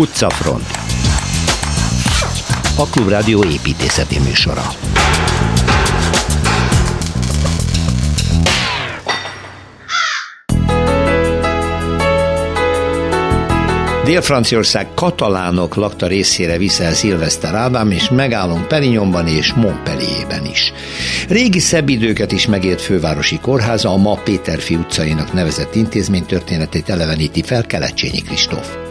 Utcafront 0.00 0.66
A 2.76 2.86
Klubrádió 2.86 3.44
építészeti 3.44 4.18
műsora 4.18 4.62
Dél-Franciaország 14.04 14.86
katalánok 14.94 15.74
lakta 15.74 16.06
részére 16.06 16.58
viszel 16.58 16.92
Szilveszter 16.92 17.54
Ádám, 17.54 17.90
és 17.90 18.10
megállunk 18.10 18.68
Perignonban 18.68 19.26
és 19.26 19.52
Montpellierben 19.52 20.46
is. 20.46 20.72
Régi 21.28 21.58
szebb 21.58 21.88
időket 21.88 22.32
is 22.32 22.46
megért 22.46 22.80
fővárosi 22.80 23.38
kórháza, 23.38 23.92
a 23.92 23.96
ma 23.96 24.14
Péterfi 24.14 24.74
utcainak 24.74 25.32
nevezett 25.32 25.74
intézmény 25.74 26.26
történetét 26.26 26.88
eleveníti 26.88 27.42
fel 27.42 27.66
Kelecsényi 27.66 28.20
Kristóf. 28.20 28.89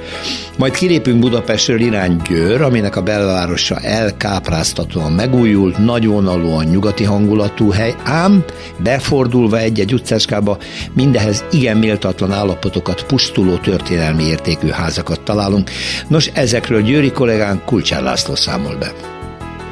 Majd 0.58 0.74
kilépünk 0.74 1.20
Budapestről 1.20 1.80
irány 1.82 2.22
Győr, 2.30 2.62
aminek 2.62 2.96
a 2.96 3.02
belvárosa 3.02 3.80
elkápráztatóan 3.80 5.12
megújult, 5.12 5.78
nagyvonalúan 5.78 6.66
nyugati 6.66 7.04
hangulatú 7.04 7.70
hely, 7.70 7.96
ám 8.04 8.44
befordulva 8.84 9.58
egy-egy 9.58 9.94
utcáskába 9.94 10.58
mindehez 10.94 11.44
igen 11.52 11.78
méltatlan 11.78 12.32
állapotokat, 12.32 13.04
pusztuló 13.04 13.56
történelmi 13.58 14.24
értékű 14.24 14.68
házakat 14.68 15.22
találunk. 15.22 15.70
Nos, 16.08 16.28
ezekről 16.34 16.82
Győri 16.82 17.12
kollégánk 17.12 17.66
Kulcsár 17.66 18.04
László 18.04 18.36
számol 18.36 18.76
be. 18.76 18.94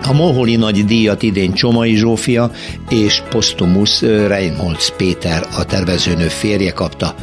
A 0.03 0.13
Moholi 0.13 0.55
nagy 0.55 0.85
díjat 0.85 1.23
idén 1.23 1.53
Csomai 1.53 1.95
Zsófia 1.95 2.51
és 2.89 3.21
Postumus 3.29 4.01
Reinholz 4.01 4.93
Péter 4.97 5.47
a 5.57 5.65
tervezőnő 5.65 6.27
férje 6.27 6.71
kapta. 6.71 7.15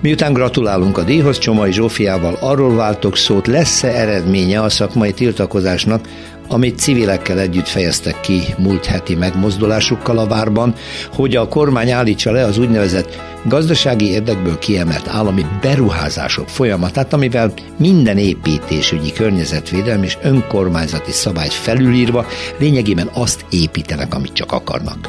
Miután 0.00 0.32
gratulálunk 0.32 0.98
a 0.98 1.02
díjhoz, 1.02 1.38
Csomai 1.38 1.72
Zsófiával 1.72 2.36
arról 2.40 2.74
váltok 2.74 3.16
szót, 3.16 3.46
lesz-e 3.46 3.88
eredménye 3.88 4.62
a 4.62 4.68
szakmai 4.68 5.12
tiltakozásnak, 5.12 6.08
amit 6.48 6.78
civilekkel 6.78 7.38
együtt 7.38 7.68
fejeztek 7.68 8.20
ki 8.20 8.40
múlt 8.58 8.84
heti 8.84 9.14
megmozdulásukkal 9.14 10.18
a 10.18 10.26
várban, 10.26 10.74
hogy 11.12 11.36
a 11.36 11.48
kormány 11.48 11.90
állítsa 11.90 12.32
le 12.32 12.44
az 12.44 12.58
úgynevezett 12.58 13.18
gazdasági 13.44 14.10
érdekből 14.10 14.58
kiemelt 14.58 15.08
állami 15.08 15.46
beruházások 15.60 16.48
folyamatát, 16.48 17.12
amivel 17.12 17.52
minden 17.78 18.18
építésügyi 18.18 19.12
környezetvédelmi 19.12 20.06
és 20.06 20.18
önkormányzati 20.22 21.12
szabályt 21.12 21.52
felülírva 21.52 22.26
lényegében 22.58 23.10
azt 23.12 23.44
építenek, 23.50 24.14
amit 24.14 24.32
csak 24.32 24.52
akarnak. 24.52 25.08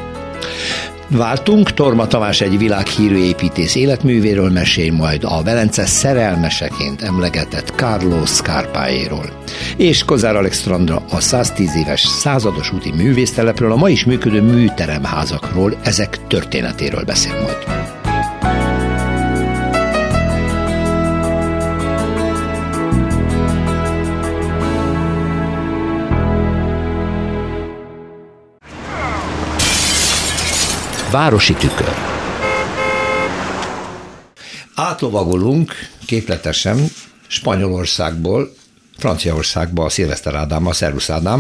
Váltunk, 1.14 1.74
Torma 1.74 2.08
Tamás 2.08 2.42
egy 2.42 2.58
világhírű 2.58 3.18
építész 3.18 3.76
életművéről 3.76 4.50
mesél 4.50 4.94
majd 4.94 5.24
a 5.24 5.42
Velence 5.44 5.86
szerelmeseként 5.86 7.02
emlegetett 7.02 7.74
Carlos 7.76 8.30
Scarpáéról. 8.30 9.44
És 9.78 10.04
Kozár 10.04 10.36
Alexandra 10.36 11.02
a 11.10 11.20
110 11.20 11.76
éves 11.76 12.02
százados 12.02 12.74
úti 12.74 12.92
művésztelepről, 12.92 13.72
a 13.72 13.76
ma 13.76 13.90
is 13.90 14.06
működő 14.06 14.42
műteremházakról, 14.42 15.78
ezek 15.84 16.28
történetéről 16.28 17.04
beszél 17.04 17.34
majd. 17.42 17.81
Városi 31.12 31.54
tükör. 31.54 31.94
Átlovagolunk 34.76 35.74
képletesen 36.06 36.88
Spanyolországból 37.28 38.54
Franciaországba 38.98 39.86
a 39.86 39.90
Szilveszter 39.90 40.36
Ádámmal. 40.36 40.74
Szervusz 40.74 41.10
Ádám. 41.10 41.40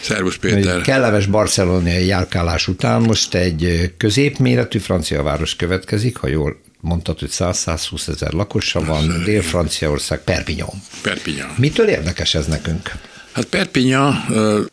Szervusz 0.00 0.36
Péter. 0.36 0.80
Kellemes 0.80 1.26
barcelonai 1.26 2.06
járkálás 2.06 2.68
után 2.68 3.00
most 3.00 3.34
egy 3.34 3.92
középméretű 3.96 4.78
francia 4.78 5.22
város 5.22 5.56
következik, 5.56 6.16
ha 6.16 6.28
jól 6.28 6.60
mondtad, 6.80 7.18
hogy 7.18 7.30
100-120 7.32 8.08
ezer 8.08 8.32
lakosa 8.32 8.84
van, 8.84 9.22
Dél-Franciaország, 9.24 10.18
Perpignan. 10.18 10.82
Perpignan. 11.02 11.54
Mitől 11.56 11.88
érdekes 11.88 12.34
ez 12.34 12.46
nekünk? 12.46 12.92
Hát 13.32 13.44
Perpignan 13.44 14.24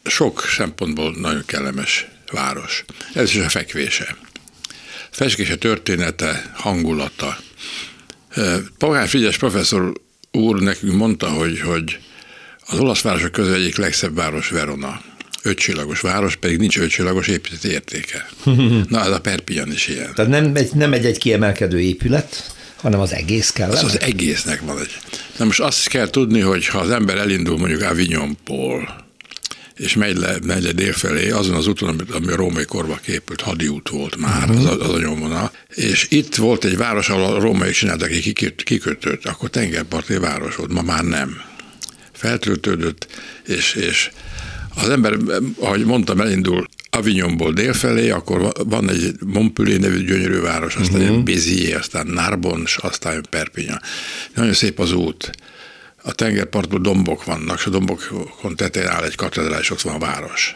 sok 0.04 0.42
szempontból 0.58 1.16
nagyon 1.20 1.44
kellemes 1.46 2.08
város. 2.32 2.86
Ez 3.14 3.30
is 3.30 3.36
a 3.36 3.50
fekvése 3.50 4.16
festése 5.20 5.56
története, 5.56 6.52
hangulata. 6.54 7.38
Pagán 8.78 9.08
Frigyes 9.08 9.38
professzor 9.38 9.94
úr 10.32 10.60
nekünk 10.60 10.94
mondta, 10.94 11.30
hogy, 11.30 11.60
hogy 11.60 12.00
az 12.68 12.80
olasz 12.80 13.02
városok 13.02 13.32
közül 13.32 13.54
egyik 13.54 13.78
legszebb 13.78 14.16
város 14.16 14.50
Verona. 14.50 15.02
Ötcsillagos 15.44 16.02
város, 16.02 16.36
pedig 16.36 16.58
nincs 16.58 16.78
ötcsillagos 16.78 17.28
építeti 17.28 17.72
értéke. 17.72 18.30
Na, 18.90 19.04
ez 19.06 19.12
a 19.12 19.20
Perpignan 19.20 19.72
is 19.72 19.88
ilyen. 19.88 20.14
Tehát 20.14 20.32
nem 20.32 20.56
egy, 20.56 20.70
nem 20.74 20.94
egy, 20.94 21.06
egy 21.06 21.18
kiemelkedő 21.18 21.80
épület, 21.80 22.54
hanem 22.76 23.00
az 23.00 23.14
egész 23.14 23.50
kell. 23.50 23.70
Az, 23.70 23.84
az 23.84 24.00
egésznek 24.00 24.62
van 24.62 24.80
egy. 24.80 24.98
Na 25.38 25.46
most 25.46 25.60
azt 25.60 25.88
kell 25.88 26.10
tudni, 26.10 26.40
hogy 26.40 26.68
ha 26.68 26.80
az 26.80 26.90
ember 26.90 27.18
elindul 27.18 27.58
mondjuk 27.58 27.82
Avignonból, 27.82 29.08
és 29.80 29.96
megy 29.96 30.18
le, 30.18 30.38
megy 30.44 30.64
le 30.64 30.72
délfelé, 30.72 31.30
azon 31.30 31.56
az 31.56 31.68
úton, 31.68 31.90
ami, 31.90 32.00
ami 32.12 32.32
a 32.32 32.36
római 32.36 32.66
korba 32.66 33.00
képült 33.04 33.42
hadiút 33.42 33.90
volt 33.90 34.18
már, 34.18 34.50
uh-huh. 34.50 34.72
az, 34.72 34.90
az 34.90 34.94
a 34.94 35.00
nyomvonal, 35.00 35.52
és 35.74 36.08
itt 36.10 36.36
volt 36.36 36.64
egy 36.64 36.78
város, 36.78 37.10
ahol 37.10 37.24
a 37.24 37.40
római 37.40 37.72
csináltak 37.72 38.10
egy 38.10 38.22
kiköt, 38.22 38.64
kikötőt, 38.64 39.26
akkor 39.26 39.50
tengerparti 39.50 40.18
város 40.18 40.56
volt, 40.56 40.74
ma 40.74 40.82
már 40.82 41.04
nem. 41.04 41.42
Feltöltődött, 42.12 43.08
és, 43.46 43.74
és 43.74 44.12
az 44.76 44.90
ember, 44.90 45.18
ahogy 45.60 45.86
mondtam, 45.86 46.22
elindul 46.22 46.68
Avignonból 46.90 47.54
délfelé, 47.54 48.10
akkor 48.10 48.52
van 48.66 48.90
egy 48.90 49.14
Montpellier 49.26 49.80
nevű 49.80 50.06
gyönyörű 50.06 50.40
város, 50.40 50.76
aztán 50.76 51.02
uh-huh. 51.02 51.24
Béziers, 51.24 51.80
aztán 51.80 52.08
Narbonne, 52.08 52.70
aztán 52.76 53.26
Perpignan. 53.30 53.82
Nagyon 54.36 54.54
szép 54.54 54.80
az 54.80 54.92
út 54.92 55.32
a 56.04 56.12
tengerpartban 56.12 56.82
dombok 56.82 57.26
vannak, 57.26 57.58
és 57.58 57.66
a 57.66 57.70
dombokon 57.70 58.56
tetején 58.56 58.88
áll 58.88 59.04
egy 59.04 59.16
katedrális, 59.16 59.70
ott 59.70 59.82
van 59.82 59.96
a 59.96 60.00
város. 60.00 60.56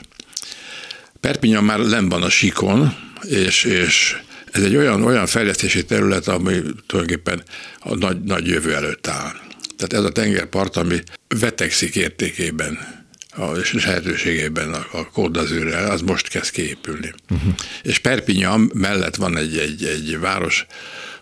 Perpignan 1.19 1.63
már 1.63 1.79
len 1.79 2.09
van 2.09 2.23
a 2.23 2.29
síkon, 2.29 2.95
és, 3.21 3.63
és 3.63 4.17
ez 4.51 4.63
egy 4.63 4.75
olyan, 4.75 5.03
olyan 5.03 5.25
fejlesztési 5.25 5.85
terület, 5.85 6.27
ami 6.27 6.61
tulajdonképpen 6.87 7.43
a 7.79 7.95
nagy, 7.95 8.21
nagy 8.23 8.47
jövő 8.47 8.73
előtt 8.73 9.07
áll. 9.07 9.33
Tehát 9.77 9.93
ez 9.93 10.03
a 10.03 10.11
tengerpart, 10.11 10.77
ami 10.77 10.99
vetekszik 11.27 11.95
értékében 11.95 13.03
a, 13.35 13.51
és 13.51 13.73
lehetőségében 13.73 14.73
a, 14.73 14.85
a 14.91 15.09
kódazőrrel, 15.09 15.91
az 15.91 16.01
most 16.01 16.27
kezd 16.27 16.51
kiépülni. 16.51 17.13
Uh-huh. 17.29 17.53
És 17.83 17.99
Perpignan 17.99 18.71
mellett 18.73 19.15
van 19.15 19.37
egy, 19.37 19.57
egy, 19.57 19.83
egy 19.83 20.19
város, 20.19 20.65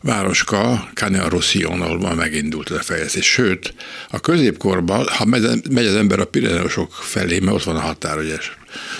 városka, 0.01 0.89
Canea 0.93 1.29
Roussillon, 1.29 1.81
ahol 1.81 1.99
már 1.99 2.15
megindult 2.15 2.71
ez 2.71 2.77
a 2.77 2.81
fejlesztés. 2.81 3.25
Sőt, 3.25 3.73
a 4.09 4.19
középkorban, 4.19 5.07
ha 5.07 5.25
megy, 5.25 5.85
az 5.85 5.95
ember 5.95 6.19
a 6.19 6.25
Pireneusok 6.25 6.93
felé, 6.93 7.39
mert 7.39 7.55
ott 7.55 7.63
van 7.63 7.75
a 7.75 7.79
határ, 7.79 8.17
ugye 8.17 8.37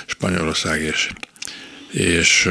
Spanyolország 0.06 0.82
és, 0.82 1.10
és 1.92 2.50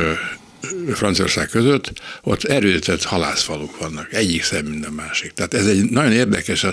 Franciaország 0.92 1.48
között, 1.48 1.92
ott 2.22 2.44
erőtett 2.44 3.02
halászfaluk 3.02 3.78
vannak, 3.78 4.12
egyik 4.12 4.42
szem, 4.42 4.66
mint 4.66 4.86
a 4.86 4.90
másik. 4.90 5.32
Tehát 5.32 5.54
ez 5.54 5.66
egy 5.66 5.84
nagyon 5.84 6.12
érdekes, 6.12 6.66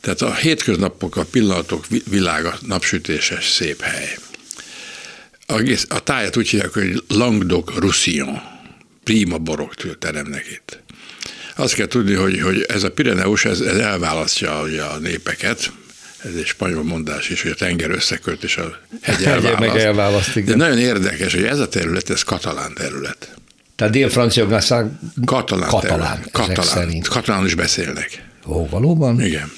tehát 0.00 0.22
a 0.22 0.34
hétköznapok, 0.34 1.16
a 1.16 1.24
pillanatok 1.24 1.86
világa, 2.04 2.58
napsütéses 2.66 3.48
szép 3.48 3.80
hely. 3.80 4.16
A, 5.46 5.76
a 5.88 6.02
tájat 6.02 6.36
úgy 6.36 6.48
hívják, 6.48 6.72
hogy 6.72 7.02
Languedoc-Roussillon, 7.08 8.40
prima 9.04 9.38
borok 9.38 9.98
teremnek 9.98 10.46
itt. 10.50 10.81
Azt 11.56 11.74
kell 11.74 11.86
tudni, 11.86 12.14
hogy, 12.14 12.40
hogy 12.40 12.64
ez 12.68 12.82
a 12.82 12.90
Pireneus, 12.90 13.44
ez, 13.44 13.60
ez 13.60 13.76
elválasztja 13.76 14.60
a 14.92 14.98
népeket, 14.98 15.72
ez 16.24 16.34
egy 16.36 16.46
spanyol 16.46 16.82
mondás 16.82 17.28
is, 17.28 17.42
hogy 17.42 17.50
a 17.50 17.54
tenger 17.54 17.90
összekölt 17.90 18.42
és 18.42 18.56
a 18.56 18.78
hegy 19.02 19.24
elválaszt. 19.24 19.58
Meg 19.58 19.76
elválaszt 19.76 20.44
De 20.44 20.56
nagyon 20.56 20.78
érdekes, 20.78 21.34
hogy 21.34 21.44
ez 21.44 21.58
a 21.58 21.68
terület, 21.68 22.10
ez 22.10 22.22
katalán 22.22 22.74
terület. 22.74 23.34
Tehát 23.76 23.92
Dél-Franciaország 23.92 24.90
katalán, 25.24 25.68
katalán, 25.68 26.24
katalán, 26.32 27.02
katalán 27.08 27.44
is 27.44 27.54
beszélnek. 27.54 28.24
Ó, 28.46 28.68
valóban? 28.68 29.20
Igen. 29.20 29.52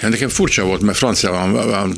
Ja, 0.00 0.08
nekem 0.08 0.28
furcsa 0.28 0.64
volt, 0.64 0.80
mert 0.80 0.98
franciában 0.98 1.92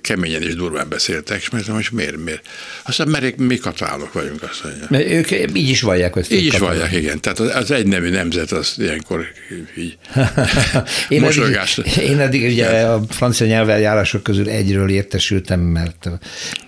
keményen 0.00 0.42
és 0.42 0.54
durván 0.54 0.88
beszéltek, 0.88 1.40
és 1.40 1.50
mondtam, 1.50 1.74
hogy 1.74 1.88
miért, 1.92 2.16
miért. 2.24 2.48
Aztán 2.84 3.08
mert 3.08 3.36
mi 3.36 3.56
katalánok 3.56 4.12
vagyunk, 4.12 4.42
azt 4.42 4.64
mondja. 4.64 4.86
Mert 4.90 5.10
ők 5.10 5.30
így 5.56 5.68
is 5.68 5.80
vallják 5.80 6.16
ezt. 6.16 6.32
Így 6.32 6.44
is 6.44 6.58
vallják, 6.58 6.92
igen. 6.92 7.20
Tehát 7.20 7.38
az, 7.38 7.54
az 7.54 7.70
egynemű 7.70 8.10
nemzet 8.10 8.52
az 8.52 8.74
ilyenkor 8.78 9.26
így 9.76 9.98
én, 11.08 11.24
eddig, 11.24 11.58
én 11.98 12.20
eddig 12.20 12.44
ugye 12.44 12.66
a 12.66 13.02
francia 13.08 13.46
nyelveljárások 13.46 14.22
közül 14.22 14.48
egyről 14.48 14.90
értesültem, 14.90 15.60
mert 15.60 16.08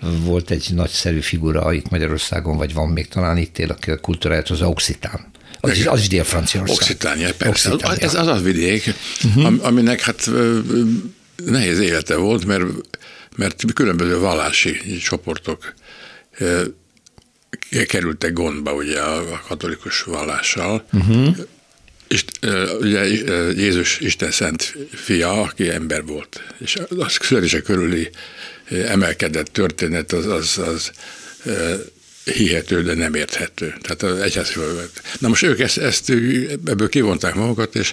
volt 0.01 0.51
egy 0.51 0.69
nagyszerű 0.75 1.21
figura 1.21 1.73
itt 1.73 1.91
Magyarországon, 1.91 2.57
vagy 2.57 2.75
van 2.75 2.89
még 2.89 3.09
talán 3.09 3.37
itt 3.37 3.59
él, 3.59 3.71
aki 3.71 3.91
a 3.91 3.99
kultúráját 3.99 4.49
az 4.49 4.63
Occitán. 4.63 5.37
Az, 5.61 5.79
is, 5.79 5.87
az 5.87 6.01
is 6.01 6.09
Dél-Franciaország. 6.09 6.77
Occitania, 6.77 7.35
persze. 7.35 7.73
Occitania. 7.73 7.99
Ez 8.05 8.15
az 8.15 8.27
a 8.27 8.41
vidék, 8.41 8.95
uh-huh. 9.25 9.67
aminek 9.67 10.01
hát 10.01 10.31
nehéz 11.45 11.79
élete 11.79 12.17
volt, 12.17 12.45
mert, 12.45 12.65
mert 13.37 13.65
különböző 13.75 14.19
vallási 14.19 14.99
csoportok 14.99 15.75
kerültek 17.87 18.33
gondba 18.33 18.73
ugye 18.73 19.01
a 19.01 19.43
katolikus 19.49 20.03
vallással. 20.03 20.87
Uh-huh. 20.93 21.37
És 22.09 22.25
ugye 22.81 23.07
Jézus 23.53 23.99
Isten 24.01 24.31
szent 24.31 24.77
fia, 24.93 25.43
aki 25.43 25.71
ember 25.71 26.05
volt, 26.05 26.43
és 26.59 26.77
az 26.99 27.17
születése 27.21 27.61
körüli 27.61 28.11
emelkedett 28.69 29.47
történet 29.47 30.13
az, 30.13 30.27
az, 30.27 30.59
az 30.59 30.93
hihető, 32.33 32.83
de 32.83 32.95
nem 32.95 33.15
érthető. 33.15 33.75
Tehát 33.81 34.03
az 34.03 34.21
egyház 34.21 34.53
Na 35.19 35.29
most 35.29 35.43
ők 35.43 35.61
ezt, 35.61 35.79
ezt 35.79 36.11
ebből 36.65 36.89
kivonták 36.89 37.35
magukat, 37.35 37.75
és 37.75 37.93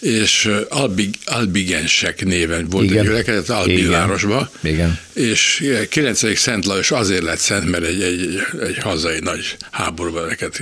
és 0.00 0.50
Albig, 0.68 1.14
Albigensek 1.24 2.24
néven 2.24 2.68
volt 2.68 2.84
Igen. 2.84 2.98
egy 2.98 3.04
gyülekezet 3.04 3.48
Albi 3.48 3.84
városba, 3.84 4.50
Igen. 4.62 4.98
és 5.12 5.70
9. 5.88 6.38
Szent 6.38 6.64
Lajos 6.64 6.90
azért 6.90 7.22
lett 7.22 7.38
szent, 7.38 7.70
mert 7.70 7.84
egy, 7.84 8.02
egy, 8.02 8.42
egy 8.60 8.78
hazai 8.78 9.18
nagy 9.20 9.56
háborúban 9.70 10.26
neked 10.26 10.52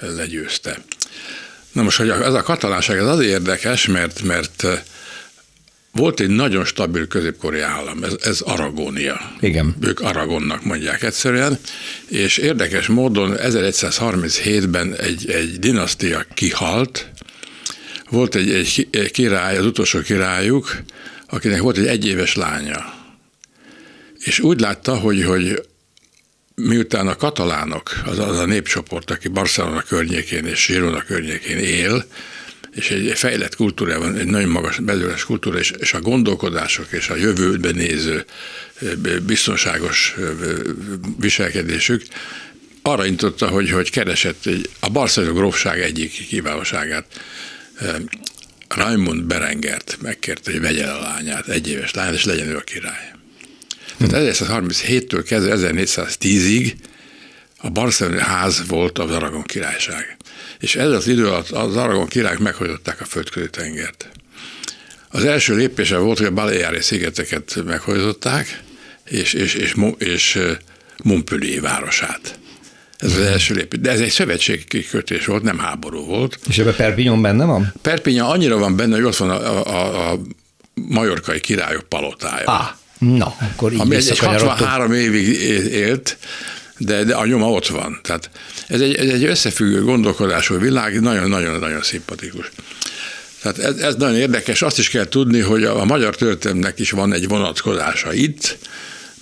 legyőzte. 0.00 0.78
Na 1.72 1.82
most, 1.82 1.96
hogy 1.96 2.08
ez 2.08 2.34
a 2.34 2.42
katalánság 2.42 3.00
azért 3.00 3.30
érdekes, 3.30 3.86
mert, 3.86 4.22
mert 4.22 4.66
volt 5.92 6.20
egy 6.20 6.28
nagyon 6.28 6.64
stabil 6.64 7.06
középkori 7.06 7.60
állam, 7.60 8.04
ez, 8.04 8.16
ez 8.22 8.40
Aragónia. 8.40 9.32
Igen. 9.40 9.76
Ők 9.80 10.00
Aragonnak 10.00 10.64
mondják 10.64 11.02
egyszerűen, 11.02 11.58
és 12.08 12.36
érdekes 12.36 12.86
módon 12.86 13.34
1137-ben 13.36 14.94
egy, 14.94 15.30
egy 15.30 15.58
dinasztia 15.58 16.26
kihalt, 16.34 17.10
volt 18.10 18.34
egy, 18.34 18.50
egy 18.90 19.10
király, 19.10 19.56
az 19.56 19.66
utolsó 19.66 20.00
királyuk, 20.00 20.82
akinek 21.26 21.60
volt 21.60 21.76
egy 21.76 21.86
egyéves 21.86 22.34
lánya. 22.34 22.94
És 24.18 24.40
úgy 24.40 24.60
látta, 24.60 24.96
hogy, 24.96 25.24
hogy 25.24 25.62
miután 26.54 27.06
a 27.06 27.16
katalánok, 27.16 27.90
az, 28.04 28.18
az 28.18 28.38
a 28.38 28.46
népcsoport, 28.46 29.10
aki 29.10 29.28
Barcelona 29.28 29.82
környékén 29.82 30.46
és 30.46 30.66
Girona 30.66 31.02
környékén 31.02 31.58
él, 31.58 32.04
és 32.74 32.90
egy 32.90 33.12
fejlett 33.18 33.56
kultúrában, 33.56 34.16
egy 34.16 34.26
nagyon 34.26 34.48
magas 34.48 34.78
belőles 34.78 35.24
kultúra, 35.24 35.58
és, 35.58 35.72
és 35.78 35.94
a 35.94 36.00
gondolkodások 36.00 36.92
és 36.92 37.08
a 37.08 37.16
jövőben 37.16 37.74
néző 37.74 38.24
biztonságos 39.22 40.14
viselkedésük 41.18 42.02
arra 42.82 43.06
intotta, 43.06 43.48
hogy, 43.48 43.70
hogy 43.70 43.90
keresett 43.90 44.46
egy, 44.46 44.70
a 44.80 44.88
Barcelona 44.88 45.32
grófság 45.32 45.80
egyik 45.80 46.26
kiválóságát. 46.26 47.06
Raimund 48.68 49.24
Berengert 49.24 49.98
megkérte, 50.00 50.50
hogy 50.50 50.60
vegye 50.60 50.86
a 50.86 51.00
lányát, 51.00 51.48
egy 51.48 51.68
éves 51.68 51.92
lányát, 51.92 52.14
és 52.14 52.24
legyen 52.24 52.48
ő 52.48 52.56
a 52.56 52.60
király. 52.60 53.12
Tehát 54.08 54.36
1937-től 54.36 55.24
kezdve 55.26 55.70
1410-ig 55.74 56.72
a 57.56 57.70
Barcelona 57.70 58.22
ház 58.22 58.66
volt 58.66 58.98
az 58.98 59.10
Aragon 59.10 59.42
királyság. 59.42 60.16
És 60.60 60.76
ez 60.76 60.90
az 60.90 61.06
idő 61.06 61.26
alatt 61.26 61.50
az 61.50 61.76
Aragon 61.76 62.06
királyok 62.06 62.38
meghajtották 62.38 63.00
a 63.00 63.04
földközi 63.04 63.50
tengert. 63.50 64.08
Az 65.08 65.24
első 65.24 65.56
lépése 65.56 65.96
volt, 65.96 66.18
hogy 66.18 66.26
a 66.26 66.30
Baleári 66.30 66.80
szigeteket 66.80 67.62
meghajtották, 67.64 68.62
és, 69.04 69.32
és, 69.32 69.54
és, 69.54 69.74
és 69.98 70.38
Montpellier 71.02 71.60
városát. 71.60 72.38
Ez 72.98 73.12
az 73.12 73.20
első 73.20 73.54
lépés. 73.54 73.80
De 73.80 73.90
ez 73.90 74.00
egy 74.00 74.10
szövetségi 74.10 74.86
kötés 74.90 75.26
volt, 75.26 75.42
nem 75.42 75.58
háború 75.58 76.04
volt. 76.04 76.38
És 76.48 76.58
ebben 76.58 76.74
Perpignan 76.76 77.22
benne 77.22 77.44
van? 77.44 77.72
Perpignan 77.82 78.30
annyira 78.30 78.58
van 78.58 78.76
benne, 78.76 78.94
hogy 78.94 79.04
ott 79.04 79.16
van 79.16 79.30
a, 79.30 79.66
a, 79.66 80.10
a 80.10 80.18
majorkai 80.74 81.40
királyok 81.40 81.88
palotája. 81.88 82.44
Ah, 82.44 82.68
na, 82.98 83.34
akkor 83.38 83.72
így 83.72 83.80
Ami 83.80 83.96
egy 83.96 84.18
63 84.18 84.92
évig 84.92 85.28
élt, 85.72 86.18
de, 86.78 87.04
de 87.04 87.14
a 87.14 87.26
nyoma 87.26 87.50
ott 87.50 87.66
van. 87.66 88.00
Tehát 88.02 88.30
ez 88.70 88.80
egy, 88.80 88.94
ez 88.94 89.08
egy 89.08 89.24
összefüggő 89.24 89.82
gondolkodású 89.82 90.58
világ, 90.58 91.00
nagyon-nagyon-nagyon 91.00 91.82
szimpatikus. 91.82 92.50
Tehát 93.42 93.58
ez, 93.58 93.76
ez 93.76 93.94
nagyon 93.94 94.16
érdekes. 94.16 94.62
Azt 94.62 94.78
is 94.78 94.88
kell 94.88 95.08
tudni, 95.08 95.40
hogy 95.40 95.64
a, 95.64 95.80
a 95.80 95.84
magyar 95.84 96.16
történetnek 96.16 96.78
is 96.78 96.90
van 96.90 97.12
egy 97.12 97.28
vonatkozása 97.28 98.12
itt, 98.12 98.58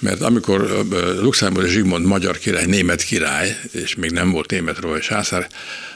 mert 0.01 0.21
amikor 0.21 0.85
Luxemburg 1.21 1.69
Zsigmond 1.69 2.07
magyar 2.07 2.39
király, 2.39 2.65
német 2.65 3.03
király, 3.03 3.57
és 3.71 3.95
még 3.95 4.11
nem 4.11 4.31
volt 4.31 4.51
német 4.51 4.79
róla 4.79 4.97
és 4.97 5.09
hászár, 5.09 5.49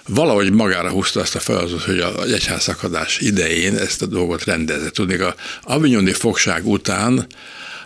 valahogy 0.07 0.53
magára 0.53 0.91
húzta 0.91 1.21
azt 1.21 1.35
a 1.35 1.41
feladatot, 1.41 1.83
hogy 1.83 1.99
a 1.99 2.23
egyházszakadás 2.23 3.19
idején 3.19 3.77
ezt 3.77 4.03
a 4.03 4.07
dolgot 4.07 4.45
rendezze. 4.45 4.91
Tudni, 4.91 5.15
a 5.15 5.35
avignoni 5.63 6.13
fogság 6.13 6.67
után 6.67 7.27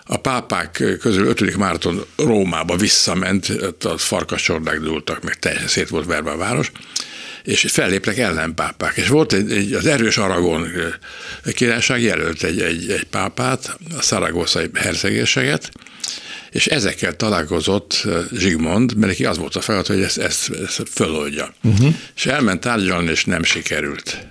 a 0.07 0.17
pápák 0.17 0.83
közül 1.01 1.27
5. 1.27 1.57
Márton 1.57 2.05
Rómába 2.17 2.77
visszament, 2.77 3.49
ott 3.63 3.85
a 3.85 3.99
farkascsordák 3.99 4.81
dúltak, 4.81 5.23
meg 5.23 5.39
teljesen 5.39 5.69
szét 5.69 5.89
volt 5.89 6.07
verve 6.07 6.31
a 6.31 6.37
város, 6.37 6.73
és 7.45 7.67
felléptek 7.69 8.19
ellenpápák. 8.19 8.97
És 8.97 9.09
volt 9.09 9.33
egy, 9.33 9.53
egy 9.53 9.73
az 9.73 9.87
erős 9.87 10.17
Aragon 10.17 10.69
királyság 11.55 12.03
jelölt 12.03 12.43
egy, 12.43 12.61
egy, 12.61 12.91
egy 12.91 13.05
pápát, 13.05 13.79
a 13.99 14.03
szaragoszai 14.03 14.71
hercegésseget, 14.75 15.71
és 16.51 16.67
ezekkel 16.67 17.17
találkozott 17.17 18.07
Zsigmond, 18.33 18.97
mert 18.97 19.07
neki 19.07 19.25
az 19.25 19.39
volt 19.39 19.57
a 19.57 19.61
feladat, 19.61 19.87
hogy 19.87 20.03
ezt, 20.03 20.19
ezt, 20.19 20.51
ezt 20.67 20.83
föloldja. 20.91 21.55
Uh-huh. 21.63 21.95
És 22.17 22.27
elment 22.27 22.61
tárgyalni, 22.61 23.11
és 23.11 23.25
nem 23.25 23.43
sikerült. 23.43 24.27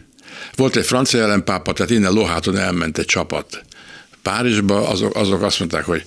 Volt 0.55 0.75
egy 0.75 0.85
francia 0.85 1.21
ellenpápa, 1.21 1.73
tehát 1.73 1.91
innen 1.91 2.11
Loháton 2.11 2.57
elment 2.57 2.97
egy 2.97 3.05
csapat 3.05 3.65
Párizsba, 4.25 4.87
azok, 4.87 5.15
azok 5.15 5.41
azt 5.41 5.59
mondták, 5.59 5.85
hogy 5.85 6.05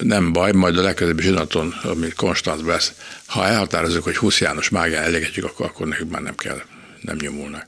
nem 0.00 0.32
baj, 0.32 0.52
majd 0.52 0.78
a 0.78 0.82
legközelebbi 0.82 1.22
zsinaton, 1.22 1.74
ami 1.82 2.08
Konstanz 2.16 2.62
lesz, 2.64 2.92
ha 3.26 3.46
elhatározunk, 3.46 4.04
hogy 4.04 4.16
20 4.16 4.40
János 4.40 4.68
mágán 4.68 5.02
elégetjük, 5.02 5.44
akkor, 5.44 5.66
akkor 5.66 5.86
nekünk 5.86 6.10
már 6.10 6.22
nem 6.22 6.34
kell, 6.34 6.62
nem 7.00 7.16
nyomulnak. 7.20 7.66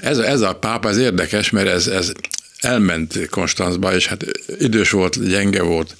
Ez 0.00 0.18
ez 0.18 0.40
a 0.40 0.54
pápa, 0.54 0.88
ez 0.88 0.96
érdekes, 0.96 1.50
mert 1.50 1.68
ez, 1.68 1.86
ez 1.86 2.12
elment 2.60 3.28
Konstanzba, 3.30 3.94
és 3.94 4.06
hát 4.06 4.24
idős 4.58 4.90
volt, 4.90 5.28
gyenge 5.28 5.62
volt, 5.62 5.96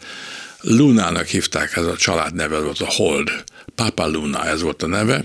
Lunának 0.61 1.27
hívták, 1.27 1.77
ez 1.77 1.85
a 1.85 1.97
család 1.97 2.35
neve 2.35 2.59
volt, 2.59 2.81
a 2.81 2.87
Hold. 2.87 3.31
Papa 3.75 4.07
Luna, 4.07 4.47
ez 4.47 4.63
volt 4.63 4.83
a 4.83 4.87
neve, 4.87 5.25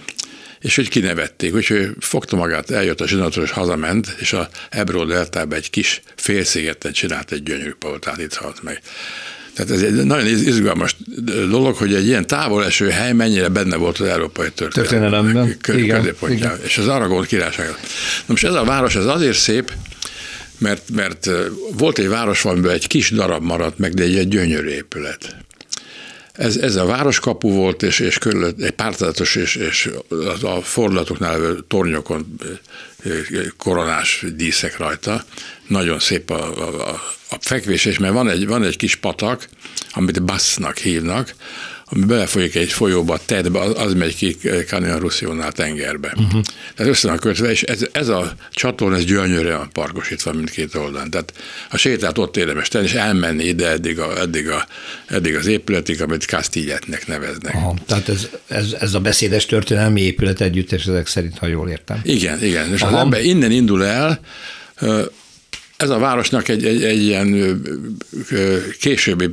és 0.68 0.76
hogy 0.76 0.90
kinevették, 0.90 1.54
úgyhogy 1.54 1.90
fogta 2.00 2.36
magát, 2.36 2.72
eljött 2.72 3.02
a 3.02 3.08
zsinatos, 3.08 3.52
hazament, 3.52 4.16
és 4.20 4.34
a 4.34 4.50
Ebro 4.70 5.06
deltába 5.06 5.56
egy 5.56 5.70
kis 5.70 6.02
félszigeten 6.16 6.92
csinált 6.92 7.32
egy 7.32 7.44
gyönyörű 7.44 7.74
palotát, 7.80 8.18
itt 8.18 8.34
halt 8.34 8.64
meg. 8.64 8.82
Tehát 9.54 9.72
ez 9.72 9.82
egy 9.82 9.94
nagyon 9.94 10.28
izgalmas 10.28 10.96
dolog, 11.50 11.76
hogy 11.76 11.94
egy 11.94 12.06
ilyen 12.06 12.28
távol 12.28 12.66
eső 12.66 12.90
hely 12.90 13.14
mennyire 13.14 13.50
benne 13.50 13.76
volt 13.76 13.98
az 13.98 14.08
európai 14.08 14.50
történelemben. 14.52 15.58
Középpontjában. 15.62 16.60
És 16.64 16.78
az 16.78 16.88
Aragon 16.88 17.24
királyság. 17.24 17.68
Na 17.68 17.76
most 18.26 18.44
ez 18.44 18.54
a 18.54 18.64
város 18.64 18.96
ez 18.96 19.06
azért 19.06 19.38
szép, 19.38 19.72
mert, 20.58 20.84
mert 20.94 21.30
volt 21.78 21.98
egy 21.98 22.08
város, 22.08 22.46
amiben 22.46 22.72
egy 22.72 22.88
kis 22.88 23.10
darab 23.10 23.44
maradt 23.44 23.78
meg, 23.78 23.94
de 23.94 24.04
egy, 24.04 24.16
egy 24.16 24.28
gyönyörű 24.28 24.70
épület. 24.70 25.36
Ez, 26.38 26.58
ez 26.58 26.76
a 26.76 26.86
városkapu 26.86 27.52
volt, 27.52 27.84
és, 27.84 28.00
és 28.00 28.18
körül 28.18 28.46
egy 28.46 28.72
pártázatos, 28.72 29.36
és, 29.36 29.56
és 29.56 29.90
a 30.42 30.62
fordulatoknál 30.62 31.32
levő 31.32 31.64
tornyokon 31.68 32.40
koronás 33.58 34.26
díszek 34.36 34.78
rajta. 34.78 35.24
Nagyon 35.68 36.00
szép 36.00 36.30
a, 36.30 36.68
a, 36.68 37.02
a 37.30 37.38
fekvés, 37.40 37.86
és 37.86 37.98
mert 37.98 38.14
van 38.14 38.30
egy, 38.30 38.48
van 38.48 38.64
egy 38.64 38.78
kis 38.78 38.96
patak, 38.96 39.50
amit 39.92 40.24
Bassnak 40.24 40.78
hívnak, 40.78 41.36
ami 41.90 42.06
belefolyik 42.06 42.56
egy 42.56 42.72
folyóba, 42.72 43.20
tedbe, 43.26 43.60
az, 43.60 43.74
az 43.78 43.94
megy 43.94 44.16
ki 44.16 44.38
Canyon 44.66 45.00
Russionál 45.00 45.52
tengerbe. 45.52 46.14
Uh-huh. 46.18 46.42
Tehát 46.76 46.92
össze 46.92 47.08
van 47.08 47.18
kötve, 47.18 47.50
és 47.50 47.64
ez, 47.64 47.86
ez 47.92 48.08
a 48.08 48.34
csatorna, 48.52 48.96
ez 48.96 49.04
gyönyörűen 49.04 49.70
parkosítva 49.74 50.34
mindkét 50.34 50.76
oldalon. 50.76 51.10
Tehát 51.10 51.34
a 51.70 51.78
sétát 51.78 52.18
ott 52.18 52.38
érdemes 52.38 52.68
tenni, 52.68 52.86
és 52.86 52.94
elmenni 52.94 53.44
ide 53.44 53.70
eddig, 53.70 54.00
a, 54.00 54.20
eddig, 54.20 54.50
a, 54.50 54.68
eddig 55.08 55.36
az 55.36 55.46
épületig, 55.46 56.02
amit 56.02 56.24
Castilletnek 56.24 57.08
neveznek. 57.08 57.54
Aha, 57.54 57.74
tehát 57.88 58.10
ez, 58.10 58.30
ez, 58.48 58.76
ez 58.80 58.94
a 58.94 59.00
beszédes 59.00 59.46
történelmi 59.46 60.02
épület 60.02 60.42
együttes 60.42 60.86
ezek 60.86 61.08
szerint, 61.08 61.38
ha 61.38 61.48
jól 61.48 61.70
értem. 61.70 62.00
Igen, 62.04 62.44
igen. 62.44 62.74
És 62.74 62.82
Aha. 62.82 62.96
az 62.96 63.02
ember 63.02 63.24
innen 63.24 63.52
indul 63.52 63.86
el, 63.86 64.20
ez 65.78 65.90
a 65.90 65.98
városnak 65.98 66.48
egy, 66.48 66.66
egy, 66.66 66.84
egy 66.84 67.02
ilyen 67.02 67.62
későbbi 68.80 69.32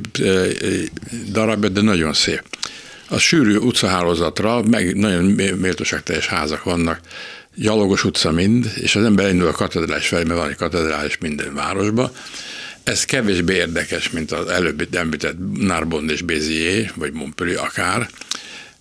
darabja, 1.31 1.69
de 1.69 1.81
nagyon 1.81 2.13
szép. 2.13 2.43
A 3.09 3.17
sűrű 3.17 3.55
utcahálózatra 3.55 4.61
meg 4.61 4.95
nagyon 4.95 5.23
méltóságteljes 5.57 6.27
házak 6.27 6.63
vannak, 6.63 6.99
gyalogos 7.55 8.03
utca 8.03 8.31
mind, 8.31 8.71
és 8.75 8.95
az 8.95 9.03
ember 9.03 9.29
indul 9.29 9.47
a 9.47 9.51
katedrális 9.51 10.07
felé, 10.07 10.23
mert 10.23 10.39
van 10.39 10.49
egy 10.49 10.55
katedrális 10.55 11.17
minden 11.17 11.53
városba. 11.53 12.11
Ez 12.83 13.05
kevésbé 13.05 13.55
érdekes, 13.55 14.09
mint 14.09 14.31
az 14.31 14.47
előbb 14.47 14.95
említett 14.95 15.35
Narbonne 15.53 16.11
és 16.11 16.21
Béziers, 16.21 16.91
vagy 16.95 17.13
Montpellier 17.13 17.63
akár, 17.63 18.09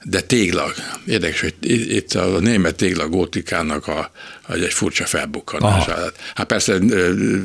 de 0.04 0.20
téglag. 0.20 0.75
Érdekes, 1.06 1.40
hogy 1.40 1.54
itt 1.94 2.12
a 2.12 2.38
német 2.38 2.75
téglag 2.75 3.11
gótikának 3.11 3.87
a, 3.87 4.11
a 4.42 4.52
egy 4.52 4.73
furcsa 4.73 5.06
felbukkanás. 5.06 5.84
Hát 6.34 6.46
persze 6.46 6.78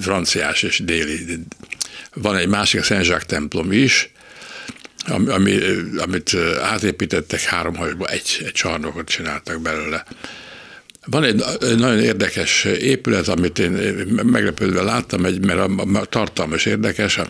franciás 0.02 0.64
és 0.64 0.80
déli. 0.80 1.26
Van 2.14 2.36
egy 2.36 2.48
másik, 2.48 2.80
a 2.80 2.84
Saint-Jacques 2.84 3.26
templom 3.26 3.72
is, 3.72 4.12
ami, 5.28 5.60
amit 5.98 6.36
átépítettek 6.62 7.42
három 7.42 7.76
hajba, 7.76 8.08
egy, 8.08 8.42
egy 8.46 8.52
csarnokot 8.52 9.08
csináltak 9.08 9.62
belőle. 9.62 10.06
Van 11.06 11.24
egy 11.24 11.44
nagyon 11.78 12.00
érdekes 12.00 12.64
épület, 12.64 13.28
amit 13.28 13.60
én 13.60 13.72
meglepődve 14.24 14.82
láttam, 14.82 15.26
egy, 15.26 15.46
mert 15.46 15.60
a, 15.60 15.70
a 15.94 16.06
tartalmas 16.06 16.66
érdekes, 16.66 17.18
a, 17.18 17.28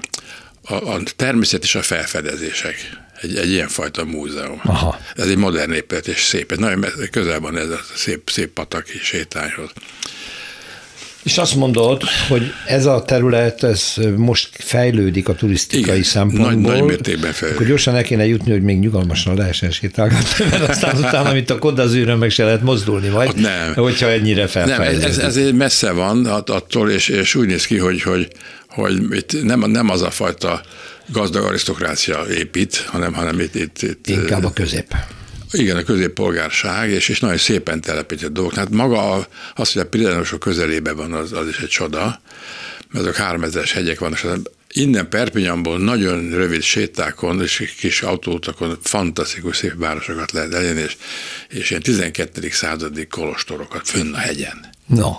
a, 0.62 0.74
a 0.74 1.01
természet 1.15 1.63
és 1.63 1.75
a 1.75 1.81
felfedezések. 1.81 3.07
Egy, 3.21 3.35
egy 3.35 3.49
ilyenfajta 3.49 4.05
múzeum. 4.05 4.61
Aha. 4.63 4.99
Ez 5.15 5.27
egy 5.27 5.38
modern 5.38 5.71
épület, 5.71 6.07
és 6.07 6.21
szép. 6.21 6.51
Ez 6.51 6.57
nagyon 6.57 6.85
közel 7.11 7.39
van 7.39 7.57
ez 7.57 7.69
a 7.69 7.79
szép, 7.95 8.29
szép 8.29 8.53
pataki 8.53 8.97
sétányhoz. 9.01 9.69
És 11.23 11.38
azt 11.38 11.55
mondod, 11.55 12.03
hogy 12.27 12.53
ez 12.65 12.85
a 12.85 13.03
terület, 13.05 13.63
ez 13.63 13.93
most 14.15 14.49
fejlődik 14.51 15.27
a 15.29 15.35
turisztikai 15.35 15.97
Igen, 15.97 16.03
szempontból. 16.03 16.51
Nagy, 16.51 16.79
nagy 16.79 16.83
mértékben 16.83 17.31
fejlődik. 17.31 17.55
Akkor 17.55 17.67
gyorsan 17.67 17.95
el 17.95 18.03
kéne 18.03 18.25
jutni, 18.25 18.51
hogy 18.51 18.61
még 18.61 18.79
nyugalmasan 18.79 19.35
lehessen 19.35 19.71
sétálgatni, 19.71 20.45
mert 20.49 20.69
aztán 20.69 20.97
utána, 20.97 21.33
mint 21.33 21.49
a 21.49 21.59
kodazűrön 21.59 22.17
meg 22.17 22.29
se 22.29 22.43
lehet 22.43 22.61
mozdulni 22.61 23.07
majd, 23.07 23.35
nem. 23.35 23.73
hogyha 23.73 24.09
ennyire 24.09 24.47
felfejlődik. 24.47 25.01
Nem, 25.01 25.09
ez, 25.09 25.17
ez, 25.17 25.38
ez 25.38 25.51
messze 25.51 25.91
van 25.91 26.25
attól, 26.25 26.89
és, 26.89 27.07
és 27.07 27.35
úgy 27.35 27.47
néz 27.47 27.65
ki, 27.65 27.77
hogy, 27.77 28.01
hogy, 28.01 28.27
hogy 28.81 29.15
itt 29.15 29.43
nem, 29.43 29.59
nem 29.59 29.89
az 29.89 30.01
a 30.01 30.12
fajta 30.12 30.62
gazdag 31.12 31.43
arisztokrácia 31.43 32.25
épít, 32.29 32.77
hanem, 32.77 33.13
hanem 33.13 33.39
itt, 33.39 33.55
itt, 33.55 33.81
itt 33.81 34.07
Inkább 34.07 34.43
a 34.43 34.53
közép. 34.53 34.95
Igen, 35.51 35.77
a 35.77 35.83
középpolgárság, 35.83 36.89
és, 36.89 37.09
és 37.09 37.19
nagyon 37.19 37.38
szépen 37.38 37.81
telepített 37.81 38.31
dolgok. 38.31 38.53
Hát 38.53 38.69
maga 38.69 39.27
az, 39.55 39.71
hogy 39.71 39.81
a 39.81 39.88
Pirineusok 39.88 40.39
közelében 40.39 40.95
van, 40.95 41.13
az, 41.13 41.31
az 41.33 41.48
is 41.48 41.59
egy 41.59 41.67
csoda, 41.67 42.21
mert 42.91 43.05
azok 43.05 43.15
3000-es 43.17 43.69
hegyek 43.74 44.00
vannak, 44.00 44.19
innen 44.71 45.09
Perpignanból 45.09 45.79
nagyon 45.79 46.29
rövid 46.29 46.62
sétákon 46.62 47.41
és 47.41 47.74
kis 47.79 48.01
autóutakon 48.01 48.77
fantasztikus 48.81 49.57
szép 49.57 49.74
városokat 49.77 50.31
lehet 50.31 50.53
elérni, 50.53 50.81
és, 50.81 50.98
és 51.50 51.69
ilyen 51.69 51.81
12. 51.81 52.50
századi 52.51 53.07
kolostorokat 53.07 53.88
fönn 53.88 54.13
a 54.13 54.17
hegyen. 54.17 54.69
No, 54.86 55.12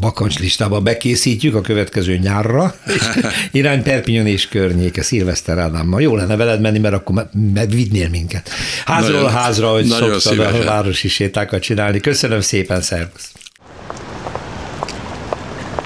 bakancs 0.00 0.38
listába 0.38 0.80
bekészítjük 0.80 1.54
a 1.54 1.60
következő 1.60 2.16
nyárra, 2.16 2.74
és 2.86 3.08
irány 3.52 3.82
Perpignan 3.82 4.26
és 4.26 4.48
környéke, 4.48 5.02
Szilveszter 5.02 5.58
Ádámmal. 5.58 6.00
Jó 6.00 6.16
lenne 6.16 6.36
veled 6.36 6.60
menni, 6.60 6.78
mert 6.78 6.94
akkor 6.94 7.28
megvidnél 7.54 8.08
minket. 8.08 8.48
Házról 8.84 9.20
nagyon, 9.20 9.36
házra, 9.36 9.70
hogy 9.70 9.84
szoktad 9.84 10.20
szívesen. 10.20 10.60
a 10.60 10.64
városi 10.64 11.08
sétákat 11.08 11.62
csinálni. 11.62 12.00
Köszönöm 12.00 12.40
szépen, 12.40 12.80
szervusz! 12.80 13.32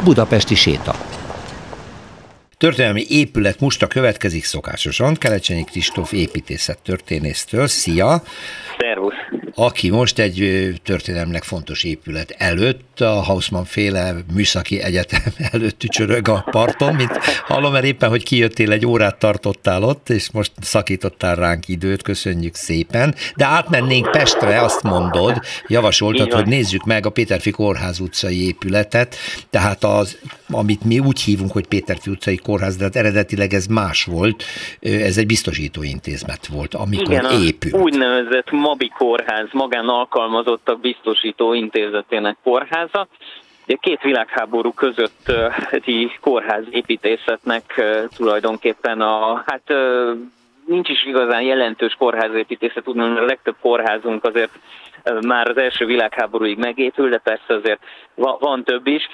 Budapesti 0.04 0.54
séta. 0.54 0.94
Történelmi 2.62 3.04
épület 3.08 3.60
musta 3.60 3.86
következik 3.86 4.44
szokásosan, 4.44 5.14
Kelecsenyi 5.14 5.64
Kristóf 5.64 6.12
építészet 6.12 6.78
történésztől. 6.82 7.66
Szia! 7.66 8.22
Szervusz! 8.78 9.14
Aki 9.54 9.90
most 9.90 10.18
egy 10.18 10.70
történelmileg 10.84 11.42
fontos 11.42 11.84
épület 11.84 12.34
előtt, 12.38 12.91
a 13.02 13.22
Hausmann 13.22 13.64
féle 13.64 14.14
műszaki 14.34 14.80
egyetem 14.80 15.20
előtt 15.52 15.78
tücsörög 15.78 16.28
a 16.28 16.44
parton, 16.50 16.94
mint 16.94 17.16
hallom, 17.46 17.72
mert 17.72 17.84
éppen, 17.84 18.08
hogy 18.08 18.24
kijöttél, 18.24 18.72
egy 18.72 18.86
órát 18.86 19.18
tartottál 19.18 19.82
ott, 19.82 20.08
és 20.08 20.30
most 20.30 20.52
szakítottál 20.60 21.34
ránk 21.34 21.68
időt, 21.68 22.02
köszönjük 22.02 22.54
szépen. 22.54 23.14
De 23.36 23.44
átmennénk 23.44 24.10
Pestre, 24.10 24.60
azt 24.60 24.82
mondod, 24.82 25.40
javasoltad, 25.66 26.32
hogy 26.32 26.46
nézzük 26.46 26.84
meg 26.84 27.06
a 27.06 27.10
Péterfi 27.10 27.50
Kórház 27.50 28.00
utcai 28.00 28.46
épületet, 28.46 29.16
tehát 29.50 29.84
az, 29.84 30.18
amit 30.50 30.84
mi 30.84 30.98
úgy 30.98 31.20
hívunk, 31.20 31.52
hogy 31.52 31.66
Péterfi 31.66 32.10
utcai 32.10 32.36
kórház, 32.36 32.76
de 32.76 32.84
hát 32.84 32.96
eredetileg 32.96 33.52
ez 33.52 33.66
más 33.66 34.04
volt, 34.04 34.44
ez 34.80 35.18
egy 35.18 35.26
biztosító 35.26 35.82
intézet 35.82 36.46
volt, 36.46 36.74
amikor 36.74 37.12
Igen, 37.12 37.42
épült. 37.42 37.74
úgynevezett 37.74 38.50
Mabi 38.50 38.92
kórház, 38.98 39.48
magán 39.52 39.88
alkalmazottak 39.88 40.80
biztosító 40.80 41.54
intézetének 41.54 42.36
Ugye 43.66 43.76
két 43.80 44.02
világháború 44.02 44.72
közötti 44.72 46.10
kórház 46.20 46.64
építészetnek 46.70 47.82
tulajdonképpen 48.16 49.00
a, 49.00 49.42
hát 49.46 49.74
nincs 50.66 50.88
is 50.88 51.06
igazán 51.06 51.42
jelentős 51.42 51.94
kórházépítészet, 51.98 52.84
tudnám, 52.84 53.16
a 53.16 53.24
legtöbb 53.24 53.56
kórházunk 53.60 54.24
azért 54.24 54.58
már 55.20 55.48
az 55.48 55.56
első 55.56 55.86
világháborúig 55.86 56.58
megépül, 56.58 57.08
de 57.08 57.18
persze 57.18 57.54
azért 57.54 57.80
van 58.14 58.64
több 58.64 58.86
is, 58.86 59.08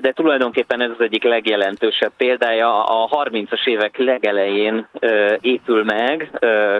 de 0.00 0.12
tulajdonképpen 0.12 0.80
ez 0.80 0.90
az 0.90 1.00
egyik 1.00 1.22
legjelentősebb 1.22 2.12
példája. 2.16 2.84
A 2.84 3.24
30-as 3.24 3.66
évek 3.66 3.96
legelején 3.96 4.88
épül 5.40 5.84
meg 5.84 6.30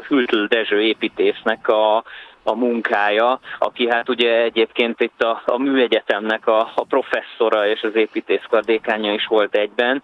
Hültl 0.08 0.44
Dezső 0.44 0.82
építésznek 0.82 1.68
a 1.68 2.04
a 2.46 2.54
munkája, 2.54 3.40
aki 3.58 3.88
hát 3.90 4.08
ugye 4.08 4.42
egyébként 4.42 5.00
itt 5.00 5.22
a, 5.22 5.42
a 5.46 5.58
műegyetemnek 5.58 6.46
a, 6.46 6.72
a 6.74 6.84
professzora 6.84 7.66
és 7.66 7.82
az 7.82 7.94
építészkar 7.94 8.64
dékánya 8.64 9.12
is 9.12 9.26
volt 9.26 9.54
egyben. 9.54 10.02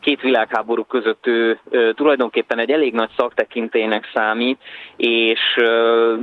Két 0.00 0.20
világháború 0.20 0.84
között 0.84 1.26
ő 1.26 1.58
tulajdonképpen 1.94 2.58
egy 2.58 2.70
elég 2.70 2.92
nagy 2.92 3.10
szaktekintének 3.16 4.10
számít, 4.14 4.58
és 4.96 5.40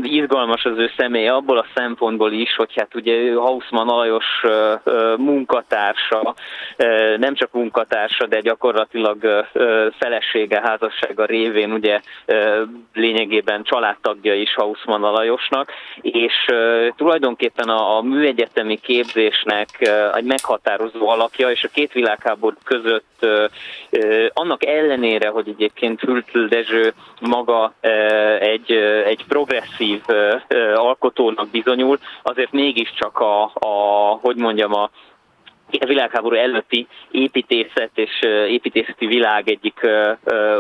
izgalmas 0.02 0.66
az 0.66 0.78
ő 0.78 0.92
személye 0.98 1.34
abból 1.34 1.58
a 1.58 1.66
szempontból 1.76 2.32
is, 2.32 2.56
hogy 2.56 2.74
hát 2.76 2.96
ugye 2.96 3.34
Hausmann 3.34 3.90
Alajos 3.90 4.26
munkatársa, 5.18 6.36
nem 7.18 7.36
csak 7.36 7.52
munkatársa, 7.52 8.28
de 8.28 8.40
gyakorlatilag 8.40 9.48
felesége, 10.00 10.62
házassága 10.64 11.26
révén 11.26 11.72
ugye 11.72 12.00
lényegében 12.94 13.64
családtagja 13.64 14.34
is 14.34 14.54
Hausmann 14.54 14.67
Alajosnak, 15.04 15.72
és 16.02 16.46
tulajdonképpen 16.96 17.70
a, 17.70 17.98
a 17.98 18.02
műegyetemi 18.02 18.76
képzésnek 18.76 19.92
egy 20.14 20.24
meghatározó 20.24 21.10
alakja, 21.10 21.52
és 21.52 21.64
a 21.64 21.70
két 21.74 21.92
világháború 21.92 22.56
között 22.64 23.26
annak 24.34 24.66
ellenére, 24.66 25.30
hogy 25.30 25.48
egyébként 25.48 26.02
Hültl 26.02 26.40
Dezső 26.40 26.94
maga 27.22 27.74
egy, 28.40 28.72
egy 29.06 29.26
progresszív 29.28 30.02
alkotónak 30.76 31.50
bizonyul, 31.50 31.98
azért 32.22 32.52
mégiscsak 32.52 33.20
a, 33.20 33.44
a 33.44 34.20
hogy 34.22 34.36
mondjam, 34.36 34.74
a 34.74 34.90
a 35.80 35.86
világháború 35.86 36.36
előtti 36.36 36.88
építészet 37.12 37.92
és 37.94 38.22
építészeti 38.48 39.06
világ 39.06 39.50
egyik 39.50 39.80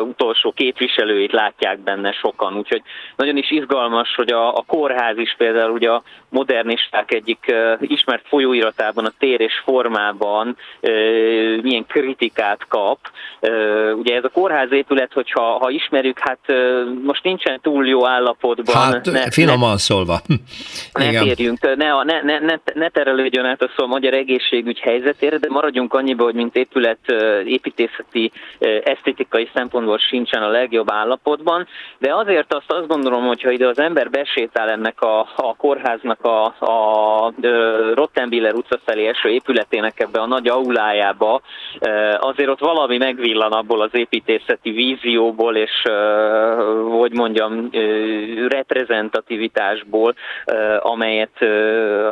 utolsó 0.01 0.51
képviselőit 0.51 1.31
látják 1.31 1.79
benne 1.79 2.11
sokan. 2.11 2.57
Úgyhogy 2.57 2.81
nagyon 3.15 3.37
is 3.37 3.51
izgalmas, 3.51 4.15
hogy 4.15 4.31
a, 4.31 4.55
a 4.55 4.63
kórház 4.67 5.17
is 5.17 5.35
például 5.37 5.71
ugye 5.71 5.89
a 5.89 6.03
modernisták 6.29 7.13
egyik 7.13 7.55
ismert 7.81 8.27
folyóiratában, 8.27 9.05
a 9.05 9.11
tér 9.19 9.41
és 9.41 9.53
formában 9.63 10.57
milyen 11.61 11.85
kritikát 11.87 12.67
kap. 12.67 12.99
Ugye 13.95 14.15
ez 14.15 14.23
a 14.23 14.29
kórház 14.29 14.71
épület, 14.71 15.13
hogyha 15.13 15.41
ha 15.41 15.69
ismerjük, 15.69 16.19
hát 16.19 16.39
most 17.03 17.23
nincsen 17.23 17.59
túl 17.61 17.87
jó 17.87 18.07
állapotban. 18.07 18.75
Hát 18.75 19.05
ne, 19.05 19.31
finoman 19.31 19.71
ne, 19.71 19.77
szólva. 19.77 20.19
Ne 20.93 21.09
térjünk, 21.09 21.75
ne, 21.75 22.03
ne, 22.03 22.21
ne, 22.21 22.39
ne, 22.39 22.55
ne 22.73 22.89
terelődjön 22.89 23.45
át 23.45 23.61
a 23.61 23.69
szó 23.75 23.83
a 23.83 23.87
magyar 23.87 24.13
egészségügy 24.13 24.79
hely 24.79 24.96
helyzetére, 24.97 25.37
de 25.37 25.47
maradjunk 25.49 25.93
annyiba, 25.93 26.23
hogy 26.23 26.33
mint 26.33 26.55
épület 26.55 26.99
építészeti, 27.45 28.31
esztétikai 28.83 29.49
szempontból 29.53 29.97
sincsen 29.97 30.43
a 30.43 30.49
legjobb 30.49 30.91
állapotban, 30.91 31.67
de 31.97 32.15
azért 32.15 32.53
azt 32.53 32.71
azt 32.71 32.87
gondolom, 32.87 33.25
hogy 33.25 33.41
ha 33.41 33.51
ide 33.51 33.67
az 33.67 33.79
ember 33.79 34.09
besétál 34.09 34.69
ennek 34.69 35.01
a, 35.01 35.19
a 35.19 35.55
kórháznak 35.57 36.23
a, 36.23 36.45
a 36.45 37.33
Rottenbiller 37.93 38.53
utca 38.53 38.79
felé 38.85 39.07
eső 39.07 39.29
épületének 39.29 39.99
ebbe 39.99 40.19
a 40.19 40.27
nagy 40.27 40.47
aulájába, 40.47 41.41
azért 42.19 42.49
ott 42.49 42.59
valami 42.59 42.97
megvillan 42.97 43.51
abból 43.51 43.81
az 43.81 43.89
építészeti 43.93 44.71
vízióból, 44.71 45.55
és 45.55 45.83
hogy 46.89 47.11
mondjam, 47.13 47.69
reprezentativitásból, 48.47 50.15
amelyet, 50.79 51.41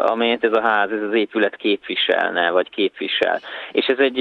amelyet 0.05 0.43
ez 0.43 0.53
a 0.53 0.61
ház, 0.61 0.91
ez 0.91 1.01
az 1.01 1.13
épület 1.13 1.55
képviselne, 1.55 2.51
vagy 2.51 2.69
képvisel. 2.75 3.39
És 3.71 3.85
ez 3.85 3.97
egy 3.97 4.17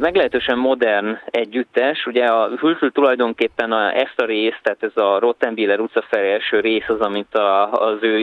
meglehetősen 0.00 0.58
modern 0.58 1.18
együttes, 1.24 2.06
ugye 2.06 2.24
a 2.24 2.48
Hülfül 2.48 2.92
tulajdonképpen 2.92 3.72
a, 3.72 3.96
ezt 3.96 4.20
a 4.20 4.24
részt, 4.24 4.60
tehát 4.62 4.82
ez 4.82 5.02
a 5.02 5.18
Rottenbiller 5.18 5.80
utca 5.80 6.04
felé 6.08 6.32
első 6.32 6.60
rész 6.60 6.88
az, 6.88 7.00
amit 7.00 7.34
a, 7.34 7.72
az 7.72 7.98
ő, 8.00 8.16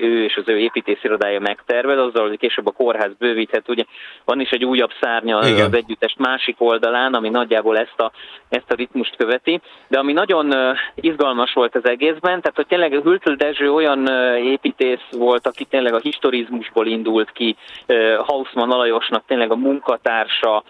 ő 0.00 0.24
és 0.24 0.36
az 0.36 0.48
ő 0.48 0.58
építészirodája 0.58 1.40
megtervez, 1.40 1.98
azzal, 1.98 2.28
hogy 2.28 2.38
később 2.38 2.66
a 2.66 2.70
kórház 2.70 3.12
bővíthet. 3.18 3.68
Ugye 3.68 3.84
van 4.24 4.40
is 4.40 4.50
egy 4.50 4.64
újabb 4.64 4.90
szárnya 5.00 5.48
Igen. 5.48 5.66
az 5.66 5.74
együttes 5.74 6.14
másik 6.18 6.56
oldalán, 6.58 7.14
ami 7.14 7.28
nagyjából 7.28 7.78
ezt 7.78 8.00
a, 8.00 8.12
ezt 8.48 8.70
a 8.70 8.74
ritmust 8.74 9.16
követi, 9.16 9.60
de 9.88 9.98
ami 9.98 10.12
nagyon 10.12 10.52
izgalmas 10.94 11.52
volt 11.52 11.74
az 11.74 11.88
egészben, 11.88 12.40
tehát 12.40 12.52
hogy 12.54 12.66
tényleg 12.66 12.92
Hülfül 12.92 13.36
Dezső 13.36 13.72
olyan 13.72 14.06
építész 14.36 15.06
volt, 15.10 15.46
aki 15.46 15.64
tényleg 15.64 15.94
a 15.94 15.98
historizmusból 15.98 16.86
indult 16.86 17.32
ki, 17.32 17.56
Hausmann 18.18 18.70
Alajosnak 18.70 19.23
tényleg 19.26 19.50
a 19.50 19.56
munkatársa, 19.56 20.62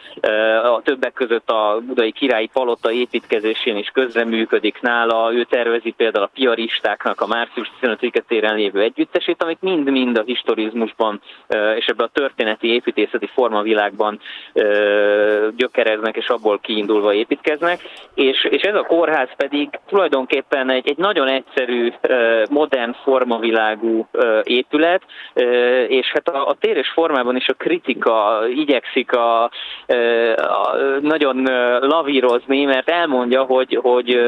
a 0.62 0.80
többek 0.82 1.12
között 1.12 1.50
a 1.50 1.80
budai 1.86 2.12
királyi 2.12 2.50
palota 2.52 2.92
építkezésén 2.92 3.76
is 3.76 3.90
közreműködik 3.92 4.80
nála, 4.80 5.32
ő 5.32 5.44
tervezi 5.44 5.90
például 5.90 6.24
a 6.24 6.30
piaristáknak 6.34 7.20
a 7.20 7.26
március 7.26 7.72
15 7.80 8.24
téren 8.28 8.54
lévő 8.54 8.80
együttesét, 8.80 9.42
amik 9.42 9.58
mind-mind 9.60 10.18
a 10.18 10.22
historizmusban 10.26 11.20
és 11.76 11.86
ebben 11.86 12.06
a 12.06 12.10
történeti 12.12 12.72
építészeti 12.72 13.26
formavilágban 13.26 14.20
gyökereznek, 15.56 16.16
és 16.16 16.28
abból 16.28 16.58
kiindulva 16.58 17.12
építkeznek, 17.12 17.80
és, 18.14 18.44
és 18.44 18.62
ez 18.62 18.74
a 18.74 18.82
kórház 18.82 19.28
pedig 19.36 19.68
tulajdonképpen 19.86 20.70
egy, 20.70 20.88
egy 20.88 20.96
nagyon 20.96 21.28
egyszerű, 21.28 21.92
modern 22.50 22.92
formavilágú 23.02 24.06
épület, 24.42 25.02
és 25.88 26.10
hát 26.12 26.28
a, 26.28 26.48
a 26.48 26.54
tér 26.60 26.76
és 26.76 26.88
formában 26.88 27.36
is 27.36 27.48
a 27.48 27.54
kritika 27.54 28.43
igyekszik 28.48 29.12
a, 29.12 29.42
a 30.36 30.76
nagyon 31.00 31.42
lavírozni, 31.80 32.64
mert 32.64 32.88
elmondja, 32.88 33.42
hogy, 33.42 33.78
hogy 33.82 34.18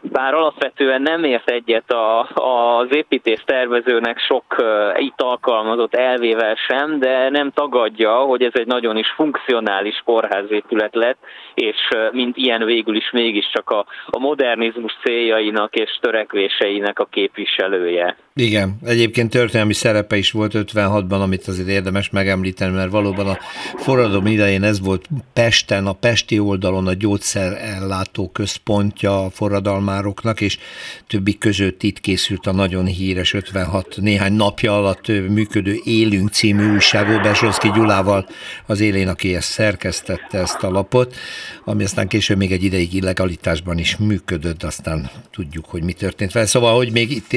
bár 0.00 0.34
alapvetően 0.34 1.02
nem 1.02 1.24
ért 1.24 1.50
egyet 1.50 1.92
a, 1.92 2.20
az 2.34 2.86
építés 2.90 3.42
tervezőnek 3.46 4.18
sok 4.18 4.44
itt 4.96 5.20
alkalmazott 5.20 5.94
elvével 5.94 6.54
sem, 6.68 6.98
de 6.98 7.30
nem 7.30 7.50
tagadja, 7.50 8.14
hogy 8.14 8.42
ez 8.42 8.52
egy 8.54 8.66
nagyon 8.66 8.96
is 8.96 9.12
funkcionális 9.16 10.02
kórházépület 10.04 10.94
lett, 10.94 11.18
és 11.54 11.76
mint 12.12 12.36
ilyen 12.36 12.64
végül 12.64 12.96
is 12.96 13.10
mégiscsak 13.10 13.70
a, 13.70 13.86
a 14.06 14.18
modernizmus 14.18 14.92
céljainak 15.04 15.74
és 15.74 15.98
törekvéseinek 16.00 16.98
a 16.98 17.04
képviselője. 17.04 18.16
Igen, 18.34 18.78
egyébként 18.84 19.30
történelmi 19.30 19.72
szerepe 19.72 20.16
is 20.16 20.32
volt 20.32 20.52
56-ban, 20.54 21.22
amit 21.22 21.46
azért 21.46 21.68
érdemes 21.68 22.10
megemlíteni, 22.10 22.74
mert 22.74 22.90
valóban 22.90 23.26
a 23.26 23.38
forradalom 23.76 24.26
idején 24.26 24.62
ez 24.62 24.80
volt 24.80 25.08
Pesten, 25.32 25.86
a 25.86 25.92
pesti 25.92 26.38
oldalon 26.38 26.86
a 26.86 26.92
gyógyszerellátó 26.94 28.28
központja 28.28 29.24
a 29.24 29.30
forradalmároknak, 29.30 30.40
és 30.40 30.58
többi 31.06 31.38
között 31.38 31.82
itt 31.82 32.00
készült 32.00 32.46
a 32.46 32.52
nagyon 32.52 32.86
híres 32.86 33.34
56 33.34 33.96
néhány 33.96 34.32
napja 34.32 34.76
alatt 34.76 35.08
működő 35.08 35.76
Élünk 35.84 36.30
című 36.30 36.72
újságú 36.72 37.20
Besonszki 37.22 37.70
Gyulával 37.74 38.26
az 38.66 38.80
élén, 38.80 39.08
aki 39.08 39.34
ezt 39.34 39.50
szerkesztette 39.50 40.38
ezt 40.38 40.62
a 40.62 40.70
lapot, 40.70 41.14
ami 41.64 41.84
aztán 41.84 42.08
később 42.08 42.36
még 42.36 42.52
egy 42.52 42.62
ideig 42.64 42.94
illegalitásban 42.94 43.78
is 43.78 43.96
működött, 43.96 44.62
aztán 44.62 45.10
tudjuk, 45.30 45.64
hogy 45.64 45.82
mi 45.82 45.92
történt 45.92 46.32
vele. 46.32 46.46
Szóval, 46.46 46.76
hogy 46.76 46.92
még 46.92 47.10
itt 47.10 47.32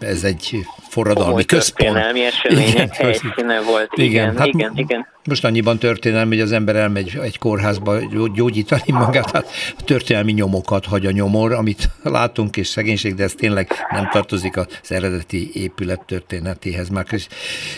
ez 0.00 0.24
egy 0.24 0.56
forradalmi 0.88 1.28
Komoly 1.28 1.44
központ. 1.44 1.96
események 1.96 2.94
helyszíne 2.94 3.60
volt. 3.60 3.90
Igen, 3.94 4.10
igen, 4.10 4.36
hát 4.36 4.46
igen, 4.46 4.72
igen. 4.74 5.06
Most 5.24 5.44
annyiban 5.52 5.78
történelmi, 5.78 6.34
hogy 6.34 6.44
az 6.44 6.52
ember 6.52 6.76
elmegy 6.76 7.18
egy 7.22 7.38
kórházba 7.38 7.98
gyógyítani 8.34 8.82
magát, 8.86 9.30
hát 9.30 9.46
történelmi 9.84 10.32
nyomokat 10.32 10.86
hagy 10.86 11.06
a 11.06 11.10
nyomor, 11.10 11.52
amit 11.52 11.88
látunk, 12.02 12.56
és 12.56 12.66
szegénység, 12.66 13.14
de 13.14 13.22
ez 13.22 13.32
tényleg 13.32 13.72
nem 13.90 14.08
tartozik 14.10 14.56
az 14.56 14.66
eredeti 14.88 15.50
épület 15.54 16.04
történetéhez 16.06 16.88
már. 16.88 17.06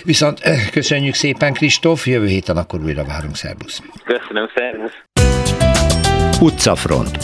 Viszont 0.04 0.40
eh, 0.40 0.68
köszönjük 0.70 1.14
szépen, 1.14 1.52
Kristóf, 1.52 2.06
jövő 2.06 2.26
héten 2.26 2.56
akkor 2.56 2.80
újra 2.80 3.04
várunk, 3.04 3.36
szervusz. 3.36 3.82
Köszönöm, 4.04 4.48
szervusz. 4.54 4.92
Utcafront 6.40 7.18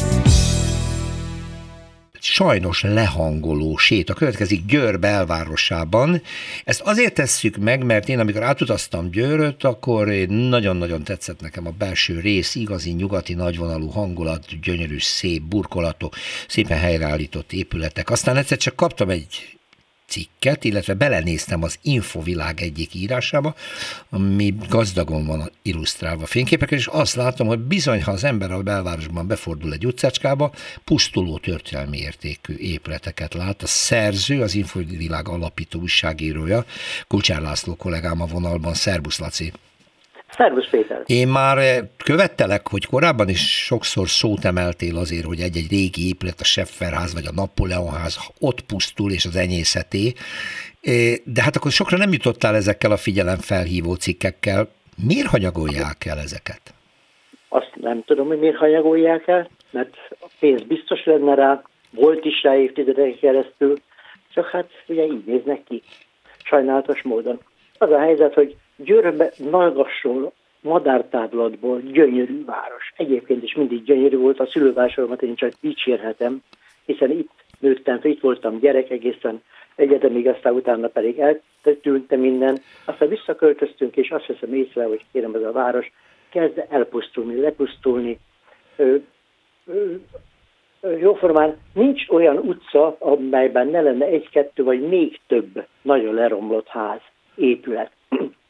sajnos 2.40 2.82
lehangoló 2.82 3.76
séta 3.76 4.14
következik 4.14 4.66
Győr 4.66 4.98
belvárosában. 4.98 6.22
Ezt 6.64 6.80
azért 6.80 7.14
tesszük 7.14 7.56
meg, 7.56 7.84
mert 7.84 8.08
én 8.08 8.18
amikor 8.18 8.42
átutaztam 8.42 9.10
Győröt, 9.10 9.64
akkor 9.64 10.06
nagyon-nagyon 10.28 11.04
tetszett 11.04 11.40
nekem 11.40 11.66
a 11.66 11.74
belső 11.78 12.20
rész, 12.20 12.54
igazi 12.54 12.90
nyugati 12.90 13.34
nagyvonalú 13.34 13.88
hangulat, 13.88 14.60
gyönyörű, 14.62 14.98
szép 14.98 15.42
burkolatok, 15.42 16.14
szépen 16.48 16.78
helyreállított 16.78 17.52
épületek. 17.52 18.10
Aztán 18.10 18.36
egyszer 18.36 18.58
csak 18.58 18.76
kaptam 18.76 19.10
egy 19.10 19.59
cikket, 20.10 20.64
illetve 20.64 20.94
belenéztem 20.94 21.62
az 21.62 21.78
Infovilág 21.82 22.60
egyik 22.60 22.94
írásába, 22.94 23.54
ami 24.10 24.54
gazdagon 24.68 25.26
van 25.26 25.50
illusztrálva 25.62 26.26
fényképekkel, 26.26 26.78
és 26.78 26.86
azt 26.86 27.14
látom, 27.14 27.46
hogy 27.46 27.58
bizony, 27.58 28.02
ha 28.02 28.10
az 28.10 28.24
ember 28.24 28.50
a 28.50 28.62
belvárosban 28.62 29.26
befordul 29.26 29.72
egy 29.72 29.86
utcácskába, 29.86 30.52
pusztuló 30.84 31.38
történelmi 31.38 31.98
értékű 31.98 32.54
épületeket 32.54 33.34
lát. 33.34 33.62
A 33.62 33.66
szerző, 33.66 34.42
az 34.42 34.54
Infovilág 34.54 35.28
alapító 35.28 35.80
újságírója, 35.80 36.64
Kulcsár 37.06 37.40
László 37.40 37.74
kollégám 37.76 38.20
a 38.20 38.26
vonalban. 38.26 38.74
Szerbusz, 38.74 39.18
Laci! 39.18 39.52
Szervusz 40.40 40.70
Péter! 40.70 41.02
Én 41.06 41.28
már 41.28 41.58
eh, 41.58 41.78
követtelek, 42.04 42.68
hogy 42.68 42.86
korábban 42.86 43.28
is 43.28 43.64
sokszor 43.64 44.08
szót 44.08 44.44
emeltél 44.44 44.96
azért, 44.96 45.24
hogy 45.24 45.40
egy-egy 45.40 45.70
régi 45.70 46.08
épület, 46.08 46.40
a 46.40 46.44
Sefferház 46.44 47.14
vagy 47.14 47.26
a 47.26 47.32
Napóleonház 47.40 48.18
ott 48.40 48.60
pusztul, 48.60 49.10
és 49.12 49.24
az 49.24 49.36
enyészeté. 49.36 50.12
Eh, 50.80 51.14
de 51.24 51.42
hát 51.42 51.56
akkor 51.56 51.70
sokra 51.70 51.96
nem 51.96 52.12
jutottál 52.12 52.54
ezekkel 52.54 52.90
a 52.90 52.96
figyelemfelhívó 52.96 53.94
cikkekkel. 53.94 54.68
Miért 55.06 55.26
hanyagolják 55.26 56.04
el 56.06 56.18
ezeket? 56.18 56.62
Azt 57.48 57.72
nem 57.80 58.02
tudom, 58.04 58.26
hogy 58.26 58.38
miért 58.38 58.56
hanyagolják 58.56 59.26
el, 59.28 59.48
mert 59.70 59.94
a 60.20 60.28
pénz 60.38 60.62
biztos 60.62 61.04
lenne 61.04 61.34
rá, 61.34 61.62
volt 61.90 62.24
is 62.24 62.42
rá 62.42 62.56
évtizedek 62.56 63.18
keresztül, 63.18 63.74
csak 64.34 64.46
hát 64.50 64.68
ugye 64.86 65.04
így 65.04 65.24
néznek 65.26 65.64
ki, 65.68 65.82
sajnálatos 66.44 67.02
módon. 67.02 67.40
Az 67.78 67.90
a 67.90 67.98
helyzet, 67.98 68.34
hogy 68.34 68.56
Győrbe 68.84 69.32
Nalgasról, 69.36 70.32
madártáblatból 70.60 71.80
gyönyörű 71.80 72.44
város. 72.44 72.92
Egyébként 72.96 73.42
is 73.42 73.54
mindig 73.54 73.84
gyönyörű 73.84 74.16
volt, 74.16 74.40
a 74.40 74.46
szülővásoromat 74.46 75.22
én 75.22 75.34
csak 75.34 75.52
dicsérhetem, 75.60 76.42
hiszen 76.84 77.10
itt 77.10 77.30
nőttem, 77.58 77.98
itt 78.02 78.20
voltam 78.20 78.58
gyerek 78.58 78.90
egészen 78.90 79.42
egyetemig, 79.74 80.28
aztán 80.28 80.54
utána 80.54 80.88
pedig 80.88 81.18
eltűnte 81.18 82.16
minden. 82.16 82.58
Aztán 82.84 83.08
visszaköltöztünk, 83.08 83.96
és 83.96 84.10
azt 84.10 84.24
hiszem 84.24 84.54
észre, 84.54 84.84
hogy 84.84 85.04
kérem, 85.12 85.34
ez 85.34 85.42
a 85.42 85.52
város 85.52 85.92
kezd 86.30 86.64
elpusztulni, 86.68 87.40
lepusztulni. 87.40 88.18
Ö, 88.76 88.96
ö, 89.66 89.94
jóformán 90.98 91.56
nincs 91.74 92.08
olyan 92.08 92.36
utca, 92.36 92.96
amelyben 92.98 93.68
ne 93.68 93.80
lenne 93.80 94.04
egy-kettő 94.04 94.64
vagy 94.64 94.88
még 94.88 95.20
több 95.26 95.66
nagyon 95.82 96.14
leromlott 96.14 96.68
ház, 96.68 97.00
épület. 97.34 97.90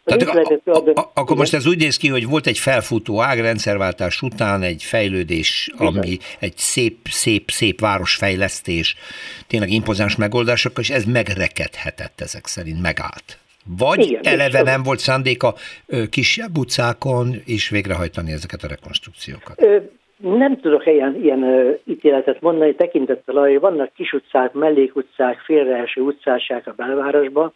Tehát, 0.05 0.23
a, 0.67 0.73
a, 0.73 1.01
a, 1.01 1.11
akkor 1.15 1.37
most 1.37 1.55
ez 1.55 1.67
úgy 1.67 1.79
néz 1.79 1.97
ki, 1.97 2.09
hogy 2.09 2.29
volt 2.29 2.47
egy 2.47 2.59
felfutó 2.59 3.23
ág 3.23 3.41
rendszerváltás 3.41 4.23
után, 4.23 4.63
egy 4.63 4.83
fejlődés, 4.83 5.71
ami 5.77 6.19
egy 6.39 6.57
szép, 6.57 6.97
szép, 7.11 7.51
szép 7.51 7.81
városfejlesztés, 7.81 8.97
tényleg 9.47 9.71
impozáns 9.71 10.17
megoldások, 10.17 10.79
és 10.79 10.91
ez 10.91 11.05
megrekedhetett 11.05 12.21
ezek 12.21 12.47
szerint, 12.47 12.83
megállt. 12.83 13.39
Vagy 13.79 14.01
Igen, 14.01 14.21
eleve 14.25 14.63
nem 14.63 14.83
volt 14.83 14.99
szándéka 14.99 15.55
kisebb 16.11 16.59
utcákon 16.59 17.35
is 17.47 17.69
végrehajtani 17.69 18.33
ezeket 18.33 18.63
a 18.63 18.69
rekonstrukciókat? 18.69 19.63
Ö, 19.63 19.77
nem 20.17 20.61
tudok 20.61 20.87
ilyen, 20.87 21.19
ilyen 21.23 21.43
ö, 21.43 21.71
ítéletet 21.85 22.41
mondani, 22.41 22.75
tekintettel 22.75 23.37
arra, 23.37 23.51
hogy 23.51 23.61
vannak 23.61 23.93
kis 23.95 24.13
utcák, 24.13 24.53
mellékutcák, 24.53 25.39
félreeső 25.39 26.01
utcásák 26.01 26.67
a 26.67 26.73
belvárosban, 26.77 27.53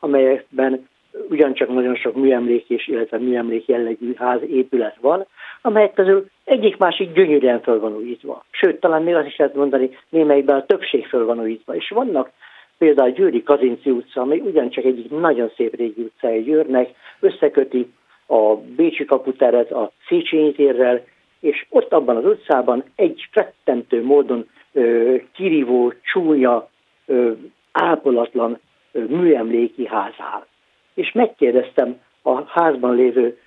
amelyekben 0.00 0.88
ugyancsak 1.28 1.68
nagyon 1.68 1.94
sok 1.94 2.14
műemlék 2.14 2.68
és, 2.68 2.88
illetve 2.88 3.18
műemlék 3.18 3.66
jellegű 3.66 4.12
ház 4.16 4.40
épület 4.48 4.96
van, 5.00 5.26
amelyek 5.62 5.92
közül 5.92 6.26
egyik-másik 6.44 7.12
gyönyörűen 7.12 7.60
föl 7.60 7.80
van 7.80 7.96
újítva. 7.96 8.44
Sőt, 8.50 8.80
talán 8.80 9.02
még 9.02 9.14
azt 9.14 9.26
is 9.26 9.36
lehet 9.36 9.54
mondani, 9.54 9.98
némelyikben 10.08 10.56
a 10.56 10.66
többség 10.66 11.06
föl 11.06 11.24
van 11.24 11.40
újítva. 11.40 11.74
És 11.74 11.88
vannak 11.88 12.30
például 12.78 13.10
a 13.10 13.12
Győri 13.12 13.42
Kazinci 13.42 13.90
utca, 13.90 14.20
ami 14.20 14.38
ugyancsak 14.38 14.84
egyik 14.84 15.10
nagyon 15.10 15.50
szép 15.56 15.76
régi 15.76 16.02
utcája 16.02 16.40
Győrnek, 16.40 16.88
összeköti 17.20 17.92
a 18.26 18.56
Bécsi 18.56 19.04
kaputeret 19.04 19.72
a 19.72 19.92
Széchenyi 20.08 20.52
térrel, 20.52 21.04
és 21.40 21.66
ott 21.68 21.92
abban 21.92 22.16
az 22.16 22.24
utcában 22.24 22.84
egy 22.96 23.28
rettentő 23.32 24.04
módon 24.04 24.48
ö, 24.72 25.16
kirívó, 25.32 25.92
csúnya, 26.12 26.68
ö, 27.06 27.30
ápolatlan 27.72 28.60
ö, 28.92 29.04
műemléki 29.04 29.86
ház 29.86 30.14
áll 30.18 30.46
és 31.00 31.12
megkérdeztem 31.12 32.00
a 32.22 32.42
házban 32.46 32.94
lévő 32.94 33.38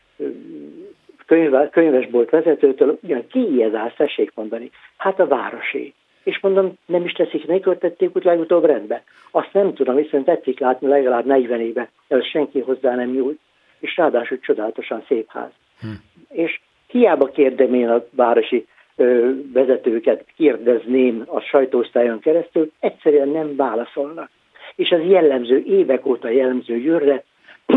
könyve, 1.26 1.70
könyvesbolt 1.70 2.30
vezetőtől, 2.30 2.98
ugyan 3.02 3.28
ki 3.28 3.64
ez 3.64 3.74
áll, 3.74 3.92
tessék 3.98 4.32
mondani? 4.36 4.70
Hát 4.98 5.20
a 5.20 5.28
városé. 5.28 5.94
És 6.24 6.40
mondom, 6.40 6.74
nem 6.86 7.06
is 7.06 7.12
teszik, 7.12 7.48
ne 7.48 7.60
költették 7.60 8.16
úgy 8.16 8.24
legutóbb 8.24 8.66
rendbe. 8.66 9.04
Azt 9.32 9.54
nem 9.54 9.74
tudom, 9.74 9.96
hiszen 9.96 10.24
tetszik 10.24 10.60
látni 10.60 10.88
legalább 10.88 11.26
40 11.26 11.60
éve, 11.60 11.90
ez 12.08 12.26
senki 12.26 12.60
hozzá 12.60 12.96
nem 12.96 13.10
nyújt, 13.10 13.40
és 13.80 13.98
ráadásul 13.98 14.40
csodálatosan 14.40 15.04
szép 15.08 15.30
ház. 15.30 15.52
Hm. 15.80 15.88
És 16.30 16.60
hiába 16.88 17.26
kérdem 17.26 17.74
én 17.74 17.90
a 17.90 18.04
városi 18.12 18.66
ö, 18.96 19.32
vezetőket, 19.54 20.26
kérdezném 20.36 21.24
a 21.26 21.40
sajtóosztályon 21.40 22.20
keresztül, 22.20 22.72
egyszerűen 22.80 23.30
nem 23.30 23.56
válaszolnak. 23.56 24.30
És 24.76 24.90
ez 24.90 25.02
jellemző, 25.06 25.64
évek 25.66 26.06
óta 26.06 26.30
jellemző 26.30 26.78
jörre, 26.78 27.24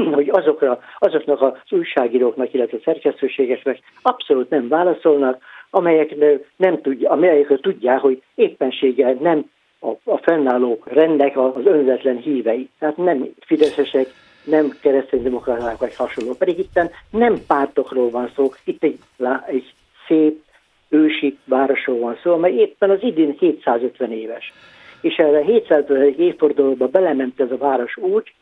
hogy 0.19 0.29
azokra, 0.33 0.81
azoknak 0.99 1.43
az 1.43 1.53
újságíróknak, 1.71 2.53
illetve 2.53 2.79
szerkesztőségeknek 2.85 3.79
abszolút 4.03 4.51
nem 4.51 4.69
válaszolnak, 4.69 5.43
amelyek 5.71 6.15
nem 6.57 6.81
tudja, 6.81 7.11
amelyek 7.11 7.61
tudják, 7.61 8.01
hogy 8.01 8.23
éppenséggel 8.35 9.17
nem 9.21 9.51
a, 9.81 10.11
a 10.13 10.17
fennálló 10.17 10.79
rendnek 10.85 11.37
az 11.39 11.65
önzetlen 11.67 12.17
hívei. 12.17 12.69
Tehát 12.79 12.97
nem 12.97 13.29
fideszesek, 13.41 14.07
nem 14.45 14.73
kereszténydemokraták 14.81 15.79
vagy 15.79 15.97
hasonló. 15.97 16.33
Pedig 16.33 16.59
itt 16.59 16.81
nem 17.11 17.39
pártokról 17.47 18.11
van 18.11 18.31
szó, 18.35 18.53
itt 18.65 18.83
egy, 18.83 18.99
egy 19.47 19.73
szép, 20.07 20.45
ősi 20.89 21.39
városról 21.45 21.99
van 21.99 22.19
szó, 22.23 22.33
amely 22.33 22.55
éppen 22.55 22.91
az 22.91 23.03
idén 23.03 23.37
750 23.39 24.13
éves. 24.13 24.53
És 25.01 25.17
erre 25.17 25.43
750 25.43 26.15
évfordulóba 26.19 26.87
belement 26.87 27.41
ez 27.41 27.51
a 27.51 27.57
város 27.57 27.97
úgy, 27.97 28.33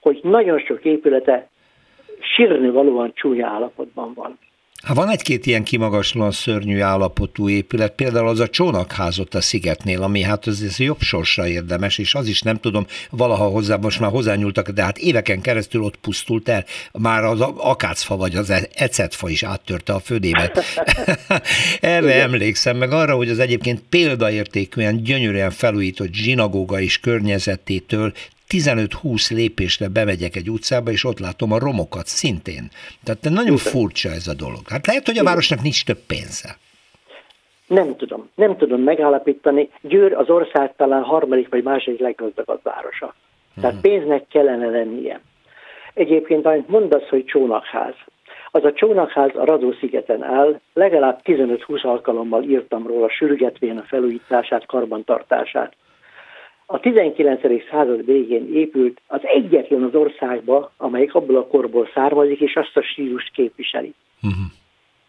hogy 0.00 0.20
nagyon 0.22 0.58
sok 0.58 0.84
épülete 0.84 1.48
sírni 2.20 2.70
valóan 2.70 3.12
csúnya 3.14 3.46
állapotban 3.46 4.12
van. 4.14 4.38
Ha 4.86 4.94
van 4.94 5.08
egy-két 5.08 5.46
ilyen 5.46 5.64
kimagaslóan 5.64 6.30
szörnyű 6.30 6.80
állapotú 6.80 7.48
épület, 7.48 7.94
például 7.94 8.28
az 8.28 8.40
a 8.40 8.48
csónakházot 8.48 9.34
a 9.34 9.40
szigetnél, 9.40 10.02
ami 10.02 10.22
hát 10.22 10.46
az, 10.46 10.62
az 10.68 10.78
jobb 10.78 11.00
sorsra 11.00 11.48
érdemes, 11.48 11.98
és 11.98 12.14
az 12.14 12.28
is 12.28 12.42
nem 12.42 12.56
tudom, 12.56 12.86
valaha 13.10 13.48
hozzá, 13.48 13.76
most 13.76 14.00
már 14.00 14.10
hozzányúltak, 14.10 14.68
de 14.68 14.82
hát 14.82 14.98
éveken 14.98 15.40
keresztül 15.40 15.82
ott 15.82 15.96
pusztult 15.96 16.48
el, 16.48 16.64
már 16.92 17.24
az 17.24 17.40
akácfa 17.56 18.16
vagy 18.16 18.36
az 18.36 18.68
ecetfa 18.74 19.28
is 19.28 19.42
áttörte 19.42 19.92
a 19.92 19.98
födémet. 19.98 20.62
Erre 21.80 22.14
Igen. 22.14 22.20
emlékszem, 22.20 22.76
meg 22.76 22.92
arra, 22.92 23.14
hogy 23.14 23.28
az 23.28 23.38
egyébként 23.38 23.82
példaértékűen, 23.88 25.02
gyönyörűen 25.02 25.50
felújított 25.50 26.12
zsinagóga 26.12 26.80
és 26.80 27.00
környezetétől 27.00 28.12
15-20 28.50 29.34
lépésre 29.34 29.88
bemegyek 29.88 30.36
egy 30.36 30.50
utcába, 30.50 30.90
és 30.90 31.04
ott 31.04 31.18
látom 31.18 31.52
a 31.52 31.58
romokat 31.58 32.06
szintén. 32.06 32.68
Tehát 33.04 33.42
nagyon 33.42 33.56
furcsa 33.56 34.08
ez 34.08 34.26
a 34.26 34.34
dolog. 34.34 34.62
Hát 34.68 34.86
lehet, 34.86 35.06
hogy 35.06 35.18
a 35.18 35.24
városnak 35.24 35.62
nincs 35.62 35.84
több 35.84 35.98
pénze. 36.06 36.56
Nem 37.66 37.96
tudom. 37.96 38.30
Nem 38.34 38.56
tudom 38.56 38.80
megállapítani. 38.82 39.70
Győr 39.80 40.12
az 40.12 40.28
ország 40.28 40.76
talán 40.76 41.02
harmadik 41.02 41.48
vagy 41.48 41.62
második 41.62 42.00
leggazdagabb 42.00 42.60
városa. 42.62 43.14
Tehát 43.54 43.72
hmm. 43.72 43.80
pénznek 43.80 44.26
kellene 44.28 44.66
lennie. 44.66 45.20
Egyébként, 45.94 46.46
amit 46.46 46.68
mondasz, 46.68 47.08
hogy 47.08 47.24
csónakház. 47.24 47.94
Az 48.50 48.64
a 48.64 48.72
csónakház 48.72 49.30
a 49.34 49.44
Radó-szigeten 49.44 50.22
áll, 50.22 50.60
legalább 50.72 51.20
15-20 51.24 51.82
alkalommal 51.82 52.42
írtam 52.42 52.86
róla, 52.86 53.10
sürgetvén 53.10 53.78
a 53.78 53.82
felújítását, 53.82 54.66
karbantartását 54.66 55.74
a 56.72 56.80
19. 56.80 57.40
század 57.70 58.04
végén 58.04 58.54
épült 58.54 59.00
az 59.06 59.20
egyetlen 59.22 59.82
az 59.82 59.94
országba, 59.94 60.72
amelyik 60.76 61.14
abból 61.14 61.36
a 61.36 61.46
korból 61.46 61.88
származik, 61.94 62.40
és 62.40 62.56
azt 62.56 62.76
a 62.76 62.82
stílust 62.82 63.32
képviseli. 63.32 63.94
Uh-huh. 64.22 64.40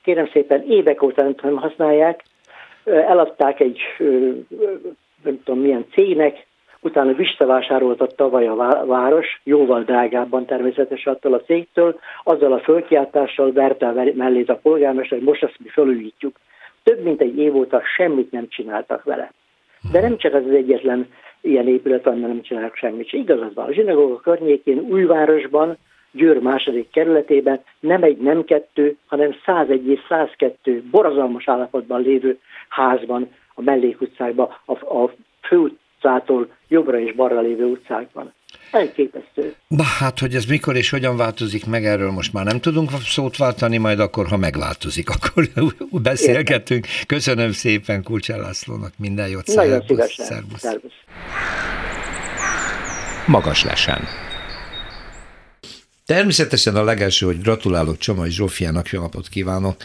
Kérem 0.03 0.29
szépen, 0.33 0.63
évek 0.69 1.01
óta 1.01 1.33
nem 1.41 1.55
használják, 1.55 2.23
eladták 2.83 3.59
egy 3.59 3.79
nem 5.23 5.43
tudom 5.43 5.61
milyen 5.61 5.85
cégnek, 5.91 6.45
utána 6.79 7.13
visszavásárolta 7.13 8.07
tavaly 8.07 8.47
a 8.47 8.85
város, 8.85 9.41
jóval 9.43 9.83
drágábban 9.83 10.45
természetesen 10.45 11.13
attól 11.13 11.33
a 11.33 11.41
cégtől, 11.41 11.99
azzal 12.23 12.53
a 12.53 12.59
fölkiáltással 12.59 13.51
verte 13.51 13.91
mellé 14.15 14.43
a 14.47 14.53
polgármester, 14.53 15.17
hogy 15.17 15.27
most 15.27 15.43
azt 15.43 15.59
mi 15.59 15.69
felújítjuk. 15.69 16.35
Több 16.83 17.03
mint 17.03 17.21
egy 17.21 17.37
év 17.37 17.55
óta 17.55 17.81
semmit 17.95 18.31
nem 18.31 18.47
csináltak 18.47 19.03
vele. 19.03 19.31
De 19.91 20.01
nem 20.01 20.17
csak 20.17 20.33
az 20.33 20.43
az 20.45 20.53
egyetlen 20.53 21.07
ilyen 21.41 21.67
épület, 21.67 22.07
amiben 22.07 22.29
nem 22.29 22.41
csinálnak 22.41 22.75
semmit. 22.75 23.05
És 23.05 23.13
igaz 23.13 23.41
az 23.41 23.53
van. 23.53 23.67
A 23.67 23.73
zsinagóga 23.73 24.19
környékén, 24.19 24.79
Újvárosban, 24.79 25.77
Győr 26.11 26.39
második 26.39 26.89
kerületében 26.89 27.63
nem 27.79 28.03
egy, 28.03 28.17
nem 28.17 28.43
kettő, 28.43 28.97
hanem 29.05 29.35
101 29.45 29.87
és 29.87 29.99
102 30.09 30.83
borzalmas 30.91 31.47
állapotban 31.47 32.01
lévő 32.01 32.39
házban, 32.69 33.31
a 33.53 33.61
mellékutcákban, 33.61 34.57
a, 34.65 34.71
a 35.03 35.13
főutcától 35.41 36.47
jobbra 36.67 36.99
és 36.99 37.13
balra 37.13 37.39
lévő 37.39 37.65
utcákban. 37.65 38.33
Elképesztő. 38.71 39.55
Na 39.67 39.83
hát, 39.83 40.19
hogy 40.19 40.35
ez 40.35 40.45
mikor 40.45 40.75
és 40.75 40.89
hogyan 40.89 41.17
változik 41.17 41.65
meg, 41.65 41.85
erről 41.85 42.11
most 42.11 42.33
már 42.33 42.45
nem 42.45 42.59
tudunk 42.59 42.89
szót 43.05 43.37
váltani, 43.37 43.77
majd 43.77 43.99
akkor, 43.99 44.27
ha 44.27 44.37
megváltozik, 44.37 45.09
akkor 45.09 45.49
beszélgetünk. 45.91 46.87
Köszönöm 47.05 47.51
szépen 47.51 48.03
Kulcsán 48.03 48.39
Lászlónak, 48.39 48.93
minden 48.97 49.27
jót. 49.27 49.47
Nagyon 49.47 49.83
szívesen. 49.87 50.25
Szervusz. 50.25 50.59
Szervusz. 50.59 50.91
Magas 53.25 53.63
lesen. 53.63 54.07
Természetesen 56.05 56.75
a 56.75 56.83
legelső, 56.83 57.25
hogy 57.25 57.41
gratulálok 57.41 57.97
Csomai 57.97 58.31
Zsófiának, 58.31 58.89
jó 58.89 59.01
napot 59.01 59.27
kívánok. 59.27 59.83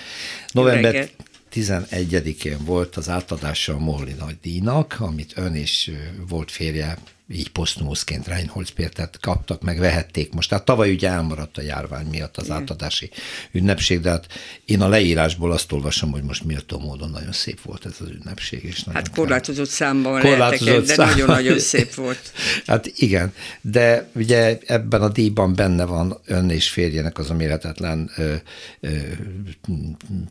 November 0.53 1.09
11-én 1.55 2.57
volt 2.65 2.97
az 2.97 3.09
átadása 3.09 3.75
a 3.75 3.79
Molli 3.79 4.15
nagy 4.19 4.37
díjnak, 4.43 4.97
amit 4.99 5.33
ön 5.37 5.55
és 5.55 5.91
volt 6.29 6.51
férje 6.51 6.97
így 7.29 7.49
posztumuszként 7.49 8.27
Reinholz 8.27 8.69
Pétert 8.69 9.19
kaptak, 9.21 9.63
meg 9.63 9.79
vehették 9.79 10.33
most. 10.33 10.49
Tehát 10.49 10.65
tavaly 10.65 10.93
ugye 10.93 11.09
elmaradt 11.09 11.59
a 11.59 11.63
járvány 11.63 12.07
miatt 12.07 12.37
az 12.37 12.45
Igen. 12.45 12.57
átadási 12.57 13.11
ünnepség, 13.53 14.01
de 14.01 14.11
hát 14.11 14.27
én 14.65 14.81
a 14.81 14.89
leírásból 14.89 15.53
azt 15.53 15.73
olvasom, 15.73 16.11
hogy 16.11 16.23
most 16.23 16.45
méltó 16.45 16.79
módon 16.79 17.11
nagyon 17.11 17.33
szép 17.33 17.63
volt 17.63 17.87
ez 17.87 17.97
az 18.01 18.09
ünnepség. 18.09 18.65
És 18.65 18.85
hát 18.93 19.11
korlátozott 19.11 19.69
számban 19.69 20.21
korlátozott 20.21 20.67
lehetek, 20.67 20.87
szám... 20.95 21.07
de 21.07 21.13
nagyon-nagyon 21.13 21.59
szép 21.59 21.95
volt. 21.95 22.33
hát 22.67 22.87
igen, 22.97 23.33
de 23.61 24.09
ugye 24.13 24.59
ebben 24.67 25.03
a 25.03 25.09
díjban 25.09 25.55
benne 25.55 25.85
van 25.85 26.21
ön 26.25 26.51
és 26.51 26.69
férjenek 26.69 27.19
az 27.19 27.31
a 27.31 27.35
mérhetetlen 27.35 28.11
ö, 28.17 28.35
ö, 28.81 28.97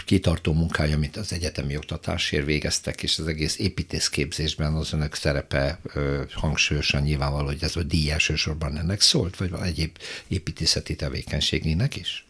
kitartó 0.05 0.53
munkája, 0.53 0.95
amit 0.95 1.17
az 1.17 1.33
egyetemi 1.33 1.77
oktatásért 1.77 2.45
végeztek, 2.45 3.03
és 3.03 3.19
az 3.19 3.27
egész 3.27 3.59
építészképzésben 3.59 4.73
az 4.73 4.93
önök 4.93 5.15
szerepe 5.15 5.79
ö, 5.93 6.21
hangsúlyos 6.33 6.84
pontosan 6.85 7.01
nyilvánvaló, 7.01 7.45
hogy 7.45 7.57
ez 7.61 7.75
a 7.75 7.83
díj 7.83 8.11
elsősorban 8.11 8.77
ennek 8.77 9.01
szólt, 9.01 9.37
vagy 9.37 9.49
egyéb 9.63 9.91
építészeti 10.27 10.95
tevékenységének 10.95 11.95
is? 11.95 12.25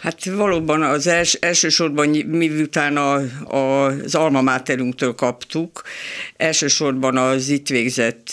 Hát 0.00 0.24
valóban 0.24 0.82
az 0.82 1.06
els, 1.06 1.32
elsősorban 1.32 2.08
miután 2.08 2.96
a, 2.96 3.14
a, 3.56 3.86
az 3.86 4.14
alma 4.14 4.42
máterünktől 4.42 5.14
kaptuk, 5.14 5.82
elsősorban 6.36 7.16
az 7.16 7.48
itt 7.48 7.68
végzett 7.68 8.28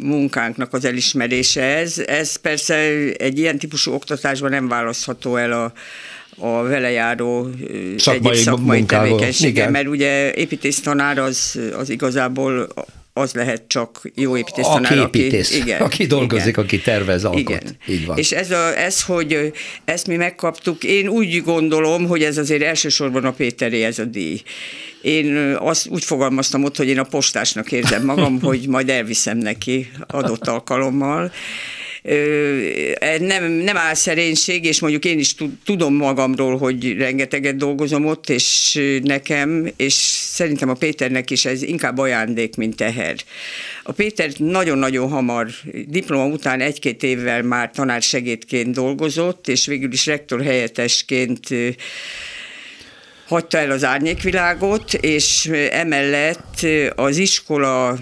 munkánknak 0.00 0.72
az 0.72 0.84
elismerése 0.84 1.62
ez. 1.62 1.98
Ez 1.98 2.36
persze 2.36 2.74
egy 3.16 3.38
ilyen 3.38 3.58
típusú 3.58 3.92
oktatásban 3.92 4.50
nem 4.50 4.68
választható 4.68 5.36
el 5.36 5.52
a, 5.52 5.72
a 6.36 6.62
vele 6.62 6.90
járó 6.90 7.50
szakmai, 7.96 8.30
egyéb 8.30 8.44
szakmai 8.44 8.84
tevékenysége, 8.84 9.68
mert 9.68 9.86
ugye 9.86 10.34
építésztanár 10.34 11.18
az, 11.18 11.58
az 11.76 11.90
igazából 11.90 12.68
az 13.12 13.32
lehet 13.32 13.64
csak 13.66 14.10
jó 14.14 14.36
építésztanár, 14.36 14.98
aki, 14.98 15.18
építész, 15.18 15.50
aki, 15.50 15.60
igen, 15.60 15.80
aki 15.80 16.06
dolgozik, 16.06 16.46
igen, 16.46 16.64
aki 16.64 16.80
tervez, 16.80 17.24
alkot. 17.24 17.40
Igen. 17.40 17.76
Így 17.86 18.06
van. 18.06 18.18
És 18.18 18.30
ez, 18.30 18.50
a, 18.50 18.78
ez, 18.78 19.02
hogy 19.02 19.52
ezt 19.84 20.06
mi 20.06 20.16
megkaptuk, 20.16 20.84
én 20.84 21.08
úgy 21.08 21.42
gondolom, 21.42 22.06
hogy 22.06 22.22
ez 22.22 22.38
azért 22.38 22.62
elsősorban 22.62 23.24
a 23.24 23.32
Péteré 23.32 23.82
ez 23.82 23.98
a 23.98 24.04
díj. 24.04 24.42
Én 25.02 25.36
azt 25.58 25.86
úgy 25.88 26.04
fogalmaztam 26.04 26.64
ott, 26.64 26.76
hogy 26.76 26.88
én 26.88 26.98
a 26.98 27.04
postásnak 27.04 27.72
érzem 27.72 28.04
magam, 28.04 28.40
hogy 28.48 28.68
majd 28.68 28.88
elviszem 28.88 29.38
neki 29.38 29.90
adott 30.06 30.46
alkalommal 30.46 31.32
nem, 33.18 33.50
nem 33.50 33.76
áll 33.76 33.94
szerénység, 33.94 34.64
és 34.64 34.80
mondjuk 34.80 35.04
én 35.04 35.18
is 35.18 35.34
tudom 35.64 35.94
magamról, 35.94 36.58
hogy 36.58 36.96
rengeteget 36.96 37.56
dolgozom 37.56 38.06
ott, 38.06 38.28
és 38.28 38.78
nekem, 39.02 39.70
és 39.76 39.92
szerintem 40.32 40.68
a 40.68 40.74
Péternek 40.74 41.30
is 41.30 41.44
ez 41.44 41.62
inkább 41.62 41.98
ajándék, 41.98 42.56
mint 42.56 42.76
teher. 42.76 43.14
A 43.82 43.92
Péter 43.92 44.30
nagyon-nagyon 44.36 45.08
hamar, 45.08 45.48
diploma 45.86 46.26
után 46.26 46.60
egy-két 46.60 47.02
évvel 47.02 47.42
már 47.42 47.70
tanársegédként 47.70 48.74
dolgozott, 48.74 49.48
és 49.48 49.66
végül 49.66 49.92
is 49.92 50.06
rektor 50.06 50.42
helyettesként 50.42 51.48
hagyta 53.26 53.58
el 53.58 53.70
az 53.70 53.84
árnyékvilágot, 53.84 54.94
és 54.94 55.50
emellett 55.70 56.66
az 56.94 57.16
iskola 57.16 57.98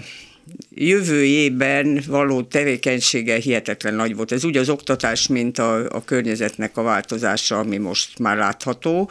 jövőjében 0.87 2.03
való 2.07 2.41
tevékenysége 2.41 3.35
hihetetlen 3.35 3.93
nagy 3.93 4.15
volt. 4.15 4.31
Ez 4.31 4.43
úgy 4.43 4.57
az 4.57 4.69
oktatás, 4.69 5.27
mint 5.27 5.57
a, 5.57 5.89
a 5.89 6.03
környezetnek 6.03 6.77
a 6.77 6.81
változása, 6.81 7.57
ami 7.57 7.77
most 7.77 8.19
már 8.19 8.37
látható 8.37 9.09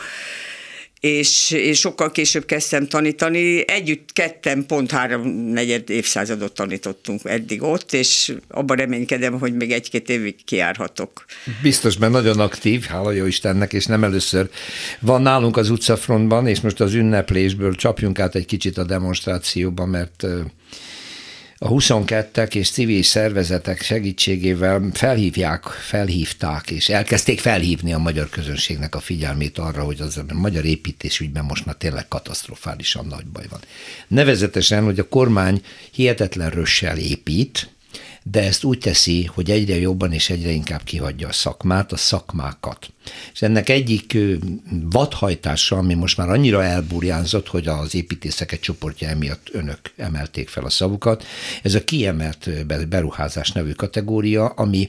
és, 1.00 1.50
és 1.50 1.78
sokkal 1.78 2.10
később 2.10 2.44
kezdtem 2.44 2.86
tanítani. 2.86 3.68
Együtt 3.68 4.12
ketten 4.12 4.66
pont 4.66 4.90
három 4.90 5.28
negyed 5.28 5.90
évszázadot 5.90 6.52
tanítottunk 6.52 7.20
eddig 7.24 7.62
ott, 7.62 7.92
és 7.92 8.34
abban 8.48 8.76
reménykedem, 8.76 9.38
hogy 9.38 9.54
még 9.54 9.72
egy-két 9.72 10.08
évig 10.08 10.44
kiárhatok. 10.44 11.24
Biztos, 11.62 11.96
mert 11.96 12.12
nagyon 12.12 12.40
aktív, 12.40 12.82
hála 12.82 13.10
jó 13.10 13.26
Istennek, 13.26 13.72
és 13.72 13.86
nem 13.86 14.04
először 14.04 14.48
van 15.00 15.22
nálunk 15.22 15.56
az 15.56 15.70
utcafrontban, 15.70 16.46
és 16.46 16.60
most 16.60 16.80
az 16.80 16.94
ünneplésből 16.94 17.74
csapjunk 17.74 18.18
át 18.18 18.34
egy 18.34 18.46
kicsit 18.46 18.78
a 18.78 18.84
demonstrációba, 18.84 19.86
mert 19.86 20.26
a 21.60 21.68
22-ek 21.68 22.54
és 22.54 22.70
civil 22.70 23.02
szervezetek 23.02 23.82
segítségével 23.82 24.90
felhívják, 24.92 25.64
felhívták, 25.64 26.70
és 26.70 26.88
elkezdték 26.88 27.40
felhívni 27.40 27.92
a 27.92 27.98
magyar 27.98 28.28
közönségnek 28.28 28.94
a 28.94 29.00
figyelmét 29.00 29.58
arra, 29.58 29.82
hogy 29.82 30.00
az 30.00 30.16
a 30.16 30.34
magyar 30.34 30.64
építésügyben 30.64 31.44
most 31.44 31.66
már 31.66 31.74
tényleg 31.74 32.08
katasztrofálisan 32.08 33.06
nagy 33.06 33.26
baj 33.26 33.44
van. 33.50 33.60
Nevezetesen, 34.08 34.84
hogy 34.84 34.98
a 34.98 35.08
kormány 35.08 35.62
hihetetlen 35.92 36.50
rössel 36.50 36.98
épít, 36.98 37.68
de 38.30 38.42
ezt 38.42 38.64
úgy 38.64 38.78
teszi, 38.78 39.24
hogy 39.24 39.50
egyre 39.50 39.78
jobban 39.78 40.12
és 40.12 40.30
egyre 40.30 40.50
inkább 40.50 40.82
kihagyja 40.82 41.28
a 41.28 41.32
szakmát, 41.32 41.92
a 41.92 41.96
szakmákat. 41.96 42.92
És 43.32 43.42
ennek 43.42 43.68
egyik 43.68 44.16
vadhajtása, 44.90 45.76
ami 45.76 45.94
most 45.94 46.16
már 46.16 46.28
annyira 46.28 46.64
elburjánzott, 46.64 47.48
hogy 47.48 47.66
az 47.66 47.94
építészeket 47.94 48.60
csoportja 48.60 49.08
emiatt 49.08 49.48
önök 49.52 49.78
emelték 49.96 50.48
fel 50.48 50.64
a 50.64 50.70
szavukat, 50.70 51.24
ez 51.62 51.74
a 51.74 51.84
kiemelt 51.84 52.66
beruházás 52.88 53.52
nevű 53.52 53.72
kategória, 53.72 54.46
ami 54.46 54.88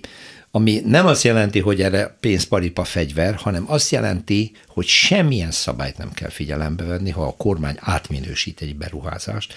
ami 0.52 0.82
nem 0.86 1.06
azt 1.06 1.24
jelenti, 1.24 1.60
hogy 1.60 1.82
erre 1.82 2.18
pénzparipa 2.20 2.84
fegyver, 2.84 3.36
hanem 3.36 3.64
azt 3.68 3.92
jelenti, 3.92 4.52
hogy 4.68 4.86
semmilyen 4.86 5.52
szabályt 5.52 5.98
nem 5.98 6.12
kell 6.12 6.30
figyelembe 6.30 6.84
venni, 6.84 7.10
ha 7.10 7.24
a 7.24 7.36
kormány 7.38 7.78
átminősít 7.80 8.62
egy 8.62 8.76
beruházást, 8.76 9.54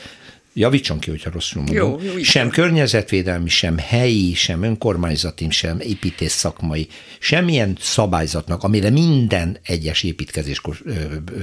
javítson 0.54 0.98
ki, 0.98 1.10
hogyha 1.10 1.30
rosszul 1.30 1.62
mondom, 1.62 2.00
jó, 2.02 2.12
jó, 2.12 2.22
sem 2.22 2.50
környezetvédelmi, 2.50 3.48
sem 3.48 3.78
helyi, 3.78 4.34
sem 4.34 4.62
önkormányzati, 4.62 5.46
sem 5.50 5.80
építész 5.80 6.32
szakmai, 6.32 6.88
semmilyen 7.18 7.76
szabályzatnak, 7.80 8.62
amire 8.62 8.90
minden 8.90 9.58
egyes 9.62 10.02
építkezéskor 10.02 10.76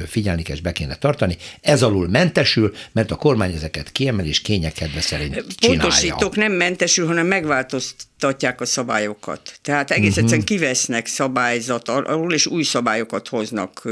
figyelni 0.08 0.42
kell 0.42 0.56
és 0.56 0.62
be 0.62 0.72
kéne 0.72 0.96
tartani, 0.96 1.38
ez 1.62 1.84
alul 1.84 2.08
mentesül, 2.08 2.74
mert 2.92 3.12
a 3.12 3.16
kormány 3.16 3.54
ezeket 3.54 3.92
kiemel 3.92 4.26
és 4.26 4.42
kényekedve 4.42 5.02
szerint 5.02 5.34
csinálja. 5.34 5.82
Pontosítok, 5.82 6.36
nem 6.36 6.52
mentesül, 6.52 7.08
hanem 7.08 7.28
megváltoztatják 7.28 8.62
a 8.62 8.66
szabályokat. 8.66 9.60
Tehát 9.62 9.92
egész 9.92 10.08
uh-huh. 10.10 10.24
egyszerűen 10.24 10.46
kivesznek 10.46 11.08
szabályzat 11.08 11.90
arról, 11.90 12.34
és 12.34 12.46
új 12.46 12.64
szabályokat 12.64 13.28
hoznak. 13.28 13.88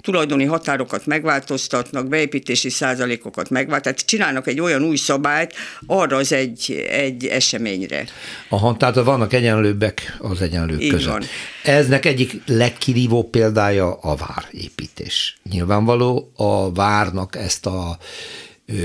Tulajdoni 0.00 0.44
határokat 0.44 1.06
megváltoztatnak, 1.06 2.08
beépítési 2.08 2.70
százalékokat 2.70 3.50
megváltoztatnak, 3.50 3.80
tehát 3.82 4.08
csinálnak 4.08 4.46
egy 4.46 4.60
olyan 4.62 4.82
új 4.82 4.96
szabályt 4.96 5.54
arra 5.86 6.16
az 6.16 6.32
egy, 6.32 6.86
egy 6.90 7.26
eseményre. 7.26 8.04
Aha, 8.48 8.76
tehát 8.76 8.94
vannak 8.94 9.32
egyenlőbbek 9.32 10.16
az 10.18 10.40
egyenlők 10.40 10.82
Így 10.82 10.90
között. 10.90 11.10
Van. 11.10 11.22
Eznek 11.62 12.04
egyik 12.04 12.40
legkirívóbb 12.46 13.30
példája 13.30 13.92
a 13.94 14.16
várépítés. 14.16 15.38
Nyilvánvaló 15.50 16.32
a 16.36 16.72
várnak 16.72 17.36
ezt 17.36 17.66
a 17.66 17.98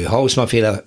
Hausmann 0.06 0.48
féle 0.48 0.86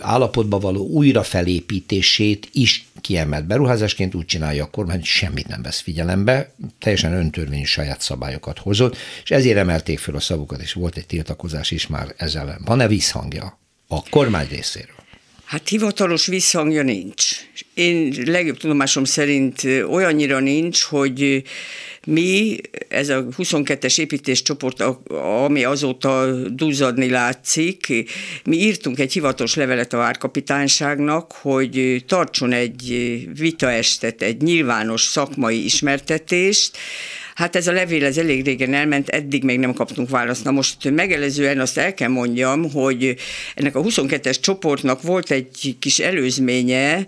állapotba 0.00 0.58
való 0.58 0.86
újrafelépítését 0.86 2.48
is 2.52 2.86
kiemelt 3.00 3.46
beruházásként 3.46 4.14
úgy 4.14 4.24
csinálja 4.24 4.64
a 4.64 4.70
kormány, 4.70 4.96
hogy 4.96 5.04
semmit 5.04 5.48
nem 5.48 5.62
vesz 5.62 5.80
figyelembe, 5.80 6.52
teljesen 6.78 7.12
öntörvényű 7.12 7.64
saját 7.64 8.00
szabályokat 8.00 8.58
hozott, 8.58 8.96
és 9.24 9.30
ezért 9.30 9.56
emelték 9.56 9.98
föl 9.98 10.16
a 10.16 10.20
szavukat, 10.20 10.60
és 10.60 10.72
volt 10.72 10.96
egy 10.96 11.06
tiltakozás 11.06 11.70
is 11.70 11.86
már 11.86 12.14
ezzel. 12.16 12.58
Van-e 12.64 12.88
visszhangja 12.88 13.58
a 13.88 14.02
kormány 14.10 14.48
részéről? 14.50 14.96
Hát 15.44 15.68
hivatalos 15.68 16.26
visszhangja 16.26 16.82
nincs. 16.82 17.26
Én 17.74 18.14
legjobb 18.26 18.56
tudomásom 18.56 19.04
szerint 19.04 19.62
olyannyira 19.88 20.38
nincs, 20.38 20.82
hogy 20.82 21.42
mi, 22.06 22.56
ez 22.88 23.08
a 23.08 23.24
22-es 23.24 23.98
építéscsoport, 23.98 24.80
ami 25.44 25.64
azóta 25.64 26.32
duzzadni 26.48 27.10
látszik, 27.10 27.86
mi 28.44 28.56
írtunk 28.56 28.98
egy 28.98 29.12
hivatalos 29.12 29.54
levelet 29.54 29.92
a 29.92 29.96
várkapitányságnak, 29.96 31.32
hogy 31.32 32.04
tartson 32.06 32.52
egy 32.52 33.18
vitaestet, 33.38 34.22
egy 34.22 34.42
nyilvános 34.42 35.02
szakmai 35.02 35.64
ismertetést, 35.64 36.76
Hát 37.38 37.56
ez 37.56 37.66
a 37.66 37.72
levél 37.72 38.04
ez 38.04 38.18
elég 38.18 38.44
régen 38.44 38.74
elment, 38.74 39.08
eddig 39.08 39.44
még 39.44 39.58
nem 39.58 39.72
kaptunk 39.72 40.10
választ. 40.10 40.44
Na 40.44 40.50
most 40.50 40.90
megelezően 40.90 41.60
azt 41.60 41.78
el 41.78 41.94
kell 41.94 42.08
mondjam, 42.08 42.70
hogy 42.70 43.16
ennek 43.54 43.76
a 43.76 43.82
22-es 43.82 44.40
csoportnak 44.40 45.02
volt 45.02 45.30
egy 45.30 45.76
kis 45.78 45.98
előzménye, 45.98 47.04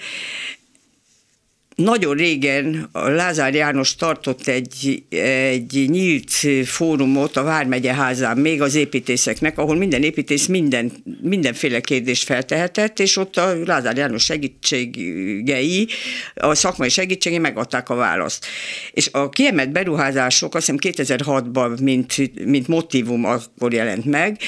nagyon 1.83 2.17
régen 2.17 2.89
a 2.93 3.09
Lázár 3.09 3.55
János 3.55 3.95
tartott 3.95 4.47
egy, 4.47 5.03
egy 5.09 5.87
nyílt 5.89 6.31
fórumot 6.65 7.37
a 7.37 7.43
Vármegye 7.43 7.95
házán, 7.95 8.39
még 8.39 8.63
az 8.63 8.75
építészeknek, 8.75 9.59
ahol 9.59 9.77
minden 9.77 10.03
építész 10.03 10.47
minden, 10.47 10.93
mindenféle 11.23 11.81
kérdést 11.81 12.25
feltehetett, 12.25 12.99
és 12.99 13.17
ott 13.17 13.37
a 13.37 13.55
Lázár 13.65 13.97
János 13.97 14.25
segítségei, 14.25 15.89
a 16.35 16.55
szakmai 16.55 16.89
segítségei 16.89 17.39
megadták 17.39 17.89
a 17.89 17.95
választ. 17.95 18.47
És 18.93 19.09
a 19.13 19.29
kiemelt 19.29 19.73
beruházások 19.73 20.55
azt 20.55 20.71
hiszem 20.71 21.07
2006-ban, 21.07 21.83
mint, 21.83 22.45
mint 22.45 22.69
motivum 22.69 23.25
akkor 23.25 23.73
jelent 23.73 24.05
meg, 24.05 24.39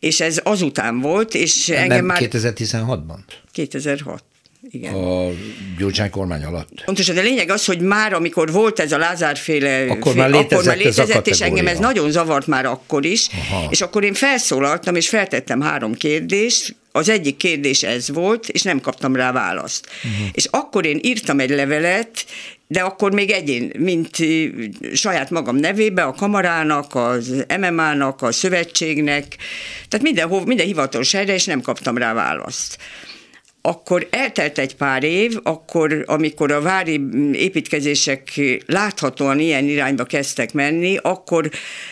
és 0.00 0.20
ez 0.20 0.40
azután 0.44 1.00
volt, 1.00 1.34
és 1.34 1.68
engem 1.68 1.96
Nem 1.96 2.04
már... 2.04 2.18
2016-ban? 2.22 3.18
2006 3.52 4.24
igen. 4.70 4.94
a 4.94 5.28
Gyurcsány 5.78 6.10
kormány 6.10 6.44
alatt. 6.44 6.84
Pontosan, 6.84 7.14
de 7.14 7.20
lényeg 7.20 7.50
az, 7.50 7.64
hogy 7.64 7.80
már 7.80 8.12
amikor 8.12 8.52
volt 8.52 8.80
ez 8.80 8.92
a 8.92 8.98
Lázár 8.98 9.36
féle, 9.36 9.90
akkor 9.90 10.14
már 10.14 10.30
létezett, 10.30 10.52
akkor 10.52 10.64
már 10.64 10.76
létezett 10.76 11.26
és 11.26 11.40
engem 11.40 11.66
ez 11.66 11.78
nagyon 11.78 12.10
zavart 12.10 12.46
már 12.46 12.66
akkor 12.66 13.04
is, 13.04 13.28
Aha. 13.48 13.66
és 13.70 13.80
akkor 13.80 14.04
én 14.04 14.14
felszólaltam, 14.14 14.94
és 14.94 15.08
feltettem 15.08 15.60
három 15.60 15.94
kérdést, 15.94 16.76
az 16.92 17.08
egyik 17.08 17.36
kérdés 17.36 17.82
ez 17.82 18.10
volt, 18.10 18.48
és 18.48 18.62
nem 18.62 18.80
kaptam 18.80 19.16
rá 19.16 19.32
választ. 19.32 19.88
Uh-huh. 20.04 20.28
És 20.32 20.44
akkor 20.50 20.86
én 20.86 20.98
írtam 21.02 21.40
egy 21.40 21.50
levelet, 21.50 22.24
de 22.66 22.80
akkor 22.80 23.12
még 23.12 23.30
egyén, 23.30 23.72
mint 23.78 24.16
saját 24.92 25.30
magam 25.30 25.56
nevébe, 25.56 26.02
a 26.02 26.12
kamarának, 26.12 26.94
az 26.94 27.44
MMA-nak, 27.60 28.22
a 28.22 28.32
szövetségnek, 28.32 29.36
tehát 29.88 30.04
minden, 30.04 30.28
minden 30.46 30.66
hivatalos 30.66 31.12
helyre, 31.12 31.34
és 31.34 31.44
nem 31.44 31.60
kaptam 31.60 31.98
rá 31.98 32.12
választ 32.12 32.78
akkor 33.64 34.06
eltelt 34.10 34.58
egy 34.58 34.76
pár 34.76 35.02
év, 35.02 35.38
akkor, 35.42 36.04
amikor 36.06 36.52
a 36.52 36.60
vári 36.60 37.00
építkezések 37.32 38.40
láthatóan 38.66 39.38
ilyen 39.38 39.64
irányba 39.64 40.04
kezdtek 40.04 40.52
menni, 40.52 40.96
akkor 41.02 41.50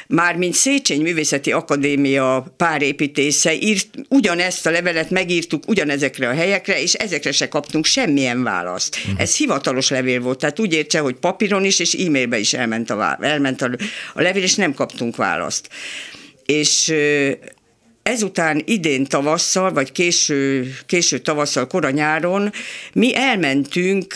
már 0.09 0.37
mint 0.37 0.55
Széchenyi 0.55 1.03
Művészeti 1.03 1.53
Akadémia 1.53 2.55
pár 2.57 2.83
építésze 2.83 3.55
írt, 3.55 3.89
ugyanezt 4.09 4.67
a 4.67 4.71
levelet 4.71 5.11
megírtuk 5.11 5.69
ugyanezekre 5.69 6.29
a 6.29 6.35
helyekre, 6.35 6.83
és 6.83 6.95
ezekre 6.95 7.33
se 7.33 7.49
kaptunk 7.49 7.85
semmilyen 7.85 8.43
választ. 8.43 8.97
Uh-huh. 8.97 9.21
Ez 9.21 9.37
hivatalos 9.37 9.89
levél 9.89 10.21
volt, 10.21 10.39
tehát 10.39 10.61
úgy 10.61 10.73
értse, 10.73 10.99
hogy 10.99 11.15
papíron 11.15 11.65
is, 11.65 11.79
és 11.79 11.95
e-mailbe 11.95 12.39
is 12.39 12.53
elment 12.53 12.91
a, 12.91 13.19
elment 13.21 13.63
a, 13.63 13.71
a 14.15 14.23
levél, 14.23 14.43
és 14.43 14.55
nem 14.55 14.75
kaptunk 14.75 15.17
választ. 15.17 15.69
És 16.47 16.95
ezután 18.03 18.63
idén 18.65 19.05
tavasszal, 19.05 19.73
vagy 19.73 19.93
késő, 19.93 20.73
késő 20.87 21.19
tavasszal, 21.19 21.67
kora 21.67 21.91
nyáron 21.91 22.53
mi 22.93 23.17
elmentünk 23.17 24.15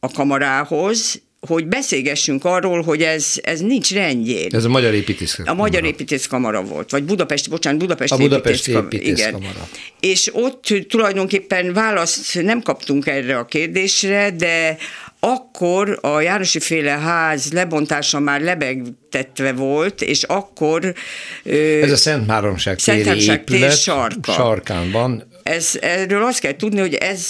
a 0.00 0.10
kamarához, 0.10 1.20
hogy 1.40 1.66
beszélgessünk 1.66 2.44
arról, 2.44 2.82
hogy 2.82 3.02
ez, 3.02 3.32
ez 3.42 3.60
nincs 3.60 3.92
rendjén. 3.92 4.48
Ez 4.50 4.64
a 4.64 4.68
Magyar 4.68 4.94
Építészkamara. 4.94 5.52
A 5.52 5.54
Magyar 5.54 5.84
Építészkamara 5.84 6.62
volt, 6.62 6.90
vagy 6.90 7.04
Budapest, 7.04 7.50
bocsánat, 7.50 7.78
Budapesti 7.78 8.14
a 8.14 8.16
Budapesti 8.16 8.72
Építészkamara. 8.72 9.48
Igen. 9.48 9.68
És 10.00 10.30
ott 10.32 10.64
tulajdonképpen 10.88 11.72
választ 11.72 12.42
nem 12.42 12.62
kaptunk 12.62 13.06
erre 13.06 13.38
a 13.38 13.44
kérdésre, 13.44 14.30
de 14.30 14.76
akkor 15.20 15.98
a 16.02 16.20
Jánosi 16.20 16.60
féle 16.60 16.90
ház 16.90 17.52
lebontása 17.52 18.18
már 18.18 18.40
lebegtetve 18.40 19.52
volt, 19.52 20.02
és 20.02 20.22
akkor... 20.22 20.94
Ez 21.82 21.90
a 21.90 21.96
Szent 21.96 22.26
Máromság 22.26 22.76
téri 22.76 23.30
épület 23.30 23.78
sarka. 23.78 24.32
sarkán 24.32 24.90
van, 24.90 25.27
Ez, 25.48 25.78
erről 25.80 26.22
azt 26.22 26.40
kell 26.40 26.56
tudni, 26.56 26.80
hogy 26.80 26.94
ez 26.94 27.24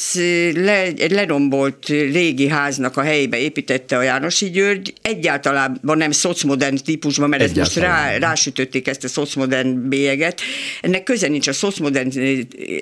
le, 0.55 0.83
egy 0.83 1.11
lerombolt 1.11 1.87
régi 1.89 2.49
háznak 2.49 2.97
a 2.97 3.03
helyébe 3.03 3.39
építette 3.39 3.97
a 3.97 4.03
Jánosi 4.03 4.51
György, 4.51 4.93
egyáltalán 5.03 5.81
nem 5.83 6.11
szocmodern 6.11 6.77
típusban, 6.85 7.29
mert 7.29 7.43
ezt 7.43 7.57
most 7.57 7.77
rá, 7.77 8.17
rásütötték 8.17 8.89
ezt 8.89 9.05
a 9.05 9.09
szocmodern 9.09 9.89
bélyeget. 9.89 10.41
Ennek 10.81 11.03
köze 11.03 11.29
nincs 11.29 11.49
a 11.49 11.53
szocmodern, 11.53 12.11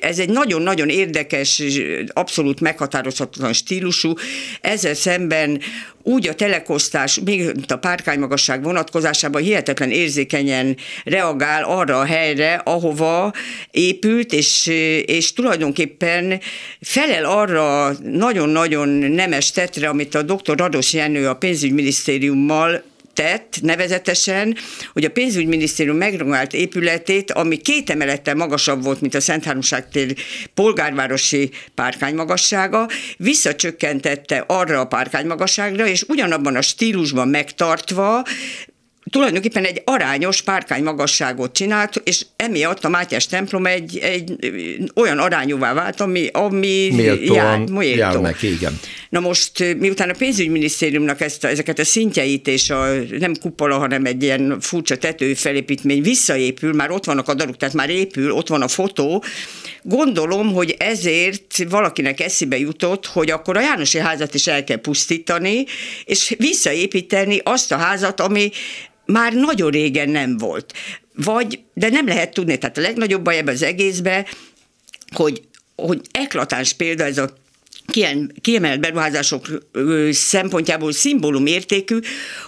ez 0.01 0.19
egy 0.19 0.31
nagyon-nagyon 0.31 0.89
érdekes, 0.89 1.63
abszolút 2.09 2.61
meghatározhatatlan 2.61 3.53
stílusú, 3.53 4.13
ezzel 4.61 4.95
szemben 4.95 5.61
úgy 6.07 6.29
a 6.29 6.35
telekosztás, 6.35 7.21
még 7.25 7.53
a 7.69 7.77
párkánymagasság 7.77 8.63
vonatkozásában 8.63 9.43
hihetetlen 9.43 9.91
érzékenyen 9.91 10.77
reagál 11.05 11.65
arra 11.65 11.99
a 11.99 12.05
helyre, 12.05 12.55
ahova 12.55 13.33
épült, 13.71 14.33
és, 14.33 14.67
és 15.07 15.26
tulajdonképpen 15.33 16.41
felel 16.81 17.25
arra 17.25 17.93
nagyon-nagyon 18.03 18.89
nemes 18.89 19.51
tetre, 19.51 19.89
amit 19.89 20.15
a 20.15 20.23
dr. 20.23 20.57
Rados 20.57 20.93
Jenő 20.93 21.29
a 21.29 21.35
pénzügyminisztériummal 21.35 22.83
tett, 23.17 23.59
nevezetesen, 23.63 24.57
hogy 24.93 25.05
a 25.05 25.11
pénzügyminisztérium 25.11 25.97
megrogált 25.97 26.53
épületét, 26.53 27.33
ami 27.33 27.57
két 27.57 27.91
emelettel 27.91 28.35
magasabb 28.35 28.83
volt, 28.83 29.01
mint 29.01 29.15
a 29.15 29.21
Szent 29.21 29.45
Háromság 29.45 29.89
tér 29.89 30.15
polgárvárosi 30.55 31.51
párkánymagassága, 31.75 32.89
visszacsökkentette 33.17 34.45
arra 34.47 34.81
a 34.81 34.87
párkánymagasságra, 34.87 35.87
és 35.87 36.03
ugyanabban 36.03 36.57
a 36.57 36.63
stílusban 36.63 37.29
megtartva 37.29 38.25
tulajdonképpen 39.11 39.65
egy 39.65 39.83
arányos 39.85 40.43
párkány 40.43 40.83
magasságot 40.83 41.53
csinált, 41.53 42.01
és 42.05 42.27
emiatt 42.37 42.85
a 42.85 42.89
Mátyás 42.89 43.27
templom 43.27 43.67
egy, 43.67 43.99
egy 43.99 44.37
olyan 44.95 45.19
arányúvá 45.19 45.73
vált, 45.73 46.01
ami, 46.01 46.29
ami 46.33 46.95
jár, 47.25 47.61
jár 47.81 48.21
neki, 48.21 48.53
igen. 48.53 48.79
Na 49.09 49.21
most, 49.21 49.77
miután 49.79 50.11
a 50.11 50.15
pénzügyminisztériumnak 50.19 51.21
ezt 51.21 51.45
a, 51.45 51.49
ezeket 51.49 51.79
a 51.79 51.85
szintjeit 51.85 52.49
és 52.49 52.71
a 52.71 52.87
nem 53.19 53.35
kupola, 53.41 53.79
hanem 53.79 54.05
egy 54.05 54.23
ilyen 54.23 54.57
furcsa 54.61 54.97
tető 54.97 55.35
felépítmény 55.35 56.03
visszaépül, 56.03 56.73
már 56.73 56.91
ott 56.91 57.05
vannak 57.05 57.29
a 57.29 57.35
daruk, 57.35 57.57
tehát 57.57 57.75
már 57.75 57.91
épül, 57.91 58.33
ott 58.33 58.49
van 58.49 58.63
a 58.63 58.69
fotó, 58.69 59.25
gondolom, 59.83 60.53
hogy 60.53 60.75
ezért 60.79 61.65
valakinek 61.69 62.21
eszébe 62.21 62.59
jutott, 62.59 63.07
hogy 63.07 63.31
akkor 63.31 63.57
a 63.57 63.61
Jánosi 63.61 63.99
házat 63.99 64.35
is 64.35 64.47
el 64.47 64.65
kell 64.65 64.81
pusztítani, 64.81 65.65
és 66.05 66.35
visszaépíteni 66.39 67.41
azt 67.45 67.73
a 67.73 67.77
házat, 67.77 68.21
ami 68.21 68.51
már 69.07 69.33
nagyon 69.33 69.71
régen 69.71 70.09
nem 70.09 70.37
volt. 70.37 70.73
Vagy, 71.15 71.61
de 71.75 71.89
nem 71.89 72.07
lehet 72.07 72.35
tudni, 72.35 72.59
tehát 72.59 72.79
a 72.79 72.81
legnagyobb 72.81 73.23
baj 73.23 73.37
ebben 73.37 73.55
az 73.55 73.63
egészben, 73.63 74.27
hogy, 75.15 75.43
hogy 75.77 76.01
eklatáns 76.11 76.73
példa 76.73 77.05
ez 77.05 77.19
a 77.19 77.37
kiemelt 78.41 78.81
beruházások 78.81 79.47
szempontjából 80.11 80.93
szimbólum 80.93 81.47
értékű, 81.47 81.99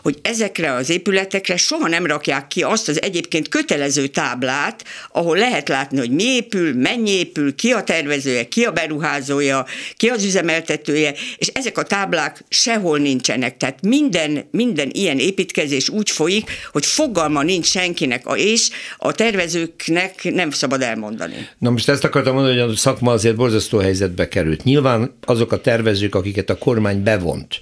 hogy 0.02 0.18
ezekre 0.22 0.72
az 0.72 0.90
épületekre 0.90 1.56
soha 1.56 1.88
nem 1.88 2.06
rakják 2.06 2.46
ki 2.46 2.62
azt 2.62 2.88
az 2.88 3.02
egyébként 3.02 3.48
kötelező 3.48 4.06
táblát, 4.06 4.84
ahol 5.12 5.36
lehet 5.36 5.68
látni, 5.68 5.98
hogy 5.98 6.10
mi 6.10 6.24
épül, 6.24 6.74
mennyi 6.74 7.10
épül, 7.10 7.54
ki 7.54 7.70
a 7.70 7.82
tervezője, 7.82 8.48
ki 8.48 8.64
a 8.64 8.72
beruházója, 8.72 9.66
ki 9.96 10.08
az 10.08 10.24
üzemeltetője, 10.24 11.14
és 11.36 11.46
ezek 11.46 11.78
a 11.78 11.82
táblák 11.82 12.44
sehol 12.48 12.98
nincsenek. 12.98 13.56
Tehát 13.56 13.82
minden, 13.82 14.48
minden 14.50 14.88
ilyen 14.92 15.18
építkezés 15.18 15.88
úgy 15.88 16.10
folyik, 16.10 16.50
hogy 16.72 16.86
fogalma 16.86 17.42
nincs 17.42 17.66
senkinek, 17.66 18.22
és 18.34 18.70
a 18.96 19.12
tervezőknek 19.12 20.30
nem 20.32 20.50
szabad 20.50 20.82
elmondani. 20.82 21.48
Na 21.58 21.70
most 21.70 21.88
ezt 21.88 22.04
akartam 22.04 22.34
mondani, 22.34 22.60
hogy 22.60 22.70
a 22.70 22.76
szakma 22.76 23.12
azért 23.12 23.36
borzasztó 23.36 23.78
helyzetbe 23.78 24.28
került. 24.28 24.64
Nyilván 24.64 25.16
azok 25.38 25.52
a 25.52 25.60
tervezők, 25.60 26.14
akiket 26.14 26.50
a 26.50 26.58
kormány 26.58 27.02
bevont 27.02 27.60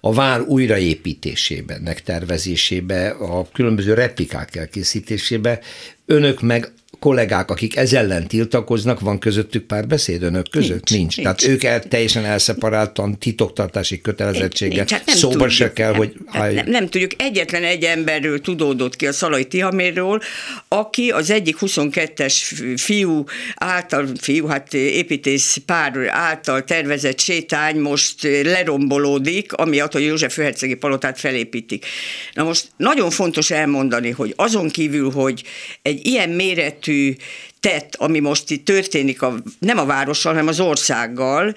a 0.00 0.12
vár 0.12 0.40
újraépítésébe, 0.40 1.78
megtervezésébe, 1.84 3.08
a 3.08 3.48
különböző 3.52 3.94
replikák 3.94 4.56
elkészítésébe, 4.56 5.60
önök 6.06 6.40
meg 6.40 6.72
kollégák, 7.04 7.50
akik 7.50 7.76
ez 7.76 7.92
ellen 7.92 8.26
tiltakoznak, 8.26 9.00
van 9.00 9.18
közöttük 9.18 9.62
pár 9.66 9.86
beszéd 9.86 10.22
önök 10.22 10.50
között? 10.50 10.90
Nincs. 10.90 10.90
nincs. 10.90 11.16
nincs. 11.16 11.26
Tehát 11.26 11.46
ők 11.46 11.64
el, 11.64 11.82
teljesen 11.82 12.24
elszeparáltan 12.24 13.18
titoktartási 13.18 14.00
kötelezettsége 14.00 14.74
nincs, 14.74 14.90
hát 14.90 15.08
szóba 15.08 15.32
tudjuk, 15.32 15.50
se 15.50 15.72
kell, 15.72 15.94
hogy... 15.94 16.12
Hát 16.26 16.52
nem, 16.52 16.64
nem 16.66 16.88
tudjuk. 16.88 17.10
Egyetlen 17.16 17.64
egy 17.64 17.84
emberről 17.84 18.40
tudódott 18.40 18.96
ki 18.96 19.06
a 19.06 19.12
Szalai 19.12 19.44
Tihaméről, 19.44 20.20
aki 20.68 21.10
az 21.10 21.30
egyik 21.30 21.56
22-es 21.60 22.34
fiú 22.76 23.24
által, 23.54 24.06
fiú, 24.20 24.46
hát 24.46 24.74
építész 24.74 25.56
pár 25.66 25.92
által 26.08 26.64
tervezett 26.64 27.18
sétány 27.18 27.76
most 27.76 28.22
lerombolódik, 28.42 29.52
amiatt, 29.52 29.92
hogy 29.92 30.04
József 30.04 30.34
Főhercegi 30.34 30.74
palotát 30.74 31.18
felépítik. 31.18 31.86
Na 32.34 32.44
most 32.44 32.68
nagyon 32.76 33.10
fontos 33.10 33.50
elmondani, 33.50 34.10
hogy 34.10 34.32
azon 34.36 34.68
kívül, 34.68 35.10
hogy 35.10 35.42
egy 35.82 36.06
ilyen 36.06 36.28
méretű 36.28 36.92
tett, 37.60 37.94
ami 37.94 38.18
most 38.18 38.50
itt 38.50 38.64
történik, 38.64 39.22
a, 39.22 39.34
nem 39.58 39.78
a 39.78 39.84
várossal, 39.84 40.32
hanem 40.32 40.48
az 40.48 40.60
országgal, 40.60 41.54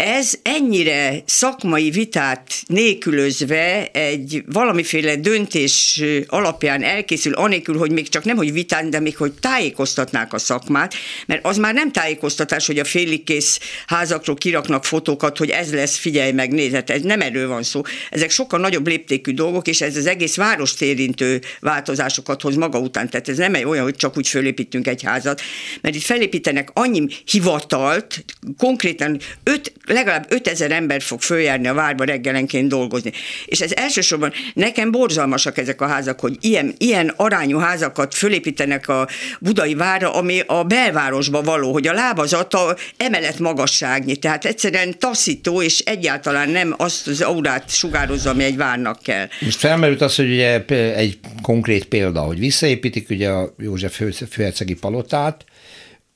ez 0.00 0.32
ennyire 0.42 1.22
szakmai 1.24 1.90
vitát 1.90 2.62
nélkülözve 2.66 3.86
egy 3.92 4.42
valamiféle 4.46 5.16
döntés 5.16 6.02
alapján 6.26 6.82
elkészül, 6.82 7.32
anélkül, 7.32 7.78
hogy 7.78 7.92
még 7.92 8.08
csak 8.08 8.24
nem, 8.24 8.36
hogy 8.36 8.52
vitán, 8.52 8.90
de 8.90 9.00
még, 9.00 9.16
hogy 9.16 9.32
tájékoztatnák 9.40 10.32
a 10.32 10.38
szakmát, 10.38 10.94
mert 11.26 11.46
az 11.46 11.56
már 11.56 11.74
nem 11.74 11.92
tájékoztatás, 11.92 12.66
hogy 12.66 12.78
a 12.78 12.84
félig 12.84 13.24
kész 13.24 13.60
házakról 13.86 14.36
kiraknak 14.36 14.84
fotókat, 14.84 15.38
hogy 15.38 15.50
ez 15.50 15.72
lesz, 15.72 15.96
figyelj 15.96 16.32
meg, 16.32 16.52
nézhet, 16.52 16.90
ez 16.90 17.02
nem 17.02 17.20
erről 17.20 17.48
van 17.48 17.62
szó. 17.62 17.82
Ezek 18.10 18.30
sokkal 18.30 18.60
nagyobb 18.60 18.86
léptékű 18.86 19.32
dolgok, 19.32 19.68
és 19.68 19.80
ez 19.80 19.96
az 19.96 20.06
egész 20.06 20.36
várost 20.36 20.82
érintő 20.82 21.40
változásokat 21.60 22.42
hoz 22.42 22.54
maga 22.54 22.78
után. 22.78 23.10
Tehát 23.10 23.28
ez 23.28 23.36
nem 23.36 23.54
egy 23.54 23.64
olyan, 23.64 23.84
hogy 23.84 23.96
csak 23.96 24.16
úgy 24.16 24.28
fölépítünk 24.28 24.86
egy 24.86 25.02
házat, 25.02 25.40
mert 25.80 25.94
itt 25.94 26.02
felépítenek 26.02 26.70
annyi 26.72 27.06
hivatalt, 27.24 28.24
konkrétan 28.58 29.20
öt 29.42 29.72
legalább 29.92 30.26
5000 30.28 30.72
ember 30.72 31.02
fog 31.02 31.20
följárni 31.20 31.68
a 31.68 31.74
várba 31.74 32.04
reggelenként 32.04 32.68
dolgozni. 32.68 33.12
És 33.44 33.60
ez 33.60 33.72
elsősorban 33.72 34.32
nekem 34.54 34.90
borzalmasak 34.90 35.58
ezek 35.58 35.80
a 35.80 35.86
házak, 35.86 36.20
hogy 36.20 36.36
ilyen, 36.40 36.74
ilyen 36.78 37.12
arányú 37.16 37.58
házakat 37.58 38.14
fölépítenek 38.14 38.88
a 38.88 39.08
budai 39.40 39.74
várra, 39.74 40.14
ami 40.14 40.40
a 40.46 40.64
belvárosba 40.64 41.42
való, 41.42 41.72
hogy 41.72 41.86
a 41.86 41.92
lábazata 41.92 42.76
emelet 42.96 43.38
magasságnyi. 43.38 44.16
Tehát 44.16 44.44
egyszerűen 44.44 44.98
taszító, 44.98 45.62
és 45.62 45.78
egyáltalán 45.78 46.48
nem 46.48 46.74
azt 46.76 47.06
az 47.06 47.20
aurát 47.20 47.70
sugározza, 47.70 48.30
ami 48.30 48.44
egy 48.44 48.56
várnak 48.56 49.02
kell. 49.02 49.28
Most 49.40 49.58
felmerült 49.58 50.00
az, 50.00 50.16
hogy 50.16 50.30
ugye 50.30 50.64
egy 50.94 51.18
konkrét 51.42 51.84
példa, 51.84 52.20
hogy 52.20 52.38
visszaépítik 52.38 53.10
ugye 53.10 53.28
a 53.28 53.54
József 53.58 54.00
főhercegi 54.30 54.74
palotát, 54.74 55.44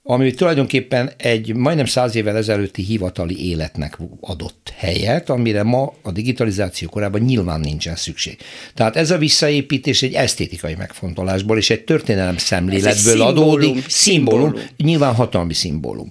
ami 0.06 0.30
tulajdonképpen 0.30 1.10
egy 1.16 1.54
majdnem 1.54 1.86
száz 1.86 2.14
évvel 2.14 2.36
ezelőtti 2.36 2.82
hivatali 2.82 3.48
életnek 3.48 3.98
adott 4.20 4.72
helyet, 4.76 5.30
amire 5.30 5.62
ma 5.62 5.92
a 6.02 6.10
digitalizáció 6.10 6.88
korában 6.88 7.20
nyilván 7.20 7.60
nincsen 7.60 7.96
szükség. 7.96 8.36
Tehát 8.74 8.96
ez 8.96 9.10
a 9.10 9.18
visszaépítés 9.18 10.02
egy 10.02 10.12
esztétikai 10.12 10.74
megfontolásból 10.74 11.56
és 11.58 11.70
egy 11.70 11.84
történelem 11.84 12.36
szemléletből 12.36 13.22
adódik. 13.22 13.88
Szimbólum, 13.88 14.48
szimbólum, 14.48 14.70
nyilván 14.76 15.14
hatalmi 15.14 15.54
szimbólum. 15.54 16.10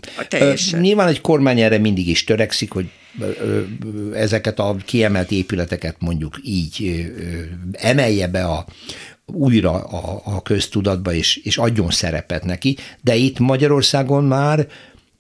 Nyilván 0.80 1.08
egy 1.08 1.22
kormány 1.22 1.60
erre 1.60 1.78
mindig 1.78 2.08
is 2.08 2.24
törekszik, 2.24 2.72
hogy 2.72 2.86
ezeket 4.14 4.60
a 4.60 4.76
kiemelt 4.86 5.32
épületeket 5.32 5.96
mondjuk 6.00 6.40
így 6.44 7.06
emelje 7.72 8.28
be 8.28 8.46
a, 8.46 8.66
újra 9.34 9.72
a, 9.72 10.22
a 10.24 10.42
köztudatba, 10.42 11.14
és, 11.14 11.36
és 11.36 11.58
adjon 11.58 11.90
szerepet 11.90 12.44
neki, 12.44 12.78
de 13.02 13.16
itt 13.16 13.40
Magyarországon 13.40 14.24
már 14.24 14.68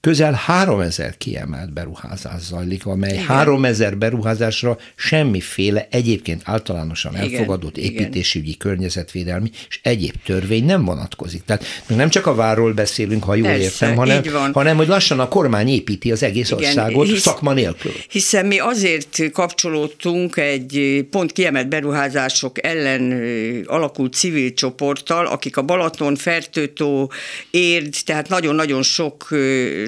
közel 0.04 0.34
3000 0.34 1.18
kiemelt 1.18 1.74
beruházás 1.74 2.42
zajlik, 2.42 2.86
amely 2.86 3.14
Igen. 3.14 3.26
3000 3.26 3.98
beruházásra 3.98 4.78
semmiféle 4.96 5.88
egyébként 5.92 6.42
általánosan 6.46 7.14
Igen. 7.14 7.24
elfogadott 7.24 7.78
Igen. 7.78 7.92
építésügyi, 7.92 8.58
környezetvédelmi 8.58 9.50
és 9.70 9.80
egyéb 9.84 10.14
törvény 10.26 10.66
nem 10.66 10.86
vonatkozik. 10.86 11.44
Tehát 11.46 11.66
nem 11.88 12.10
csak 12.10 12.26
a 12.26 12.36
várról 12.36 12.74
beszélünk, 12.74 13.24
ha 13.24 13.36
jól 13.36 13.48
Persze, 13.48 13.64
értem, 13.64 13.96
hanem, 13.96 14.24
hanem 14.54 14.78
hogy 14.78 14.88
lassan 14.88 15.20
a 15.20 15.28
kormány 15.28 15.68
építi 15.68 16.12
az 16.12 16.24
egész 16.24 16.50
Igen, 16.50 16.64
országot 16.64 17.08
hisz, 17.08 17.22
szakma 17.22 17.54
nélkül. 17.54 17.92
Hiszen 18.10 18.46
mi 18.46 18.60
azért 18.60 19.32
kapcsolódtunk 19.32 20.38
egy 20.38 21.06
pont 21.12 21.32
kiemelt 21.32 21.70
beruházások 21.70 22.66
ellen 22.66 23.24
alakult 23.66 24.14
civil 24.14 24.54
csoporttal, 24.54 25.26
akik 25.26 25.58
a 25.58 25.62
Balaton, 25.62 26.16
Fertőtó, 26.16 27.12
Érd, 27.52 27.96
tehát 28.06 28.30
nagyon-nagyon 28.30 28.84
sok 28.84 29.28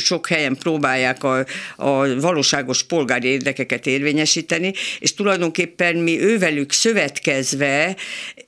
sok 0.06 0.28
helyen 0.28 0.58
próbálják 0.58 1.24
a, 1.24 1.46
a 1.76 2.20
valóságos 2.20 2.84
polgári 2.84 3.28
érdekeket 3.28 3.88
érvényesíteni, 3.88 4.74
és 5.00 5.14
tulajdonképpen 5.14 5.96
mi 5.96 6.22
ővelük 6.22 6.72
szövetkezve, 6.72 7.96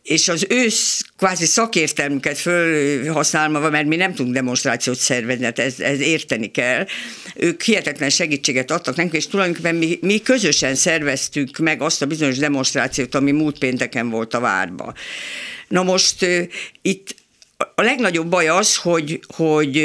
és 0.04 0.28
az 0.28 0.46
ő 0.50 0.67
kvázi 1.17 1.46
szakértelmüket 1.46 2.38
fölhasználva, 2.38 3.70
mert 3.70 3.88
mi 3.88 3.96
nem 3.96 4.13
tudunk 4.13 4.36
demonstrációt 4.36 4.98
szervezni, 4.98 5.43
hát 5.43 5.60
ez, 5.60 5.80
ez 5.80 6.00
érteni 6.00 6.52
kell. 6.52 6.86
Ők 7.36 7.62
hihetetlen 7.62 8.10
segítséget 8.10 8.72
adtak 8.72 8.95
nekünk, 8.95 9.16
és 9.16 9.28
tulajdonképpen 9.28 9.76
mi, 9.76 9.99
mi 10.01 10.22
közösen 10.22 10.76
szerveztük 10.76 11.58
meg 11.58 11.82
azt 11.82 12.01
a 12.01 12.05
bizonyos 12.05 12.38
demonstrációt, 12.38 13.16
ami 13.16 13.32
múlt 13.32 13.58
pénteken 13.58 14.10
volt 14.10 14.34
a 14.34 14.39
várba. 14.39 14.93
Na 15.68 15.84
most 15.84 16.26
itt 16.82 17.16
a 17.80 17.82
legnagyobb 17.82 18.28
baj 18.28 18.47
az, 18.47 18.76
hogy, 18.76 19.20
hogy 19.36 19.78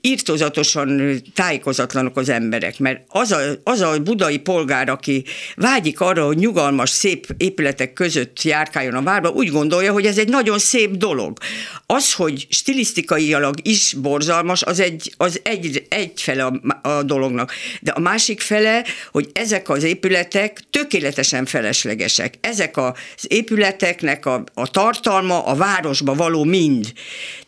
írtózatosan 0.00 1.20
tájékozatlanok 1.34 2.16
az 2.16 2.28
emberek, 2.28 2.78
mert 2.78 3.02
az 3.08 3.32
a, 3.32 3.38
az 3.62 3.80
a 3.80 3.98
budai 3.98 4.38
polgár, 4.38 4.88
aki 4.88 5.24
vágyik 5.56 6.00
arra, 6.00 6.26
hogy 6.26 6.36
nyugalmas, 6.36 6.90
szép 6.90 7.26
épületek 7.36 7.92
között 7.92 8.42
járkáljon 8.42 8.94
a 8.94 9.02
várba, 9.02 9.28
úgy 9.28 9.48
gondolja, 9.48 9.92
hogy 9.92 10.06
ez 10.06 10.18
egy 10.18 10.28
nagyon 10.28 10.58
szép 10.58 10.90
dolog. 10.90 11.38
Az, 11.86 12.12
hogy 12.12 12.46
stilisztikailag 12.50 13.54
is 13.62 13.94
borzalmas, 13.98 14.62
az 14.62 14.80
egy, 14.80 15.14
az 15.16 15.40
egy, 15.42 15.86
egy 15.88 16.22
fele 16.22 16.44
a, 16.44 16.78
a 16.88 17.02
dolognak. 17.02 17.52
De 17.80 17.90
a 17.90 18.00
másik 18.00 18.40
fele, 18.40 18.84
hogy 19.12 19.30
ezek 19.32 19.68
az 19.68 19.82
épületek 19.82 20.62
tökéletesen 20.70 21.46
feleslegesek. 21.46 22.34
Ezek 22.40 22.76
az 22.76 22.94
épületeknek 23.28 24.26
a, 24.26 24.44
a 24.54 24.70
tartalma 24.70 25.44
a 25.44 25.54
városba 25.54 26.14
való 26.14 26.44
mind. 26.44 26.92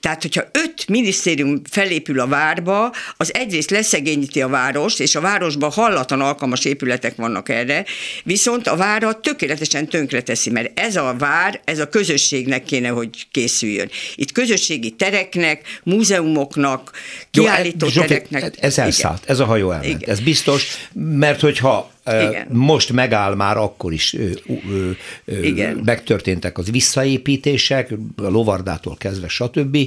Tehát, 0.01 0.23
hogyha 0.23 0.43
öt 0.53 0.89
minisztérium 0.89 1.61
felépül 1.71 2.21
a 2.21 2.27
várba, 2.27 2.93
az 3.17 3.35
egyrészt 3.35 3.71
leszegényíti 3.71 4.43
a 4.43 4.49
várost, 4.49 5.01
és 5.01 5.15
a 5.15 5.21
városban 5.21 5.71
hallatlan 5.71 6.21
alkalmas 6.21 6.65
épületek 6.65 7.17
vannak 7.17 7.49
erre, 7.49 7.85
viszont 8.25 8.67
a 8.67 8.77
várat 8.77 9.23
tökéletesen 9.23 9.89
tönkreteszi, 9.89 10.51
mert 10.51 10.79
ez 10.79 10.97
a 10.97 11.15
vár, 11.19 11.61
ez 11.65 11.79
a 11.79 11.89
közösségnek 11.89 12.65
kéne, 12.65 12.89
hogy 12.89 13.27
készüljön. 13.31 13.91
Itt 14.15 14.33
közösségi 14.33 14.91
tereknek, 14.91 15.81
múzeumoknak, 15.83 16.91
kiállító 17.31 17.87
Jó, 17.93 18.03
tereknek. 18.03 18.55
Ez 18.61 18.79
elszállt, 18.79 19.23
ez 19.27 19.41
a 19.41 19.45
hajó 19.45 19.71
elment. 19.71 20.03
Igen. 20.03 20.11
Ez 20.11 20.21
biztos, 20.21 20.67
mert 20.93 21.41
hogyha 21.41 21.95
igen. 22.07 22.47
Most 22.51 22.93
megáll 22.93 23.35
már 23.35 23.57
akkor 23.57 23.93
is 23.93 24.15
ö, 24.15 24.31
ö, 24.71 24.91
ö, 25.25 25.43
Igen. 25.43 25.81
megtörténtek 25.85 26.59
az 26.59 26.71
visszaépítések, 26.71 27.91
a 28.17 28.29
lovardától 28.29 28.97
kezdve, 28.97 29.29
stb. 29.29 29.79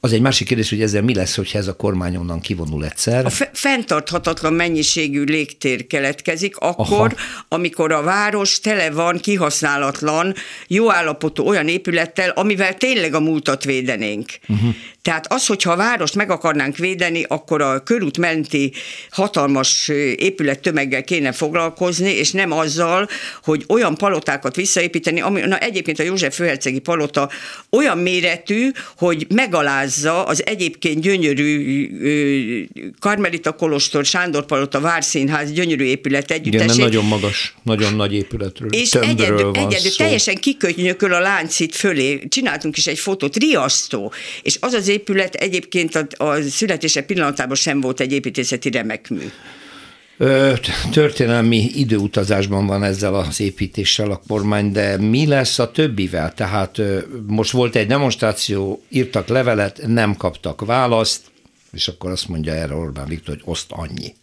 Az 0.00 0.12
egy 0.12 0.20
másik 0.20 0.46
kérdés, 0.46 0.70
hogy 0.70 0.82
ezzel 0.82 1.02
mi 1.02 1.14
lesz, 1.14 1.36
hogyha 1.36 1.58
ez 1.58 1.66
a 1.66 1.76
kormány 1.76 2.16
onnan 2.16 2.40
kivonul 2.40 2.84
egyszer. 2.84 3.24
A 3.24 3.30
fenntarthatatlan 3.52 4.52
mennyiségű 4.52 5.24
légtér 5.24 5.86
keletkezik 5.86 6.56
akkor, 6.56 6.86
Aha. 6.86 7.12
amikor 7.48 7.92
a 7.92 8.02
város 8.02 8.60
tele 8.60 8.90
van 8.90 9.18
kihasználatlan, 9.18 10.34
jó 10.66 10.92
állapotú 10.92 11.44
olyan 11.44 11.68
épülettel, 11.68 12.30
amivel 12.30 12.74
tényleg 12.74 13.14
a 13.14 13.20
múltat 13.20 13.64
védenénk. 13.64 14.30
Uh-huh. 14.48 14.74
Tehát 15.02 15.32
az, 15.32 15.46
hogyha 15.46 15.72
a 15.72 15.76
várost 15.76 16.14
meg 16.14 16.30
akarnánk 16.30 16.76
védeni, 16.76 17.24
akkor 17.28 17.62
a 17.62 17.82
körút 17.82 18.18
menti 18.18 18.72
hatalmas 19.10 19.88
épület 20.16 20.60
tömeggel 20.60 21.04
kéne 21.04 21.32
foglalkozni, 21.32 22.10
és 22.10 22.30
nem 22.30 22.52
azzal, 22.52 23.08
hogy 23.42 23.64
olyan 23.68 23.94
palotákat 23.94 24.56
visszaépíteni, 24.56 25.20
ami 25.20 25.40
na 25.40 25.58
egyébként 25.58 25.98
a 25.98 26.02
József 26.02 26.34
Főhercegi 26.34 26.78
palota 26.78 27.30
olyan 27.70 27.98
méretű, 27.98 28.70
hogy 28.96 29.26
megalázza 29.88 30.24
az 30.24 30.46
egyébként 30.46 31.00
gyönyörű 31.00 32.68
Karmelita 33.00 33.52
Kolostor, 33.52 34.04
Sándor 34.04 34.46
Palota, 34.46 34.80
Várszínház 34.80 35.52
gyönyörű 35.52 35.84
épület 35.84 36.30
együttesét. 36.30 36.74
Igen, 36.74 36.84
nagyon 36.84 37.04
magas, 37.04 37.54
nagyon 37.62 37.94
nagy 37.94 38.14
épületről, 38.14 38.68
És 38.72 38.92
egyedül, 38.92 39.50
egyedül 39.54 39.94
teljesen 39.96 40.34
kikötnyököl 40.34 41.12
a 41.12 41.20
láncít 41.20 41.74
fölé. 41.74 42.20
Csináltunk 42.28 42.76
is 42.76 42.86
egy 42.86 42.98
fotót, 42.98 43.36
riasztó. 43.36 44.12
És 44.42 44.56
az 44.60 44.72
az 44.72 44.88
épület 44.88 45.34
egyébként 45.34 45.94
a, 45.94 46.24
a 46.24 46.40
születése 46.50 47.02
pillanatában 47.02 47.56
sem 47.56 47.80
volt 47.80 48.00
egy 48.00 48.12
építészeti 48.12 48.70
remekmű. 48.70 49.30
Történelmi 50.90 51.70
időutazásban 51.74 52.66
van 52.66 52.84
ezzel 52.84 53.14
az 53.14 53.40
építéssel 53.40 54.10
a 54.10 54.20
kormány, 54.28 54.72
de 54.72 54.96
mi 54.96 55.26
lesz 55.26 55.58
a 55.58 55.70
többivel? 55.70 56.34
Tehát 56.34 56.80
most 57.26 57.50
volt 57.50 57.76
egy 57.76 57.86
demonstráció, 57.86 58.82
írtak 58.88 59.28
levelet, 59.28 59.80
nem 59.86 60.16
kaptak 60.16 60.64
választ, 60.64 61.20
és 61.72 61.88
akkor 61.88 62.10
azt 62.10 62.28
mondja 62.28 62.52
erre 62.52 62.74
Orbán 62.74 63.06
Viktor, 63.06 63.34
hogy 63.34 63.42
oszt 63.44 63.72
annyi. 63.72 64.14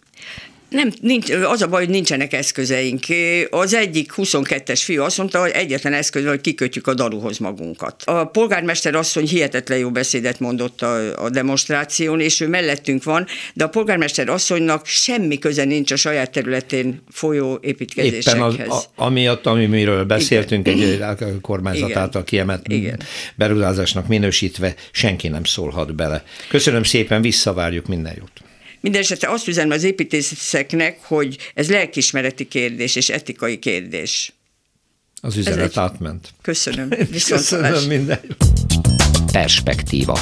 Nem, 0.76 0.92
nincs, 1.02 1.30
az 1.30 1.62
a 1.62 1.68
baj, 1.68 1.84
hogy 1.84 1.94
nincsenek 1.94 2.34
eszközeink. 2.34 3.04
Az 3.50 3.74
egyik 3.74 4.14
22-es 4.16 4.82
fiú 4.84 5.04
azt 5.04 5.18
mondta, 5.18 5.40
hogy 5.40 5.52
egyetlen 5.52 5.94
eszköz, 5.94 6.26
hogy 6.26 6.42
kikötjük 6.42 6.88
a 6.88 6.94
daluhoz 6.94 7.38
magunkat. 7.38 8.04
A 8.06 8.26
polgármester 8.26 8.96
asszony 8.96 9.28
hihetetlen 9.28 9.78
jó 9.78 9.92
beszédet 9.92 10.40
mondott 10.40 10.82
a, 10.82 11.24
a 11.24 11.30
demonstráción, 11.30 12.20
és 12.20 12.40
ő 12.40 12.48
mellettünk 12.48 13.04
van, 13.04 13.28
de 13.54 13.64
a 13.64 13.70
polgármester 13.70 14.30
asszonynak 14.30 14.86
semmi 14.86 15.38
köze 15.38 15.64
nincs 15.64 15.92
a 15.92 15.96
saját 15.96 16.32
területén 16.32 17.04
folyó 17.12 17.60
építkezésekhez. 17.62 18.54
Éppen 18.54 18.70
az, 18.70 18.88
a, 18.96 19.04
amiatt, 19.04 19.46
amiről 19.46 20.04
beszéltünk, 20.04 20.68
Igen. 20.68 21.18
egy 21.20 21.40
kormányzat 21.42 21.90
Igen. 21.90 22.02
által 22.02 22.24
kiemelt 22.24 22.68
Igen. 22.68 23.00
beruházásnak 23.36 24.08
minősítve, 24.08 24.76
senki 24.92 25.28
nem 25.28 25.44
szólhat 25.44 25.96
bele. 25.96 26.24
Köszönöm 26.50 26.84
szépen, 26.84 27.22
visszavárjuk 27.22 27.88
minden 27.88 28.14
jót. 28.18 28.45
Mindenesetre 28.86 29.30
azt 29.30 29.48
üzenem 29.48 29.72
az 29.72 29.84
építészeknek, 29.84 30.98
hogy 31.02 31.38
ez 31.54 31.70
lelkismereti 31.70 32.48
kérdés 32.48 32.96
és 32.96 33.10
etikai 33.10 33.60
kérdés. 33.60 34.34
Az 35.22 35.38
üzenet 35.38 35.70
egy... 35.70 35.80
átment. 35.80 36.34
Köszönöm. 36.42 36.90
Köszönöm 37.30 37.84
minden. 37.84 38.20
Perspektíva. 39.32 40.20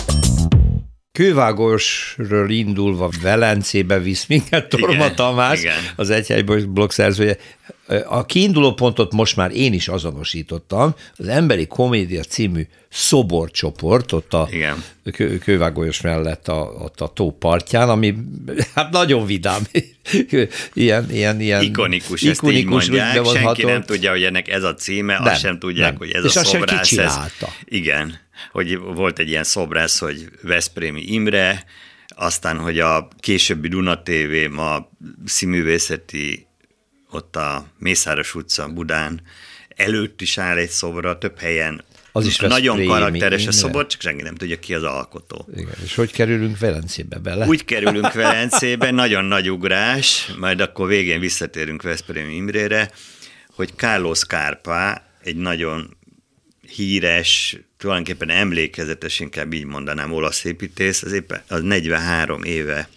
Kővágósról 1.13 2.49
indulva 2.49 3.09
Velencébe 3.21 3.99
visz 3.99 4.25
minket 4.25 4.69
Torma 4.69 4.93
igen, 4.93 5.15
Tamás, 5.15 5.59
igen. 5.59 5.77
az 5.95 6.09
Egyhely 6.09 6.41
blog 6.67 6.91
szerzője. 6.91 7.37
A 8.05 8.25
kiinduló 8.25 8.73
pontot 8.73 9.13
most 9.13 9.35
már 9.35 9.51
én 9.51 9.73
is 9.73 9.87
azonosítottam, 9.87 10.95
az 11.17 11.27
Emberi 11.27 11.67
Komédia 11.67 12.23
című 12.23 12.67
szoborcsoport, 12.89 14.11
ott 14.11 14.33
a 14.33 14.47
Igen. 14.51 14.83
kővágóos 15.43 16.01
mellett 16.01 16.47
a, 16.47 16.61
ott 16.79 17.01
a 17.01 17.07
tó 17.07 17.31
partján, 17.31 17.89
ami 17.89 18.15
hát 18.75 18.91
nagyon 18.91 19.25
vidám. 19.25 19.61
ilyen, 20.73 21.11
ilyen, 21.11 21.41
ilyen 21.41 21.61
ikonikus, 21.61 22.21
ikonikus 22.21 22.21
ezt 22.21 22.43
így 22.43 22.65
mondják, 22.65 23.25
senki 23.25 23.63
nem 23.63 23.83
tudja, 23.83 24.11
hogy 24.11 24.23
ennek 24.23 24.47
ez 24.47 24.63
a 24.63 24.73
címe, 24.73 25.13
nem, 25.13 25.23
azt 25.23 25.39
sem 25.39 25.59
tudják, 25.59 25.89
nem. 25.89 25.97
hogy 25.97 26.11
ez 26.11 26.25
És 26.25 26.35
a 26.35 26.43
szobrász. 26.43 26.97
Ez, 26.97 27.15
igen, 27.65 28.22
hogy 28.51 28.77
volt 28.77 29.19
egy 29.19 29.29
ilyen 29.29 29.43
szobrász, 29.43 29.99
hogy 29.99 30.29
Veszprémi 30.41 31.01
Imre, 31.01 31.65
aztán, 32.07 32.57
hogy 32.57 32.79
a 32.79 33.07
későbbi 33.19 33.67
Duna 33.67 34.03
TV, 34.03 34.51
ma 34.51 34.89
színművészeti 35.25 36.47
ott 37.09 37.35
a 37.35 37.67
Mészáros 37.77 38.35
utca 38.35 38.67
Budán 38.67 39.21
előtt 39.75 40.21
is 40.21 40.37
áll 40.37 40.57
egy 40.57 40.69
szobra, 40.69 41.17
több 41.17 41.39
helyen 41.39 41.83
az 42.15 42.25
is 42.25 42.37
Nagyon 42.37 42.85
karakteres 42.85 43.47
a 43.47 43.51
szobor, 43.51 43.87
csak 43.87 44.01
senki 44.01 44.21
nem 44.21 44.35
tudja, 44.35 44.59
ki 44.59 44.73
az 44.73 44.83
alkotó. 44.83 45.47
Igen, 45.55 45.73
és 45.83 45.95
hogy 45.95 46.11
kerülünk 46.11 46.59
Velencébe 46.59 47.17
bele? 47.17 47.45
Úgy 47.45 47.65
kerülünk 47.65 48.13
Velencébe, 48.13 48.91
nagyon 48.91 49.25
nagy 49.25 49.51
ugrás, 49.51 50.31
majd 50.39 50.61
akkor 50.61 50.87
végén 50.87 51.19
visszatérünk 51.19 51.81
Veszprém 51.81 52.29
Imrére, 52.29 52.91
hogy 53.55 53.73
Carlos 53.75 54.25
Kárpá, 54.25 55.07
egy 55.23 55.35
nagyon 55.35 55.97
híres, 56.75 57.57
tulajdonképpen 57.83 58.29
emlékezetes, 58.29 59.19
inkább 59.19 59.53
így 59.53 59.65
mondanám, 59.65 60.13
olasz 60.13 60.43
építész, 60.43 61.03
az 61.03 61.11
éppen 61.11 61.41
az 61.47 61.61
43 61.61 62.43
éve 62.43 62.89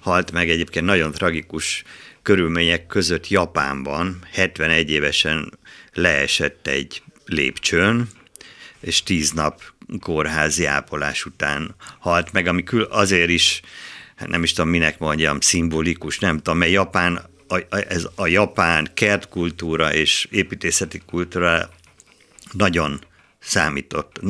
halt 0.00 0.32
meg 0.32 0.50
egyébként 0.50 0.84
nagyon 0.84 1.12
tragikus 1.12 1.82
körülmények 2.22 2.86
között 2.86 3.28
Japánban, 3.28 4.18
71 4.32 4.90
évesen 4.90 5.58
leesett 5.92 6.66
egy 6.66 7.02
lépcsőn, 7.24 8.08
és 8.80 9.02
tíz 9.02 9.30
nap 9.30 9.62
kórházi 10.00 10.64
ápolás 10.64 11.24
után 11.24 11.74
halt 11.98 12.32
meg, 12.32 12.46
ami 12.46 12.64
azért 12.88 13.30
is, 13.30 13.60
hát 14.16 14.28
nem 14.28 14.42
is 14.42 14.52
tudom 14.52 14.70
minek 14.70 14.98
mondjam, 14.98 15.40
szimbolikus, 15.40 16.18
nem 16.18 16.36
tudom, 16.36 16.58
mert 16.58 16.72
Japán, 16.72 17.24
a, 17.48 17.58
ez 17.88 18.08
a 18.14 18.26
japán 18.26 18.88
kertkultúra 18.94 19.94
és 19.94 20.28
építészeti 20.30 21.02
kultúra 21.06 21.70
nagyon 22.52 23.00
számított, 23.46 24.20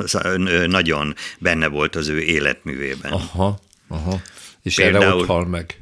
nagyon 0.67 1.15
benne 1.39 1.67
volt 1.67 1.97
az 1.97 2.09
ő 2.09 2.21
életművében. 2.21 3.13
Aha, 3.13 3.59
aha. 3.89 4.21
És 4.63 4.75
például, 4.75 5.05
erre 5.05 5.15
ott 5.15 5.27
hal 5.27 5.47
meg. 5.47 5.81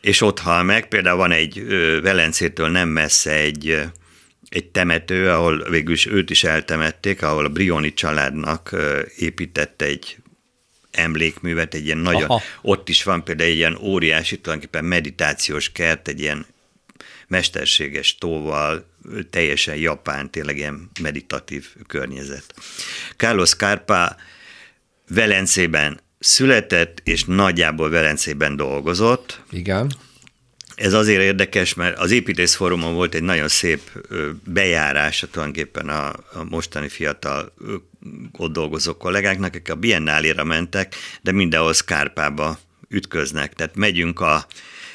És 0.00 0.20
ott 0.20 0.38
hal 0.38 0.62
meg, 0.62 0.88
például 0.88 1.16
van 1.16 1.32
egy 1.32 1.66
Velencétől 2.02 2.68
nem 2.68 2.88
messze 2.88 3.32
egy 3.32 3.88
egy 4.48 4.66
temető, 4.66 5.30
ahol 5.30 5.68
végül 5.70 5.94
is 5.94 6.06
őt 6.06 6.30
is 6.30 6.44
eltemették, 6.44 7.22
ahol 7.22 7.44
a 7.44 7.48
Brioni 7.48 7.94
családnak 7.94 8.76
épített 9.16 9.82
egy 9.82 10.16
emlékművet, 10.90 11.74
egy 11.74 11.84
ilyen 11.84 11.98
nagyon, 11.98 12.22
Aha. 12.22 12.42
ott 12.62 12.88
is 12.88 13.02
van 13.02 13.24
például 13.24 13.50
egy 13.50 13.56
ilyen 13.56 13.78
óriási, 13.80 14.40
tulajdonképpen 14.40 14.84
meditációs 14.84 15.72
kert, 15.72 16.08
egy 16.08 16.20
ilyen 16.20 16.46
mesterséges 17.28 18.16
tóval, 18.18 18.86
teljesen 19.30 19.76
japán, 19.76 20.30
tényleg 20.30 20.56
ilyen 20.56 20.90
meditatív 21.00 21.66
környezet. 21.86 22.54
Carlos 23.16 23.54
Carpa 23.54 24.16
Velencében 25.08 26.00
született, 26.18 27.00
és 27.04 27.24
nagyjából 27.24 27.90
Velencében 27.90 28.56
dolgozott. 28.56 29.40
Igen. 29.50 29.92
Ez 30.74 30.92
azért 30.92 31.22
érdekes, 31.22 31.74
mert 31.74 31.98
az 31.98 32.10
építészforumon 32.10 32.94
volt 32.94 33.14
egy 33.14 33.22
nagyon 33.22 33.48
szép 33.48 33.80
bejárása 34.44 35.26
tulajdonképpen 35.26 35.88
a, 35.88 36.08
a 36.08 36.44
mostani 36.48 36.88
fiatal 36.88 37.54
ott 38.32 38.52
dolgozó 38.52 38.96
kollégáknak, 38.96 39.54
akik 39.54 39.70
a 39.70 39.74
Biennáléra 39.74 40.44
mentek, 40.44 40.94
de 41.22 41.32
mindenhol 41.32 41.72
Szkárpába 41.72 42.58
ütköznek. 42.88 43.52
Tehát 43.52 43.76
megyünk 43.76 44.20
a, 44.20 44.46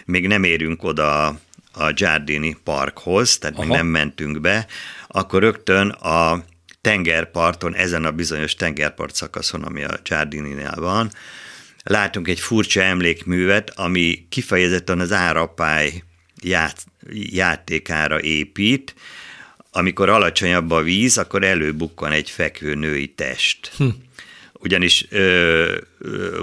még 0.05 0.28
nem 0.28 0.43
érünk 0.43 0.84
oda 0.84 1.26
a 1.26 1.39
Giardini 1.91 2.57
parkhoz, 2.63 3.38
tehát 3.38 3.55
Aha. 3.55 3.65
még 3.65 3.76
nem 3.76 3.88
mentünk 3.88 4.41
be, 4.41 4.67
akkor 5.07 5.41
rögtön 5.41 5.89
a 5.89 6.43
tengerparton, 6.82 7.76
ezen 7.76 8.05
a 8.05 8.11
bizonyos 8.11 8.55
tengerpart 8.55 9.15
szakaszon, 9.15 9.63
ami 9.63 9.84
a 9.84 9.99
Giardini-nél 10.03 10.76
van, 10.76 11.11
látunk 11.84 12.28
egy 12.28 12.39
furcsa 12.39 12.82
emlékművet, 12.82 13.69
ami 13.69 14.26
kifejezetten 14.30 14.99
az 14.99 15.11
árapály 15.11 16.03
ját, 16.43 16.86
játékára 17.13 18.22
épít, 18.22 18.95
amikor 19.72 20.09
alacsonyabb 20.09 20.72
a 20.72 20.82
víz, 20.82 21.17
akkor 21.17 21.43
előbukkan 21.43 22.11
egy 22.11 22.30
fekvő 22.30 22.76
női 22.76 23.07
test. 23.07 23.72
Hm. 23.78 23.88
Ugyanis 24.64 25.05
ö, 25.09 25.78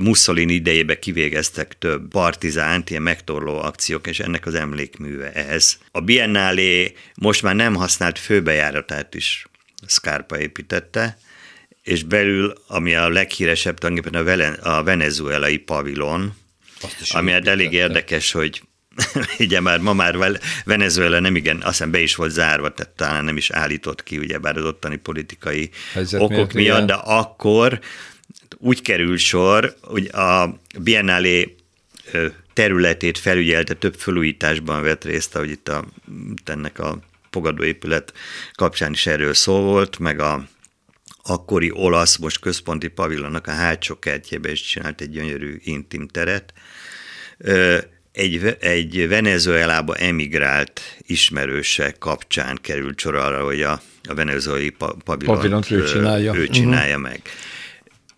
Mussolini 0.01 0.53
idejébe 0.53 0.99
kivégeztek 0.99 1.79
több 1.79 2.09
partizánt, 2.09 2.91
ilyen 2.91 3.03
megtorló 3.03 3.59
akciók, 3.59 4.07
és 4.07 4.21
ennek 4.21 4.47
az 4.47 4.55
emlékműve 4.55 5.33
ez. 5.33 5.79
A 5.93 6.01
Biennale 6.01 6.91
most 7.15 7.43
már 7.43 7.55
nem 7.55 7.75
használt 7.75 8.19
főbejáratát 8.19 9.15
is 9.15 9.47
Scarpa 9.87 10.39
építette, 10.39 11.19
és 11.83 12.03
belül, 12.03 12.53
ami 12.67 12.95
a 12.95 13.09
leghíresebb 13.09 13.79
tulajdonképpen 13.79 14.57
a, 14.63 14.77
a 14.77 14.83
venezuelai 14.83 15.57
pavilon, 15.57 16.35
ami 17.09 17.31
hát 17.31 17.47
elég 17.47 17.73
érdekes, 17.73 18.33
hogy 18.33 18.63
ugye 19.39 19.61
már 19.61 19.79
ma 19.79 19.93
már 19.93 20.41
Venezuela 20.65 21.21
nem 21.21 21.37
igen, 21.37 21.63
aztán 21.63 21.91
be 21.91 22.01
is 22.01 22.15
volt 22.15 22.31
zárva, 22.31 22.73
tehát 22.73 22.93
talán 22.93 23.25
nem 23.25 23.37
is 23.37 23.51
állított 23.51 24.03
ki, 24.03 24.19
ugye 24.19 24.39
bár 24.39 24.57
az 24.57 24.65
ottani 24.65 24.97
politikai 24.97 25.71
Helyzet 25.93 26.21
okok 26.21 26.37
miatt, 26.37 26.53
miatt, 26.53 26.87
de 26.87 26.95
akkor 26.95 27.81
úgy 28.59 28.83
kerül 28.83 29.17
sor, 29.17 29.75
hogy 29.81 30.07
a 30.07 30.59
Biennale 30.79 31.45
területét 32.53 33.19
felügyelte, 33.19 33.75
több 33.75 33.95
felújításban 33.95 34.83
vett 34.83 35.05
részt, 35.05 35.35
ahogy 35.35 35.51
itt 35.51 35.69
a, 35.69 35.85
ennek 36.45 36.79
a 36.79 36.99
fogadóépület 37.31 38.13
kapcsán 38.53 38.93
is 38.93 39.07
erről 39.07 39.35
szó 39.35 39.61
volt, 39.61 39.99
meg 39.99 40.21
a 40.21 40.49
akkori 41.23 41.71
olasz, 41.71 42.17
most 42.17 42.41
központi 42.41 42.89
pavilonnak 42.89 43.47
a 43.47 43.51
hátsó 43.51 43.99
kertjébe 43.99 44.51
is 44.51 44.63
csinált 44.63 45.01
egy 45.01 45.11
gyönyörű 45.11 45.57
intim 45.63 46.09
teret. 46.09 46.53
Egy, 48.19 48.57
egy 48.61 49.09
Venezuelába 49.09 49.95
emigrált 49.95 50.81
ismerőse 51.07 51.95
kapcsán 51.99 52.59
került 52.63 52.99
sor 52.99 53.15
arra, 53.15 53.45
hogy 53.45 53.63
a, 53.63 53.81
a 54.09 54.15
venezuelai 54.15 54.71
pavilont, 54.71 55.25
pavilont 55.25 55.71
ő 55.71 55.85
csinálja, 55.85 56.35
ő 56.35 56.49
csinálja 56.49 56.97
uh-huh. 56.97 57.11
meg. 57.11 57.23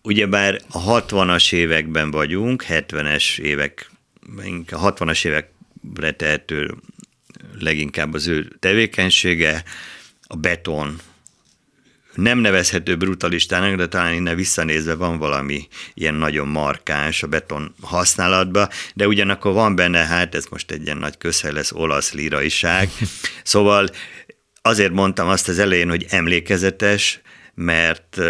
Ugyebár 0.03 0.61
a 0.71 1.03
60-as 1.03 1.53
években 1.53 2.11
vagyunk, 2.11 2.65
70-es 2.69 3.39
évek, 3.39 3.91
a 4.71 4.93
60-as 4.93 5.25
évekre 5.27 6.11
tehető 6.11 6.75
leginkább 7.59 8.15
az 8.15 8.27
ő 8.27 8.49
tevékenysége, 8.59 9.63
a 10.27 10.37
beton 10.37 10.99
nem 12.15 12.39
nevezhető 12.39 12.97
brutalistának, 12.97 13.75
de 13.75 13.87
talán 13.87 14.13
innen 14.13 14.37
visszanézve 14.37 14.95
van 14.95 15.19
valami 15.19 15.69
ilyen 15.95 16.15
nagyon 16.15 16.49
markáns 16.49 17.23
a 17.23 17.27
beton 17.27 17.75
használatban, 17.81 18.69
de 18.95 19.07
ugyanakkor 19.07 19.53
van 19.53 19.75
benne, 19.75 19.99
hát 19.99 20.35
ez 20.35 20.47
most 20.51 20.71
egy 20.71 20.85
ilyen 20.85 20.97
nagy 20.97 21.19
közhely 21.19 21.53
lesz, 21.53 21.73
olasz 21.73 22.13
líraiság. 22.13 22.91
Szóval 23.43 23.89
azért 24.63 24.93
mondtam 24.93 25.29
azt 25.29 25.49
az 25.49 25.59
elején, 25.59 25.89
hogy 25.89 26.07
emlékezetes, 26.09 27.21
mert 27.55 28.21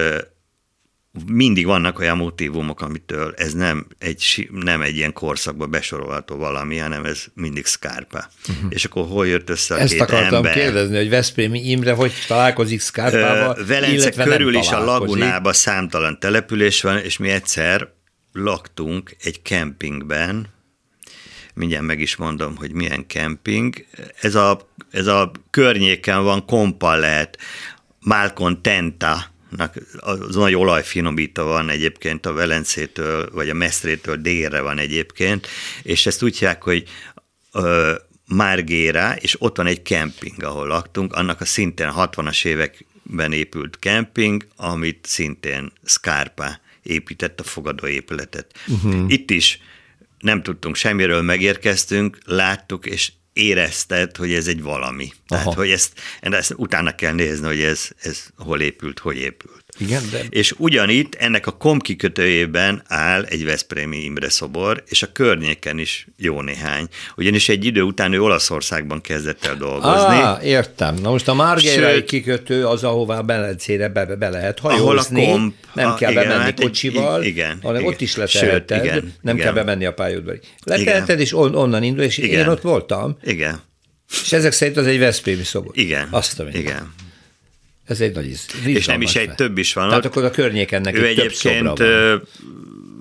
mindig 1.26 1.66
vannak 1.66 1.98
olyan 1.98 2.16
motivumok, 2.16 2.80
amitől 2.80 3.34
ez 3.36 3.52
nem 3.52 3.86
egy, 3.98 4.48
nem 4.52 4.82
egy 4.82 4.96
ilyen 4.96 5.12
korszakba 5.12 5.66
besorolható 5.66 6.36
valami, 6.36 6.76
hanem 6.76 7.04
ez 7.04 7.24
mindig 7.34 7.66
Scarpa. 7.66 8.30
Uh-huh. 8.48 8.66
És 8.68 8.84
akkor 8.84 9.06
hol 9.06 9.26
jött 9.26 9.50
össze 9.50 9.74
a 9.74 9.78
Ezt 9.78 9.92
két 9.92 10.00
akartam 10.00 10.34
ember? 10.34 10.52
kérdezni, 10.52 10.96
hogy 10.96 11.08
Veszprémi 11.08 11.70
Imre 11.70 11.92
hogy 11.92 12.12
találkozik 12.26 12.80
Scarpával, 12.80 13.58
Velence 13.66 14.10
körül 14.10 14.54
is 14.54 14.70
a 14.70 14.84
lagunában 14.84 15.52
számtalan 15.52 16.18
település 16.18 16.82
van, 16.82 16.98
és 16.98 17.16
mi 17.16 17.28
egyszer 17.28 17.88
laktunk 18.32 19.16
egy 19.22 19.42
kempingben, 19.42 20.46
mindjárt 21.54 21.84
meg 21.84 22.00
is 22.00 22.16
mondom, 22.16 22.56
hogy 22.56 22.72
milyen 22.72 23.06
kemping. 23.06 23.86
Ez 24.20 24.34
a, 24.34 24.68
ez 24.90 25.06
a 25.06 25.30
környéken 25.50 26.22
van, 26.22 26.44
kompa 26.46 26.96
lehet, 26.96 27.38
Malcon 28.00 28.62
Tenta, 28.62 29.30
az 29.98 30.34
nagy 30.34 30.54
olajfinomító 30.54 31.44
van 31.44 31.68
egyébként 31.68 32.26
a 32.26 32.32
Velencétől, 32.32 33.30
vagy 33.32 33.48
a 33.48 33.54
Mesztrétől 33.54 34.16
délre 34.16 34.60
van 34.60 34.78
egyébként, 34.78 35.46
és 35.82 36.06
ezt 36.06 36.22
úgy 36.22 36.38
hívják, 36.38 36.62
hogy 36.62 36.84
ö, 37.52 37.94
Márgéra, 38.26 39.16
és 39.16 39.36
ott 39.40 39.56
van 39.56 39.66
egy 39.66 39.82
kemping, 39.82 40.42
ahol 40.42 40.66
laktunk, 40.66 41.12
annak 41.12 41.40
a 41.40 41.44
szintén 41.44 41.92
60-as 41.96 42.44
években 42.44 43.32
épült 43.32 43.78
kemping, 43.78 44.46
amit 44.56 45.06
szintén 45.06 45.72
Scarpa 45.84 46.60
épített 46.82 47.40
a 47.40 47.44
fogadóépületet. 47.44 48.54
Uh-huh. 48.66 49.04
Itt 49.08 49.30
is 49.30 49.60
nem 50.18 50.42
tudtunk 50.42 50.76
semmiről, 50.76 51.22
megérkeztünk, 51.22 52.18
láttuk, 52.24 52.86
és 52.86 53.12
érezted, 53.32 54.16
hogy 54.16 54.32
ez 54.32 54.46
egy 54.46 54.62
valami. 54.62 55.12
Tehát, 55.28 55.46
Aha. 55.46 55.54
hogy 55.56 55.70
ezt, 55.70 56.00
ezt 56.20 56.54
utána 56.56 56.94
kell 56.94 57.12
nézni, 57.12 57.46
hogy 57.46 57.60
ez, 57.60 57.88
ez 58.02 58.26
hol 58.36 58.60
épült, 58.60 58.98
hogy 58.98 59.16
épült. 59.16 59.59
Igen, 59.80 60.02
de... 60.10 60.20
És 60.28 60.54
ugyanitt 60.58 61.14
ennek 61.14 61.46
a 61.46 61.50
kom 61.50 61.78
kikötőjében 61.78 62.82
áll 62.86 63.22
egy 63.22 63.44
Veszprémi 63.44 63.96
Imre 63.96 64.30
szobor, 64.30 64.82
és 64.86 65.02
a 65.02 65.12
környéken 65.12 65.78
is 65.78 66.06
jó 66.16 66.40
néhány. 66.40 66.88
Ugyanis 67.16 67.48
egy 67.48 67.64
idő 67.64 67.82
után 67.82 68.12
ő 68.12 68.22
Olaszországban 68.22 69.00
kezdett 69.00 69.44
el 69.44 69.56
dolgozni. 69.56 70.16
Ah, 70.16 70.44
értem. 70.44 70.94
Na 70.94 71.10
most 71.10 71.28
a 71.28 71.34
Márgérai 71.34 72.04
kikötő 72.04 72.66
az, 72.66 72.84
ahová 72.84 73.20
Belencére 73.20 73.88
be, 73.88 74.04
be 74.04 74.28
lehet 74.28 74.58
hajózni. 74.58 75.24
Ahol 75.24 75.30
a 75.30 75.32
komp, 75.32 75.54
nem 75.74 75.94
kell 75.94 76.10
igen, 76.10 76.22
bemenni 76.22 76.42
hát 76.42 76.60
kocsival, 76.60 77.22
igen, 77.22 77.58
hanem 77.62 77.80
igen, 77.80 77.92
ott 77.92 78.00
is 78.00 78.16
leteheted, 78.16 78.78
Sőt, 78.78 78.84
igen, 78.84 79.14
nem 79.20 79.34
igen. 79.34 79.46
kell 79.46 79.54
bemenni 79.54 79.84
a 79.86 79.92
pályaudvarig. 79.92 80.40
Leteheted, 80.64 81.20
és 81.20 81.32
on, 81.32 81.54
onnan 81.54 81.82
indul, 81.82 82.04
és 82.04 82.18
igen. 82.18 82.40
én 82.40 82.48
ott 82.48 82.62
voltam. 82.62 83.18
Igen. 83.22 83.60
És 84.22 84.32
ezek 84.32 84.52
szerint 84.52 84.76
az 84.76 84.86
egy 84.86 84.98
Veszprémi 84.98 85.42
szobor. 85.42 85.72
Igen. 85.74 86.08
Azt 86.10 86.40
a 86.40 86.44
Igen. 86.52 86.92
Ez 87.90 88.00
egy 88.00 88.14
nagy. 88.14 88.36
És 88.64 88.86
nem 88.86 89.02
is 89.02 89.16
egy, 89.16 89.34
több 89.34 89.58
is 89.58 89.72
van. 89.72 89.88
Tehát 89.88 90.04
akkor 90.04 90.24
a 90.24 90.30
környéken 90.30 90.96
ő 90.96 91.06
egyébként 91.06 91.74
több 91.74 92.28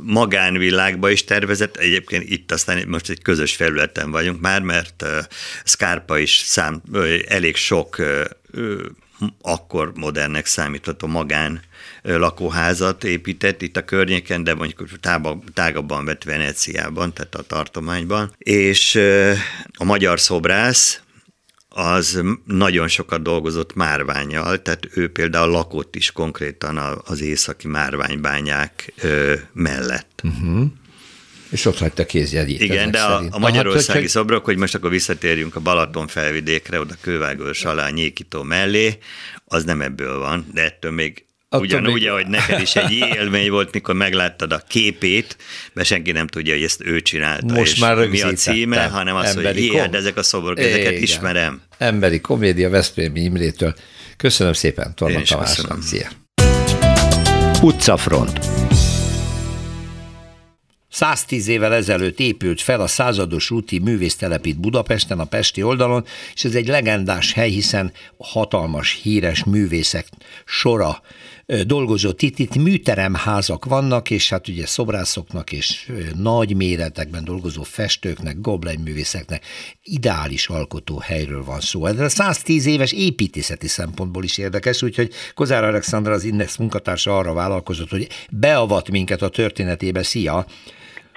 magánvilágba 0.04 1.10
is 1.10 1.24
tervezett, 1.24 1.78
egyébként 1.78 2.30
itt 2.30 2.52
aztán 2.52 2.88
most 2.88 3.10
egy 3.10 3.22
közös 3.22 3.56
felületen 3.56 4.12
vagyunk 4.12 4.42
már, 4.42 4.62
mert 4.62 5.06
Scarpa 5.64 6.18
is 6.18 6.42
szám, 6.46 6.82
elég 7.28 7.56
sok 7.56 8.02
akkor 9.42 9.92
modernnek 9.96 10.46
számítható 10.46 11.08
magán 11.08 11.62
lakóházat 12.04 13.04
épített 13.04 13.62
itt 13.62 13.78
a 13.78 13.86
környéken, 13.86 14.44
de 14.44 14.54
mondjuk 14.54 14.90
tágabban 15.54 16.06
vett 16.06 16.24
Veneciában, 16.24 17.14
tehát 17.14 17.36
a 17.36 17.42
tartományban, 17.42 18.34
és 18.38 19.00
a 19.74 19.84
magyar 19.84 20.20
szobrász 20.20 21.02
az 21.70 22.22
nagyon 22.46 22.88
sokat 22.88 23.22
dolgozott 23.22 23.76
márványjal, 23.76 24.62
tehát 24.62 24.88
ő 24.94 25.12
például 25.12 25.52
lakott 25.52 25.96
is 25.96 26.12
konkrétan 26.12 27.02
az 27.06 27.22
északi 27.22 27.68
márványbányák 27.68 28.94
mellett. 29.54 30.22
Uh-huh. 30.24 30.64
És 31.50 31.66
ott 31.66 31.78
hagyta 31.78 32.06
kézjegyét. 32.06 32.62
Igen, 32.62 32.92
de 32.92 33.02
a, 33.02 33.24
a 33.30 33.40
magyarországi 33.40 34.00
hát, 34.00 34.10
szobrok, 34.10 34.46
hogy 34.46 34.58
most 34.58 34.76
akkor 34.76 34.90
visszatérjünk 34.90 35.56
a 35.56 35.60
Balaton 35.60 36.08
felvidékre, 36.08 36.80
oda 36.80 36.96
Kővágos 37.02 37.66
alá, 37.66 37.90
Nyékító 37.90 38.44
mellé, 38.44 38.98
az 39.46 39.64
nem 39.64 39.82
ebből 39.82 40.20
van, 40.20 40.46
de 40.54 40.64
ettől 40.64 40.92
még 40.92 41.26
Ugyanúgy, 41.58 42.06
ahogy 42.06 42.28
neked 42.28 42.62
is 42.62 42.76
egy 42.76 42.92
élmény 42.92 43.50
volt, 43.50 43.74
mikor 43.74 43.96
megláttad 43.96 44.52
a 44.52 44.64
képét, 44.68 45.38
mert 45.74 45.88
senki 45.88 46.12
nem 46.12 46.28
tudja, 46.28 46.54
hogy 46.54 46.64
ezt 46.64 46.82
ő 46.84 47.02
csinálta, 47.02 47.54
Most 47.54 47.72
és 47.72 47.80
már 47.80 48.08
mi 48.08 48.22
a 48.22 48.34
címe, 48.34 48.84
hanem 48.84 49.16
az, 49.16 49.36
Emberi 49.36 49.68
hogy 49.68 49.76
jé, 49.76 49.98
ezek 49.98 50.18
a 50.18 50.24
szobrok, 50.24 50.60
ezeket 50.60 50.92
Igen. 50.92 51.02
ismerem. 51.02 51.62
Emberi 51.78 52.22
komédia 52.22 52.70
Veszprémi 52.70 53.22
Imrétől. 53.22 53.76
Köszönöm 54.18 54.54
szépen, 54.54 54.96
Torma 54.96 55.22
Tamásnak. 55.22 55.84
Szia! 55.84 56.08
Utcafront 57.62 58.40
110 60.90 61.48
évvel 61.48 61.74
ezelőtt 61.74 62.20
épült 62.20 62.62
fel 62.62 62.82
a 62.82 62.88
százados 62.88 63.52
úti 63.52 63.80
művésztelep 63.80 64.46
itt 64.46 64.60
Budapesten, 64.60 65.20
a 65.20 65.26
Pesti 65.26 65.64
oldalon, 65.64 66.06
és 66.34 66.44
ez 66.44 66.56
egy 66.56 66.68
legendás 66.68 67.34
hely, 67.34 67.50
hiszen 67.50 67.92
hatalmas, 68.18 69.00
híres 69.04 69.44
művészek 69.44 70.08
sora 70.46 71.02
dolgozott 71.66 72.22
itt, 72.22 72.40
itt 72.40 72.56
műteremházak 72.56 73.66
vannak, 73.66 74.10
és 74.10 74.30
hát 74.30 74.48
ugye 74.48 74.66
szobrászoknak 74.66 75.52
és 75.52 75.92
nagy 76.16 76.56
méretekben 76.56 77.24
dolgozó 77.24 77.64
festőknek, 77.64 78.42
goblenművészeknek 78.42 79.46
ideális 79.84 80.48
alkotó 80.48 80.98
helyről 80.98 81.44
van 81.44 81.60
szó. 81.60 81.86
Ez 81.86 82.00
a 82.00 82.10
110 82.10 82.66
éves 82.66 82.92
építészeti 82.92 83.68
szempontból 83.68 84.24
is 84.24 84.38
érdekes, 84.38 84.82
úgyhogy 84.82 85.14
Kozár 85.34 85.64
Alexandra 85.64 86.14
az 86.14 86.24
Index 86.24 86.58
munkatársa 86.58 87.18
arra 87.18 87.34
vállalkozott, 87.34 87.90
hogy 87.90 88.08
beavat 88.32 88.90
minket 88.90 89.22
a 89.22 89.30
történetébe. 89.30 90.04
Szia! 90.04 90.46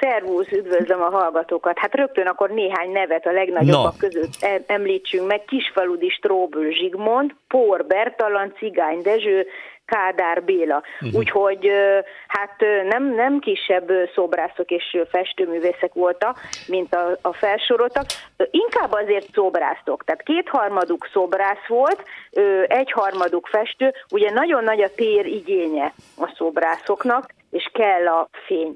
Szervusz, 0.03 0.51
üdvözlöm 0.51 1.03
a 1.03 1.11
hallgatókat. 1.11 1.79
Hát 1.79 1.95
rögtön 1.95 2.27
akkor 2.27 2.51
néhány 2.51 2.91
nevet 2.91 3.27
a 3.27 3.33
legnagyobbak 3.33 3.93
no. 3.93 4.09
között 4.09 4.63
említsünk 4.67 5.27
meg. 5.27 5.45
Kisfaludi 5.45 6.09
Stróbül 6.09 6.73
Zsigmond, 6.73 7.31
Pór 7.49 7.87
Bertalan, 7.87 8.53
Cigány 8.59 9.03
Dezső, 9.03 9.47
Kádár 9.85 10.43
Béla. 10.45 10.83
Uh-huh. 11.01 11.19
Úgyhogy 11.19 11.71
hát 12.27 12.57
nem, 12.89 13.15
nem 13.15 13.39
kisebb 13.39 13.91
szobrászok 14.15 14.71
és 14.71 14.99
festőművészek 15.11 15.93
voltak, 15.93 16.39
mint 16.67 16.95
a, 16.95 17.19
a 17.21 17.33
felsoroltak, 17.33 18.05
inkább 18.51 18.93
azért 18.93 19.33
szobrászok. 19.33 20.05
Tehát 20.05 20.23
kétharmaduk 20.23 21.09
szobrász 21.13 21.67
volt, 21.69 22.03
egyharmaduk 22.67 23.47
festő, 23.47 23.93
ugye 24.11 24.31
nagyon 24.31 24.65
nagy 24.65 24.81
a 24.81 24.95
tér 24.95 25.27
igénye 25.27 25.93
a 26.17 26.35
szobrászoknak, 26.37 27.27
és 27.51 27.71
kell 27.73 28.09
a 28.09 28.29
fény. 28.47 28.73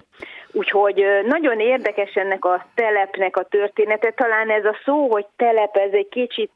Úgyhogy 0.57 1.05
nagyon 1.27 1.61
érdekes 1.61 2.15
ennek 2.15 2.45
a 2.45 2.67
telepnek 2.75 3.37
a 3.37 3.47
története. 3.51 4.13
Talán 4.17 4.51
ez 4.51 4.65
a 4.65 4.77
szó, 4.85 5.11
hogy 5.11 5.27
telep, 5.37 5.77
ez 5.77 5.93
egy 5.93 6.09
kicsit 6.09 6.51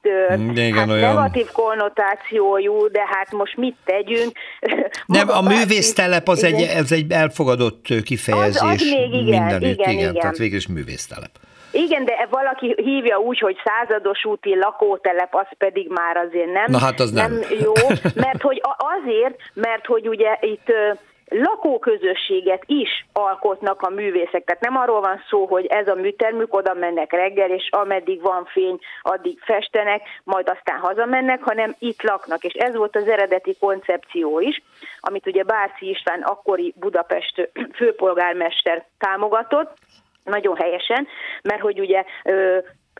Igen, 0.54 0.72
hát 0.72 0.88
olyan... 0.88 1.14
negatív 1.14 1.46
konnotációjú, 1.52 2.90
de 2.90 3.02
hát 3.06 3.32
most 3.32 3.56
mit 3.56 3.76
tegyünk? 3.84 4.32
Nem, 5.06 5.28
a 5.28 5.40
művésztelep 5.40 6.28
az 6.28 6.44
egy, 6.44 6.62
ez 6.62 6.92
egy 6.92 7.12
elfogadott 7.12 7.86
kifejezés 8.04 8.60
az, 8.60 8.68
az 8.68 8.82
még 8.82 9.14
igen, 9.14 9.42
mindenütt, 9.42 9.78
igen, 9.78 9.90
igen, 9.90 9.92
igen. 9.92 10.14
tehát 10.14 10.36
végül 10.36 10.56
is 10.56 10.68
művésztelep. 10.68 11.30
Igen, 11.72 12.04
de 12.04 12.26
valaki 12.30 12.74
hívja 12.76 13.18
úgy, 13.18 13.38
hogy 13.38 13.56
százados 13.64 14.24
úti 14.24 14.56
lakótelep, 14.56 15.34
az 15.34 15.46
pedig 15.58 15.88
már 15.88 16.16
azért 16.16 16.52
nem, 16.52 16.64
Na 16.66 16.78
hát 16.78 17.00
az 17.00 17.10
nem. 17.10 17.32
nem 17.32 17.42
jó, 17.60 17.72
mert 18.24 18.42
hogy 18.42 18.62
azért, 18.98 19.36
mert 19.54 19.86
hogy 19.86 20.08
ugye 20.08 20.38
itt 20.40 20.72
lakóközösséget 21.30 22.62
is 22.66 23.06
alkotnak 23.12 23.82
a 23.82 23.90
művészek. 23.90 24.44
Tehát 24.44 24.60
nem 24.60 24.76
arról 24.76 25.00
van 25.00 25.22
szó, 25.28 25.46
hogy 25.46 25.66
ez 25.66 25.88
a 25.88 25.94
műtermük, 25.94 26.54
oda 26.54 26.74
mennek 26.74 27.12
reggel, 27.12 27.50
és 27.50 27.68
ameddig 27.70 28.20
van 28.20 28.44
fény, 28.44 28.78
addig 29.02 29.38
festenek, 29.40 30.02
majd 30.24 30.48
aztán 30.48 30.78
hazamennek, 30.78 31.42
hanem 31.42 31.74
itt 31.78 32.02
laknak. 32.02 32.44
És 32.44 32.52
ez 32.52 32.76
volt 32.76 32.96
az 32.96 33.08
eredeti 33.08 33.56
koncepció 33.60 34.40
is, 34.40 34.62
amit 35.00 35.26
ugye 35.26 35.42
Bárci 35.42 35.88
István 35.88 36.22
akkori 36.22 36.74
Budapest 36.76 37.50
főpolgármester 37.74 38.84
támogatott, 38.98 39.76
nagyon 40.24 40.56
helyesen, 40.56 41.06
mert 41.42 41.60
hogy 41.60 41.80
ugye 41.80 42.04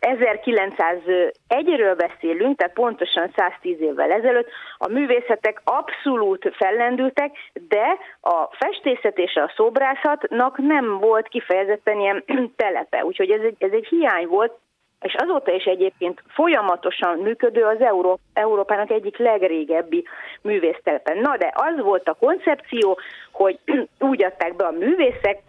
1901-ről 0.01 1.95
beszélünk, 1.97 2.57
tehát 2.57 2.73
pontosan 2.73 3.31
110 3.35 3.81
évvel 3.81 4.11
ezelőtt, 4.11 4.49
a 4.77 4.87
művészetek 4.87 5.61
abszolút 5.63 6.55
fellendültek, 6.55 7.31
de 7.67 7.97
a 8.21 8.47
festészet 8.51 9.17
és 9.17 9.35
a 9.35 9.51
szobrászatnak 9.55 10.57
nem 10.57 10.97
volt 10.99 11.27
kifejezetten 11.27 11.99
ilyen 11.99 12.23
telepe, 12.55 13.05
úgyhogy 13.05 13.29
ez 13.29 13.41
egy, 13.41 13.55
ez 13.57 13.71
egy 13.71 13.87
hiány 13.87 14.27
volt, 14.27 14.53
és 15.01 15.15
azóta 15.17 15.51
is 15.51 15.63
egyébként 15.63 16.23
folyamatosan 16.27 17.17
működő 17.17 17.63
az 17.63 17.81
Euró- 17.81 18.19
Európának 18.33 18.91
egyik 18.91 19.17
legrégebbi 19.17 20.05
művésztelepen. 20.41 21.17
Na 21.17 21.37
de 21.37 21.51
az 21.53 21.83
volt 21.83 22.07
a 22.07 22.17
koncepció, 22.19 22.99
hogy 23.31 23.59
úgy 24.11 24.23
adták 24.23 24.55
be 24.55 24.65
a 24.65 24.71
művészek, 24.71 25.39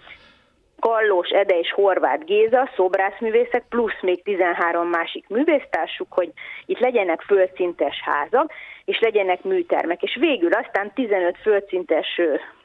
Kallós 0.89 1.28
Ede 1.28 1.59
és 1.59 1.72
Horváth 1.72 2.24
Géza, 2.24 2.70
szobrászművészek, 2.76 3.64
plusz 3.68 4.01
még 4.01 4.22
13 4.22 4.89
másik 4.89 5.28
művésztársuk, 5.28 6.07
hogy 6.11 6.30
itt 6.66 6.78
legyenek 6.78 7.20
földszintes 7.20 8.03
házak, 8.05 8.53
és 8.85 9.01
legyenek 9.01 9.43
műtermek. 9.43 10.03
És 10.03 10.16
végül 10.20 10.53
aztán 10.53 10.93
15 10.95 11.37
földszintes 11.43 12.20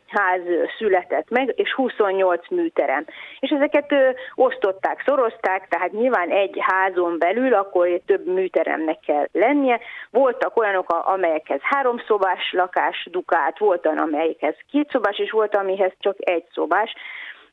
ház 0.07 0.41
született 0.77 1.29
meg, 1.29 1.53
és 1.55 1.73
28 1.73 2.49
műterem. 2.49 3.05
És 3.39 3.49
ezeket 3.49 3.91
ö, 3.91 4.09
osztották, 4.35 5.03
szorozták, 5.05 5.67
tehát 5.67 5.91
nyilván 5.91 6.29
egy 6.29 6.57
házon 6.59 7.19
belül 7.19 7.53
akkor 7.53 8.01
több 8.05 8.27
műteremnek 8.27 8.99
kell 8.99 9.27
lennie. 9.31 9.79
Voltak 10.11 10.57
olyanok, 10.57 10.89
amelyekhez 10.89 11.59
háromszobás 11.61 12.51
lakás 12.51 13.07
dukált, 13.11 13.57
volt 13.57 13.85
olyan, 13.85 13.97
amelyekhez 13.97 14.55
kétszobás, 14.71 15.17
és 15.17 15.31
volt, 15.31 15.55
amihez 15.55 15.91
csak 15.99 16.15
egy 16.19 16.45
szobás 16.53 16.93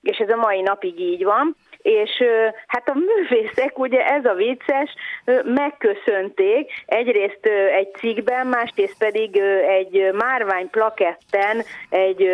és 0.05 0.19
ez 0.19 0.31
a 0.31 0.37
mai 0.37 0.61
napig 0.61 1.01
így 1.01 1.25
van, 1.25 1.57
és 1.83 2.11
hát 2.67 2.89
a 2.89 2.95
művészek, 2.95 3.79
ugye 3.79 4.07
ez 4.07 4.25
a 4.25 4.35
vicces, 4.35 4.95
megköszönték 5.45 6.71
egyrészt 6.87 7.47
egy 7.79 7.93
cikkben, 7.95 8.47
másrészt 8.47 8.99
pedig 8.99 9.37
egy 9.69 10.13
márvány 10.13 10.71
plaketten 10.71 11.63
egy 11.89 12.29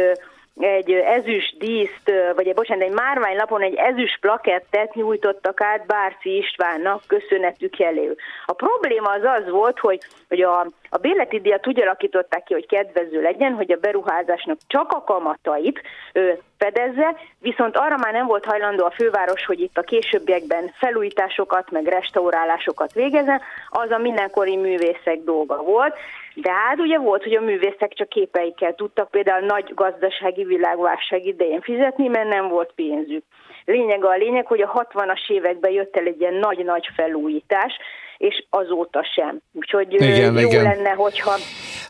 egy 0.61 0.90
ezüst 0.90 1.58
díszt, 1.58 2.12
vagy 2.34 2.54
bocsánat, 2.54 2.84
egy 2.84 2.92
márványlapon 2.92 3.62
egy 3.62 3.74
ezüst 3.74 4.20
plakettet 4.20 4.94
nyújtottak 4.94 5.61
át 5.61 5.86
Bárci 5.86 6.36
Istvánnak 6.36 7.02
köszönetük 7.06 7.80
elő. 7.80 8.16
A 8.46 8.52
probléma 8.52 9.11
az 9.11 9.22
az 9.22 9.50
volt, 9.50 9.78
hogy, 9.78 10.00
hogy 10.28 10.42
a, 10.42 10.61
a 10.90 10.98
béleti 10.98 11.40
díjat 11.40 11.66
úgy 11.66 11.80
alakították 11.80 12.44
ki, 12.44 12.52
hogy 12.52 12.66
kedvező 12.66 13.22
legyen, 13.22 13.52
hogy 13.52 13.72
a 13.72 13.80
beruházásnak 13.80 14.58
csak 14.66 14.92
a 14.92 15.04
kamatait 15.04 15.82
ő, 16.12 16.40
fedezze, 16.58 17.16
viszont 17.38 17.76
arra 17.76 17.96
már 17.96 18.12
nem 18.12 18.26
volt 18.26 18.44
hajlandó 18.44 18.84
a 18.84 18.90
főváros, 18.90 19.44
hogy 19.44 19.61
itt 19.61 19.76
a 19.78 19.82
későbbiekben 19.82 20.72
felújításokat, 20.78 21.70
meg 21.70 21.86
restaurálásokat 21.86 22.92
végezzen, 22.92 23.40
az 23.68 23.90
a 23.90 23.98
mindenkori 23.98 24.56
művészek 24.56 25.18
dolga 25.24 25.62
volt, 25.62 25.94
de 26.41 26.53
hát 26.53 26.78
ugye 26.78 26.99
volt, 26.99 27.22
hogy 27.22 27.34
a 27.34 27.41
művészek 27.41 27.93
csak 27.95 28.09
képeikkel 28.09 28.74
tudtak 28.74 29.11
például 29.11 29.47
nagy 29.47 29.74
gazdasági 29.74 30.45
világválság 30.45 31.26
idején 31.26 31.61
fizetni, 31.61 32.09
mert 32.09 32.28
nem 32.28 32.49
volt 32.49 32.72
pénzük. 32.74 33.24
Lényeg 33.64 34.05
a 34.05 34.16
lényeg, 34.16 34.47
hogy 34.47 34.61
a 34.61 34.88
60-as 34.93 35.30
években 35.30 35.70
jött 35.70 35.97
el 35.97 36.07
egy 36.07 36.20
ilyen 36.20 36.34
nagy-nagy 36.34 36.88
felújítás, 36.95 37.72
és 38.21 38.45
azóta 38.51 39.05
sem. 39.14 39.41
Úgyhogy 39.53 39.93
igen, 39.93 40.39
jó 40.39 40.49
igen. 40.49 40.62
lenne, 40.62 40.91
hogyha... 40.91 41.33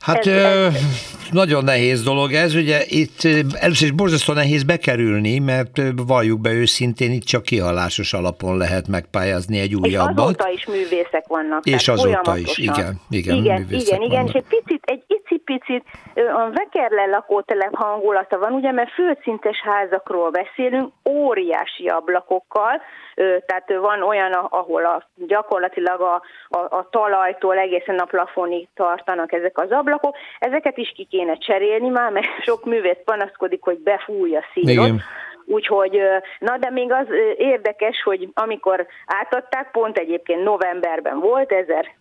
Hát 0.01 0.27
ez, 0.27 0.27
ez, 0.27 1.31
nagyon 1.31 1.65
nehéz 1.65 2.03
dolog 2.03 2.33
ez, 2.33 2.55
ugye 2.55 2.83
itt 2.87 3.25
először 3.53 3.87
is 3.87 3.91
borzasztó 3.91 4.33
nehéz 4.33 4.63
bekerülni, 4.63 5.39
mert 5.39 5.83
valljuk 6.07 6.41
be 6.41 6.53
őszintén, 6.53 7.13
itt 7.13 7.25
csak 7.25 7.43
kihalásos 7.43 8.13
alapon 8.13 8.57
lehet 8.57 8.89
megpályázni 8.89 9.59
egy 9.59 9.75
újabbat. 9.75 10.17
És 10.17 10.23
azóta 10.23 10.51
is 10.51 10.67
művészek 10.67 11.25
vannak. 11.27 11.67
És 11.67 11.89
azóta 11.89 12.37
is, 12.37 12.59
igen. 12.59 13.01
Igen, 13.11 13.37
igen, 13.37 13.67
igen, 13.71 14.03
igen, 14.03 14.27
és 14.27 14.33
egy 14.33 14.45
picit, 14.49 14.83
egy 14.85 15.03
icipicit 15.51 15.85
a 16.15 16.51
Vekerle 16.51 17.07
lakótelep 17.07 17.75
hangulata 17.75 18.39
van, 18.39 18.53
ugye, 18.53 18.73
mert 18.73 18.91
földszintes 18.91 19.61
házakról 19.61 20.31
beszélünk, 20.31 20.93
óriási 21.09 21.89
ablakokkal, 21.89 22.83
tehát 23.47 23.73
van 23.81 24.03
olyan, 24.03 24.33
ahol 24.33 24.85
a, 24.85 25.03
gyakorlatilag 25.15 26.01
a, 26.01 26.23
a, 26.49 26.59
a 26.59 26.89
talajtól 26.91 27.59
egészen 27.59 27.99
a 27.99 28.05
plafonig 28.05 28.69
tartanak 28.75 29.33
ezek 29.33 29.59
az 29.59 29.71
ablakok. 29.71 30.17
Ezeket 30.39 30.77
is 30.77 30.93
ki 30.95 31.05
kéne 31.11 31.35
cserélni 31.35 31.89
már, 31.89 32.13
mert 32.13 32.27
sok 32.43 32.65
művész 32.65 33.03
panaszkodik, 33.05 33.63
hogy 33.63 33.79
befúj 33.79 34.37
a 34.37 34.45
színot. 34.53 34.87
Igen. 34.87 35.03
Úgyhogy, 35.51 36.01
na 36.39 36.57
de 36.59 36.71
még 36.71 36.93
az 36.93 37.07
érdekes, 37.37 38.03
hogy 38.03 38.29
amikor 38.35 38.87
átadták, 39.07 39.71
pont 39.71 39.99
egyébként 39.99 40.43
novemberben 40.43 41.19
volt, 41.21 41.53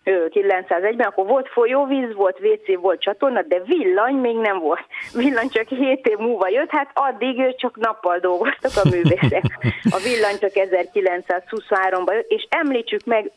1901-ben, 0.04 1.06
akkor 1.06 1.26
volt 1.26 1.48
folyóvíz, 1.48 2.14
volt 2.14 2.40
WC, 2.40 2.80
volt 2.80 3.00
csatorna, 3.00 3.42
de 3.42 3.60
villany 3.60 4.14
még 4.14 4.36
nem 4.36 4.58
volt. 4.58 4.84
Villany 5.14 5.48
csak 5.48 5.68
7 5.68 6.06
év 6.06 6.16
múlva 6.16 6.48
jött, 6.48 6.70
hát 6.70 6.90
addig 6.94 7.56
csak 7.56 7.76
nappal 7.76 8.18
dolgoztak 8.18 8.84
a 8.84 8.88
művészek. 8.88 9.42
A 9.90 9.98
villany 10.02 10.38
csak 10.38 10.50
1923-ban 10.54 12.12
jött, 12.12 12.30
és 12.30 12.46
említsük 12.50 13.04
meg 13.04 13.32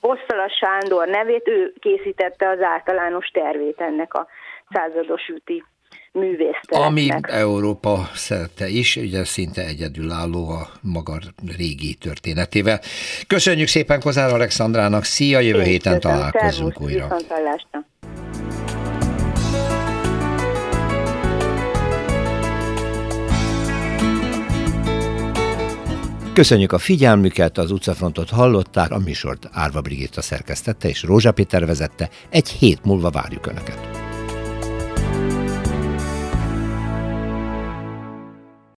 Vosszala 0.00 0.48
Sándor 0.48 1.08
nevét, 1.08 1.48
ő 1.48 1.72
készítette 1.80 2.48
az 2.48 2.60
általános 2.60 3.26
tervét 3.26 3.80
ennek 3.80 4.14
a 4.14 4.26
százados 4.70 5.28
üti 5.28 5.64
művésztereknek. 6.18 6.86
Ami 6.86 7.08
Európa 7.22 8.10
szerte 8.14 8.68
is, 8.68 8.96
ugye 8.96 9.24
szinte 9.24 9.66
egyedülálló 9.66 10.48
a 10.48 10.68
maga 10.80 11.18
régi 11.56 11.94
történetével. 11.94 12.80
Köszönjük 13.26 13.68
szépen 13.68 14.00
Kozár 14.00 14.32
Alexandrának, 14.32 15.04
szia, 15.04 15.40
jövő 15.40 15.60
Én 15.60 15.66
héten 15.66 16.00
köszönöm. 16.00 16.18
találkozunk 16.18 16.72
Szervusz, 16.72 16.92
újra. 16.92 17.16
Köszönjük 26.32 26.72
a 26.72 26.78
figyelmüket, 26.78 27.58
az 27.58 27.70
utcafrontot 27.70 28.30
hallották, 28.30 28.90
a 28.90 28.98
műsort 28.98 29.48
Árva 29.52 29.80
Brigitta 29.80 30.22
szerkesztette 30.22 30.88
és 30.88 31.02
Rózsa 31.02 31.32
Péter 31.32 31.66
vezette. 31.66 32.08
Egy 32.30 32.48
hét 32.48 32.84
múlva 32.84 33.10
várjuk 33.10 33.46
Önöket. 33.46 34.07